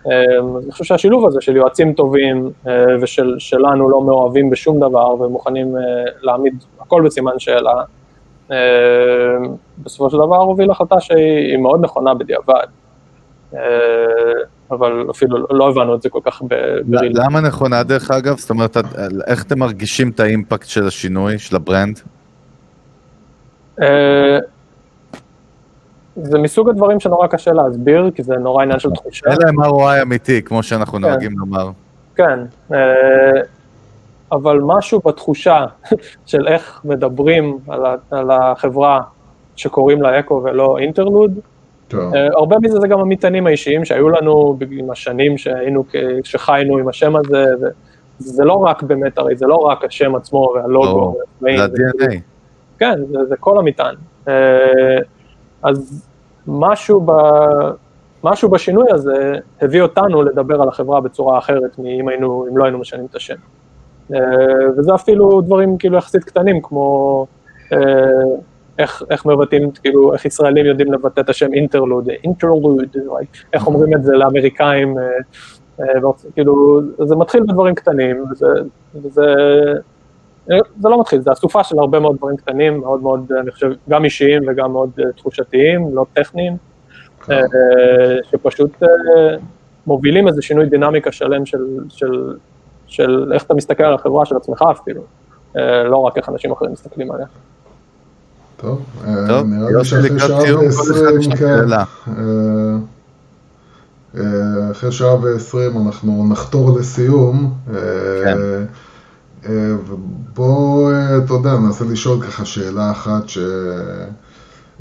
[0.05, 5.81] אני חושב שהשילוב הזה של יועצים טובים אה, ושלנו לא מאוהבים בשום דבר ומוכנים אה,
[6.21, 7.83] להעמיד הכל בסימן שאלה,
[8.51, 8.57] אה,
[9.77, 12.65] בסופו של דבר הוביל החלטה שהיא מאוד נכונה בדיעבד.
[13.53, 13.59] אה,
[14.71, 16.41] אבל אפילו לא הבנו את זה כל כך
[16.85, 17.11] ב real.
[17.15, 18.37] למה הכוונה דרך אגב?
[18.37, 18.77] זאת אומרת,
[19.27, 21.99] איך אתם מרגישים את ה impact של השינוי, של ה brand?
[26.17, 29.29] אה, זה מסוג הדברים שנורא קשה להסביר, כי זה נורא עניין של תחושה.
[29.29, 31.05] אין להם ROI אמיתי, כמו שאנחנו כן.
[31.05, 31.69] נוהגים לומר.
[32.15, 32.39] כן,
[32.73, 33.41] אה,
[34.31, 35.65] אבל משהו בתחושה
[36.25, 37.57] של איך מדברים
[38.11, 39.01] על החברה
[39.55, 41.39] שקוראים לה אקו ולא אינטרלוד.
[41.93, 45.83] אה, הרבה מזה זה גם המטענים האישיים שהיו לנו עם השנים שהיינו,
[46.23, 47.45] שחיינו עם השם הזה,
[48.19, 52.15] וזה לא רק באמת, הרי זה לא רק השם עצמו והלוגו, זה ה-DNA.
[52.79, 53.95] כן, זה, זה כל המטען.
[55.65, 56.07] אז
[56.47, 57.11] משהו, ב,
[58.23, 62.79] משהו בשינוי הזה הביא אותנו לדבר על החברה בצורה אחרת מאם היינו, אם לא היינו
[62.79, 63.35] משנים את השם.
[64.13, 64.19] אה,
[64.77, 67.25] וזה אפילו דברים כאילו יחסית קטנים, כמו
[67.73, 67.77] אה,
[68.79, 72.97] איך, איך מבטאים, כאילו, איך ישראלים יודעים לבטא את השם אינטרלוד, אינטרלוד,
[73.53, 74.97] איך אומרים את זה לאמריקאים,
[75.79, 75.85] אה,
[76.33, 78.47] כאילו, זה מתחיל בדברים קטנים, וזה,
[78.95, 79.25] וזה
[80.81, 84.05] זה לא מתחיל, זה אסופה של הרבה מאוד דברים קטנים, מאוד מאוד, אני חושב, גם
[84.05, 86.57] אישיים וגם מאוד אה, תחושתיים, לא טכניים,
[87.31, 87.37] אה,
[88.31, 88.87] שפשוט אה,
[89.87, 92.33] מובילים איזה שינוי דינמיקה שלם של, של,
[92.87, 95.01] של איך אתה מסתכל על החברה של עצמך אפילו,
[95.57, 97.25] אה, לא רק איך אנשים אחרים מסתכלים עליה.
[98.57, 101.73] טוב, אה, נראה לי שאחרי שעה ועשרים, כן.
[101.73, 101.83] אה,
[104.17, 107.53] אה, אחרי שעה ועשרים אנחנו נחתור לסיום.
[107.69, 107.75] אה,
[108.23, 108.37] כן.
[109.49, 113.37] ובוא, אה, אתה יודע, ננסה לשאול ככה שאלה אחת ש...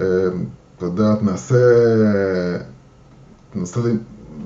[0.01, 0.05] אה,
[0.77, 1.57] אתה יודע, תנסה...
[3.53, 3.81] תנסה...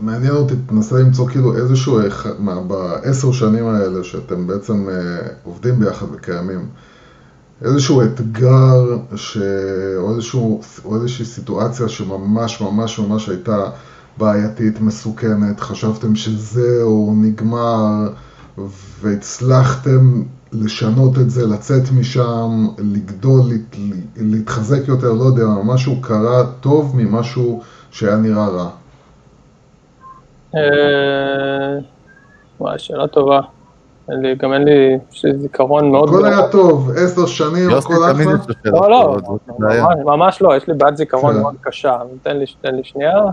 [0.00, 1.98] מעניין אותי, תנסה למצוא כאילו איזשהו,
[2.38, 6.66] מה, בעשר שנים האלה שאתם בעצם אה, עובדים ביחד וקיימים,
[7.62, 9.38] איזשהו אתגר, ש...
[9.96, 13.70] או, איזשהו, או איזושהי סיטואציה שממש ממש ממש הייתה
[14.18, 18.08] בעייתית, מסוכנת, חשבתם שזהו, נגמר,
[19.00, 20.22] והצלחתם
[20.52, 23.40] לשנות את זה, לצאת משם, לגדול,
[24.16, 28.68] להתחזק יותר, לא יודע, משהו קרה טוב ממשהו שהיה נראה רע.
[30.54, 31.78] אה,
[32.60, 33.40] וואי, שאלה טובה.
[34.38, 34.98] גם אין לי
[35.36, 36.08] זיכרון מאוד...
[36.08, 38.24] הכל היה טוב, עשר שנים, הכל אחלה?
[38.64, 39.16] לא, לא,
[40.04, 41.40] ממש לא, יש לי בעיית זיכרון.
[41.40, 42.36] מאוד קשה, תן
[42.74, 43.24] לי שנייה.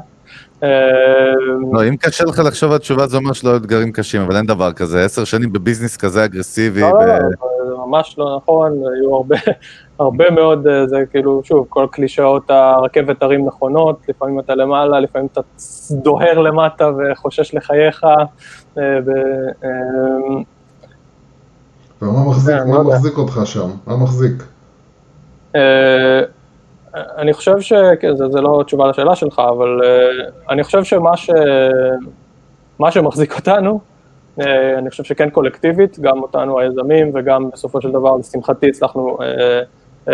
[0.65, 1.33] אה,
[1.73, 4.73] לא, אם קשה לך לחשוב על תשובה זה אומר שלא אתגרים קשים, אבל אין דבר
[4.73, 6.81] כזה, עשר שנים בביזנס כזה אגרסיבי.
[6.81, 7.15] לא, לא,
[7.69, 9.35] לא ממש לא נכון, היו הרבה,
[9.99, 15.27] הרבה מאוד, אה, זה כאילו, שוב, כל קלישאות הרכבת הרים נכונות, לפעמים אתה למעלה, לפעמים
[15.31, 15.41] אתה
[15.91, 18.03] דוהר למטה וחושש לחייך.
[18.77, 18.83] אה,
[22.01, 23.69] ומה מחזיק, מה לא מחזיק אותך שם?
[23.87, 24.43] מה מחזיק?
[26.95, 27.73] אני חושב ש...
[27.99, 31.29] כן, זה, זה לא תשובה לשאלה שלך, אבל uh, אני חושב שמה ש...
[32.79, 33.79] מה שמחזיק אותנו,
[34.39, 34.43] uh,
[34.77, 40.11] אני חושב שכן קולקטיבית, גם אותנו היזמים וגם בסופו של דבר, לשמחתי, הצלחנו uh, uh,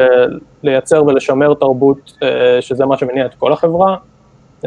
[0.64, 2.24] לייצר ולשמר תרבות uh,
[2.62, 3.98] שזה מה שמניע את כל החברה,
[4.62, 4.66] uh,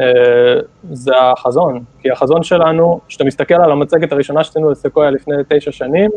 [0.91, 1.83] זה החזון.
[1.99, 6.11] כי החזון שלנו, כשאתה מסתכל על המצגת הראשונה שעשינו לסקויה לפני תשע שנים,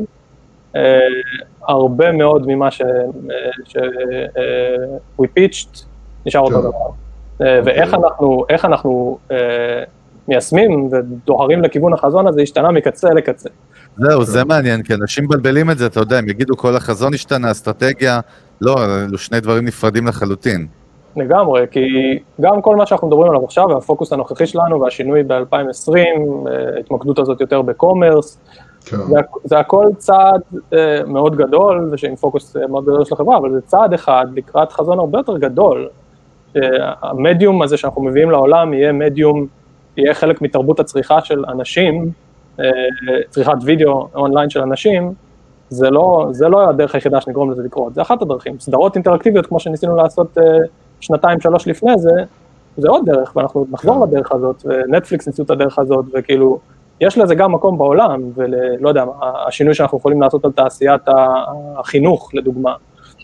[0.69, 0.79] Uh,
[1.69, 2.83] הרבה מאוד ממה ש...
[3.65, 3.77] ש...
[5.21, 5.85] we pitched
[6.29, 6.71] נשאר אותו דבר.
[7.43, 7.61] אה, אוקיי.
[7.65, 9.37] ואיך אנחנו, איך אנחנו אה,
[10.29, 13.49] מיישמים ודוהרים לכיוון החזון הזה השתנה מקצה לקצה.
[13.97, 17.51] זהו, זה מעניין, כי אנשים מבלבלים את זה, אתה יודע, הם יגידו כל החזון השתנה,
[17.51, 18.21] אסטרטגיה,
[18.61, 20.67] לא, אלו שני דברים נפרדים לחלוטין.
[21.17, 21.81] לגמרי, כי
[22.41, 27.41] גם כל מה שאנחנו מדברים עליו עכשיו, והפוקוס הנוכחי שלנו והשינוי ב-2020, אה, ההתמקדות הזאת
[27.41, 28.39] יותר בקומרס,
[28.85, 28.97] כן.
[28.97, 30.41] זה, זה הכל צעד
[31.07, 35.19] מאוד גדול, ושעם פוקוס מאוד גדול של החברה, אבל זה צעד אחד לקראת חזון הרבה
[35.19, 35.89] יותר גדול,
[36.55, 39.47] שהמדיום הזה שאנחנו מביאים לעולם יהיה מדיום,
[39.97, 42.11] יהיה חלק מתרבות הצריכה של אנשים,
[42.61, 42.71] אה,
[43.31, 45.13] צריכת וידאו אונליין של אנשים,
[45.71, 48.59] זה לא, זה לא הדרך היחידה שנגרום לזה לקרות, זה אחת הדרכים.
[48.59, 50.45] סדרות אינטראקטיביות כמו שניסינו לעשות אה,
[51.01, 52.11] שנתיים, שלוש לפני זה,
[52.77, 54.11] זה עוד דרך, ואנחנו נחזור כן.
[54.11, 56.59] לדרך הזאת, ונטפליקס ניסו את הדרך הזאת, וכאילו,
[57.01, 59.05] יש לזה גם מקום בעולם, ולא יודע,
[59.47, 61.03] השינוי שאנחנו יכולים לעשות על תעשיית
[61.77, 62.75] החינוך, לדוגמה,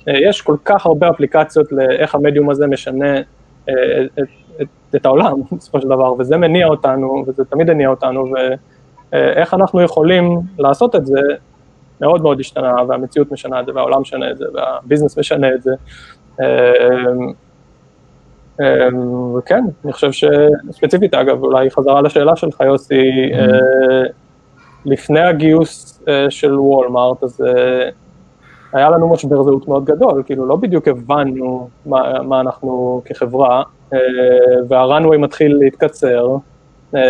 [0.06, 3.24] יש כל כך הרבה אפליקציות לאיך המדיום הזה משנה את,
[3.68, 4.28] אה, את,
[4.62, 4.66] את,
[4.96, 8.32] את העולם בסופו של דבר, וזה מניע אותנו, וזה תמיד הניע אותנו,
[9.12, 11.20] ואיך אנחנו יכולים לעשות את זה,
[12.00, 15.70] מאוד מאוד השתנה, והמציאות משנה את זה, והעולם משנה את זה, והביזנס משנה את זה.
[16.40, 16.72] אה,
[19.38, 24.12] וכן, אני חושב שספציפית, אגב, אולי חזרה לשאלה שלך, יוסי, mm-hmm.
[24.84, 27.44] לפני הגיוס של וולמארט, אז
[28.74, 33.98] היה לנו משבר זהות מאוד גדול, כאילו לא בדיוק הבנו מה, מה אנחנו כחברה, אה,
[34.68, 36.36] והרנווי מתחיל להתקצר,
[36.94, 37.08] אה,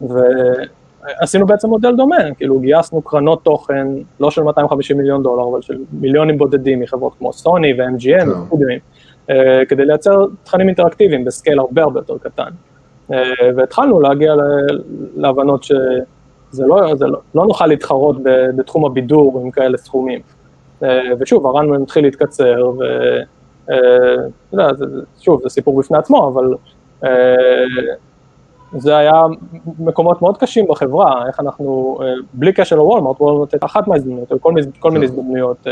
[0.00, 3.86] ועשינו בעצם מודל דומה, כאילו גייסנו קרנות תוכן,
[4.20, 8.28] לא של 250 מיליון דולר, אבל של מיליונים בודדים מחברות כמו סוני ו-MGM כן.
[8.30, 8.78] וסטודיואים,
[9.30, 12.50] אה, כדי לייצר תכנים אינטראקטיביים בסקייל הרבה הרבה יותר קטן.
[13.56, 14.34] והתחלנו להגיע
[15.16, 15.72] להבנות ש...
[16.50, 18.16] זה לא, זה לא, לא נוכל להתחרות
[18.56, 20.20] בתחום הבידור עם כאלה סכומים.
[20.82, 23.76] אה, ושוב, הרן מתחיל להתקצר, ואתה
[24.52, 24.68] יודע,
[25.20, 26.54] שוב, זה סיפור בפני עצמו, אבל
[27.04, 27.34] אה,
[28.76, 29.22] זה היה
[29.78, 34.38] מקומות מאוד קשים בחברה, איך אנחנו, אה, בלי קשר לוולמרט, וולמרט הייתה אחת מההזדמנויות, כל,
[34.78, 35.12] כל מיני כן.
[35.12, 35.66] הזדמנויות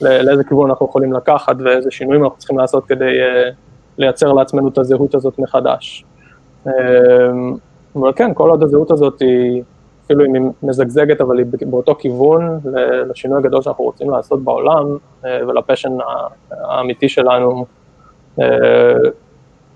[0.00, 3.12] לאיזה כיוון אנחנו יכולים לקחת ואיזה שינויים אנחנו צריכים לעשות כדי
[3.98, 6.04] לייצר לעצמנו את הזהות הזאת מחדש.
[7.96, 9.62] אבל כן, כל עוד הזהות הזאת היא...
[10.08, 12.60] אפילו אם היא מזגזגת, אבל היא באותו כיוון
[13.10, 15.92] לשינוי הגדול שאנחנו רוצים לעשות בעולם אה, ול passion
[16.50, 17.66] האמיתי שלנו.
[18.40, 18.46] אה,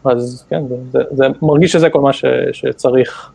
[0.05, 3.31] אז כן, זה, זה מרגיש שזה כל מה ש, שצריך.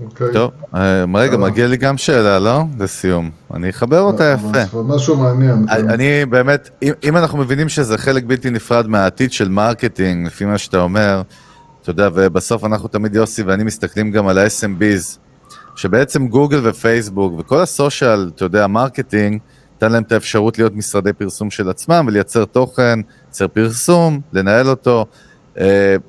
[0.00, 0.04] Okay.
[0.04, 0.32] אוקיי.
[0.32, 2.62] טוב, אה, רגע, מגיע לי גם שאלה, לא?
[2.78, 3.30] לסיום.
[3.54, 4.82] אני אחבר אותה יפה.
[4.84, 5.66] משהו מעניין.
[5.66, 5.90] כן.
[5.90, 10.58] אני באמת, אם, אם אנחנו מבינים שזה חלק בלתי נפרד מהעתיד של marketing, לפי מה
[10.58, 11.22] שאתה אומר,
[11.82, 15.18] אתה יודע, ובסוף אנחנו תמיד, יוסי ואני מסתכלים גם על ה-SMBs,
[15.76, 19.40] שבעצם גוגל ופייסבוק וכל ה social, אתה יודע, marketing,
[19.76, 25.06] נתן להם את האפשרות להיות משרדי פרסום של עצמם ולייצר תוכן, לייצר פרסום, לנהל אותו.
[25.56, 25.60] Uh,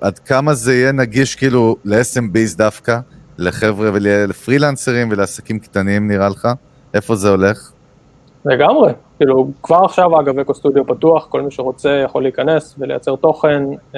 [0.01, 2.99] עד כמה זה יהיה נגיש כאילו ל-SMBs דווקא,
[3.37, 6.47] לחבר'ה ולפרילנסרים ולעסקים קטנים נראה לך?
[6.93, 7.71] איפה זה הולך?
[8.45, 13.63] לגמרי, כאילו כבר עכשיו אגב אקו סטודיו פתוח, כל מי שרוצה יכול להיכנס ולייצר תוכן.
[13.93, 13.97] Uh,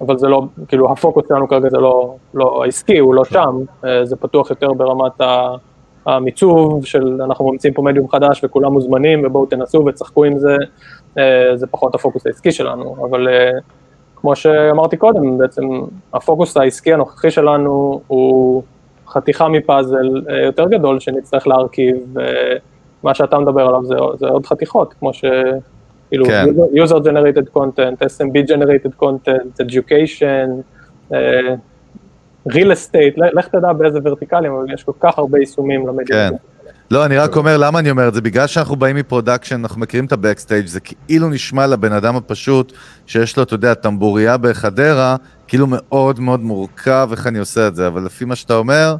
[0.00, 4.04] אבל זה לא, כאילו הפוקוס שלנו כרגע זה לא, לא העסקי, הוא לא שם, אה,
[4.04, 5.20] זה פתוח יותר ברמת
[6.06, 10.56] המיצוב של אנחנו ממציאים פה מדיום חדש וכולם מוזמנים ובואו תנסו ותשחקו עם זה,
[11.18, 13.50] אה, זה פחות הפוקוס העסקי שלנו, אבל אה,
[14.16, 15.62] כמו שאמרתי קודם, בעצם
[16.14, 18.62] הפוקוס העסקי הנוכחי שלנו הוא
[19.08, 25.12] חתיכה מפאזל יותר גדול שנצטרך להרכיב, ומה שאתה מדבר עליו זה, זה עוד חתיכות, כמו
[25.12, 25.24] ש...
[26.10, 26.46] כאילו, כן.
[26.72, 30.48] user generated content, SMB generated content, education,
[32.48, 36.30] real estate, לך תדע באיזה ורטיקלים, אבל יש כל כך הרבה יישומים למדינה.
[36.30, 36.36] כן.
[36.90, 38.20] לא, אני רק אומר, למה אני אומר את זה?
[38.20, 42.16] בגלל שאנחנו באים מ production, אנחנו מכירים את ה backstage, זה כאילו נשמע לבן אדם
[42.16, 42.72] הפשוט,
[43.06, 45.16] שיש לו, אתה יודע, טמבוריה בחדרה,
[45.48, 48.96] כאילו מאוד מאוד מורכב איך אני עושה את זה, אבל לפי מה שאתה אומר,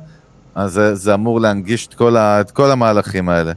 [0.55, 3.53] אז זה, זה אמור להנגיש את כל, ה, את כל המהלכים האלה.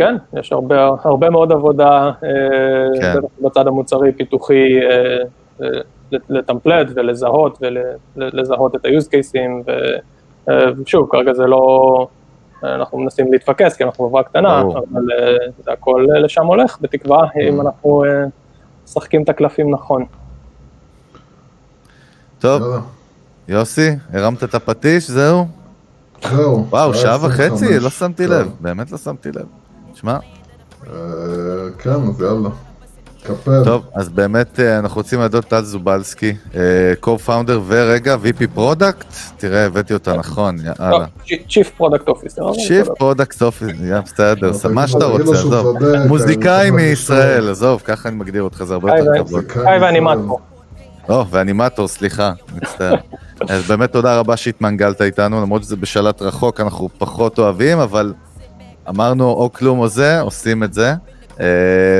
[0.00, 2.10] כן, יש הרבה, הרבה מאוד עבודה,
[3.00, 3.14] כן.
[3.18, 5.16] בטח בצד המוצרי, פיתוחי, אה,
[5.62, 5.80] אה,
[6.28, 7.58] לטמפלט ולזהות
[8.16, 9.70] ולזהות את ה-use cases,
[10.82, 12.06] ושוב, כרגע זה לא,
[12.62, 14.78] אנחנו מנסים להתפקס כי אנחנו חברה קטנה, ברור.
[14.78, 18.24] אבל אה, זה הכל אה, לשם הולך, בתקווה, אם אנחנו אה,
[18.84, 20.04] משחקים את הקלפים נכון.
[22.38, 22.62] טוב.
[23.48, 25.46] יוסי, הרמת את הפטיש, זהו?
[26.30, 26.66] זהו.
[26.70, 27.50] וואו, שעה 25.
[27.50, 28.32] וחצי, לא שמתי כן.
[28.32, 29.59] לב, באמת לא שמתי לב.
[30.00, 30.16] שמע,
[30.86, 30.92] אה,
[31.78, 32.48] כן, אז יאללה.
[33.22, 33.64] קפל.
[33.64, 36.60] טוב, אז באמת אה, אנחנו רוצים להודות טל זובלסקי, אה,
[37.04, 39.06] co-founder ורגע VP product,
[39.36, 41.06] תראה, הבאתי אותה נכון, יאללה.
[41.26, 42.50] Chief Product Officer.
[42.56, 42.94] בסדר.
[42.98, 45.76] product office, יא בסדר, מה שאתה רוצה, עזוב.
[46.06, 49.44] מוזיקאי מישראל, עזוב, ככה אני מגדיר אותך, זה הרבה יותר כבוד.
[49.64, 50.40] היי ואנימטור.
[51.08, 52.94] או, ואנימטור, סליחה, מצטער.
[53.48, 58.12] אז באמת תודה רבה שהתמנגלת איתנו, למרות שזה בשלט רחוק, אנחנו פחות אוהבים, אבל
[58.90, 60.94] אמרנו או כלום או זה, עושים את זה,
[61.40, 61.46] אה,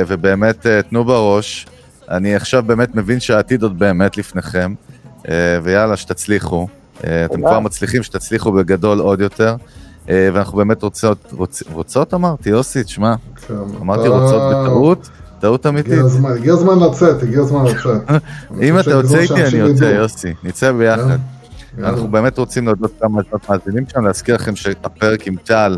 [0.07, 1.67] ובאמת אה, תנו בראש.
[2.09, 4.73] אני עכשיו באמת מבין שהעתיד עוד באמת לפניכם,
[5.29, 6.67] אה, ויאללה, שתצליחו.
[6.99, 7.41] אתם.
[7.41, 9.55] כבר מצליחים, שתצליחו בגדול עוד יותר.
[10.07, 13.15] ואנחנו באמת רוצות, רוצ, רוצות אמרתי, יוסי, תשמע,
[13.47, 15.09] כן, אמרתי רוצות בטעות,
[15.39, 15.91] טעות אמיתית.
[15.91, 18.01] הגיע הזמן, הגיע הזמן לצאת, הגיע הזמן לצאת.
[18.61, 19.83] אם אתה יוצא איתי, אני יוצא.
[19.83, 21.01] יוסי, נצא ביחד.
[21.77, 21.89] יאללה.
[21.89, 25.77] אנחנו באמת רוצים להודות לכם המאזינים שם, להזכיר לכם שהפרק עם טל,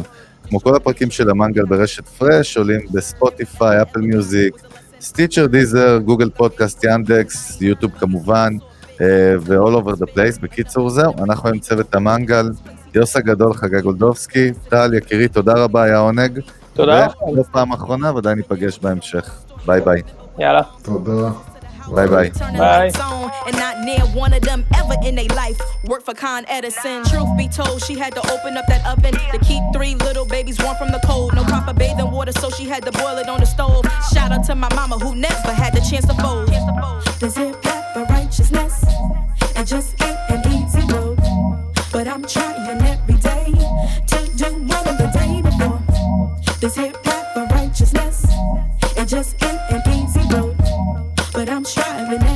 [0.49, 4.55] כמו כל הפרקים של המנגל ברשת פרש, עולים בספוטיפיי, אפל מיוזיק,
[5.01, 8.53] סטיצ'ר, דיזר, גוגל פודקאסט, ינדקס, יוטיוב כמובן,
[9.01, 10.41] אה, ו-all over the place.
[10.41, 12.49] בקיצור זהו, אנחנו עם צוות המנגל,
[12.95, 16.39] יוסי הגדול, חגי גולדובסקי, טל יקירי, תודה רבה, היה עונג.
[16.73, 17.07] תודה.
[17.31, 19.39] ולא פעם אחרונה, ודאי ניפגש בהמשך.
[19.65, 20.01] ביי ביי.
[20.39, 20.61] יאללה.
[20.83, 21.29] תודה.
[21.89, 22.29] Bye bye.
[22.29, 22.91] Bye.
[23.45, 25.59] And not near one of them ever in their life.
[25.85, 27.03] Work for Con Edison.
[27.05, 30.57] Truth be told, she had to open up that oven to keep three little babies
[30.63, 31.35] warm from the cold.
[31.35, 33.85] No proper bathing water, so she had to boil it on the stove.
[34.13, 36.49] Shout out to my mama who never had the chance to fold.
[37.19, 38.83] The zip hat for righteousness.
[39.55, 41.19] It just ain't an easy road.
[41.91, 43.53] But I'm trying every day
[44.07, 45.79] to do more than the day before.
[46.59, 48.25] This hip hop for righteousness.
[48.97, 49.82] It just ain't an
[51.63, 52.32] I'm striving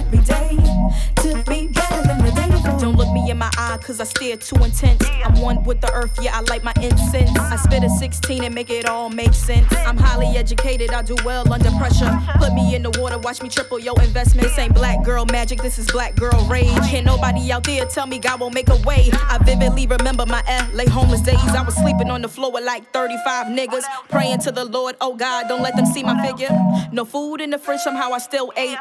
[3.88, 5.02] cause I stare too intense.
[5.24, 7.32] I'm one with the earth, yeah, I light my incense.
[7.40, 9.72] I spit a 16 and make it all make sense.
[9.86, 12.12] I'm highly educated, I do well under pressure.
[12.38, 14.46] Put me in the water, watch me triple your investment.
[14.46, 16.76] This ain't black girl magic, this is black girl rage.
[16.90, 19.10] Can't nobody out there tell me God won't make a way.
[19.14, 20.44] I vividly remember my
[20.74, 21.38] LA homeless days.
[21.56, 23.84] I was sleeping on the floor with like 35 niggas.
[24.10, 26.50] Praying to the Lord, oh God, don't let them see my figure.
[26.92, 28.78] No food in the fridge, somehow I still ate.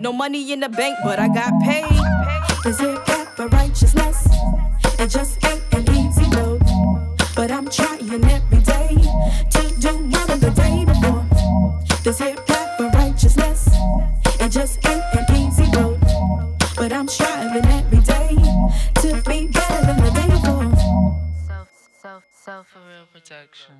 [0.00, 2.30] No money in the bank, but I got paid.
[2.78, 4.29] Hip path for righteousness.
[5.02, 6.60] It just ain't an easy road.
[7.34, 8.94] But I'm trying every day
[9.50, 11.24] to do more than the day before.
[12.04, 13.66] This hip path for righteousness.
[14.38, 16.00] It just ain't an easy road.
[16.76, 18.36] But I'm striving every day
[19.00, 20.76] to be better than the day before.
[21.46, 21.68] Self,
[22.02, 23.76] self, self for real protection.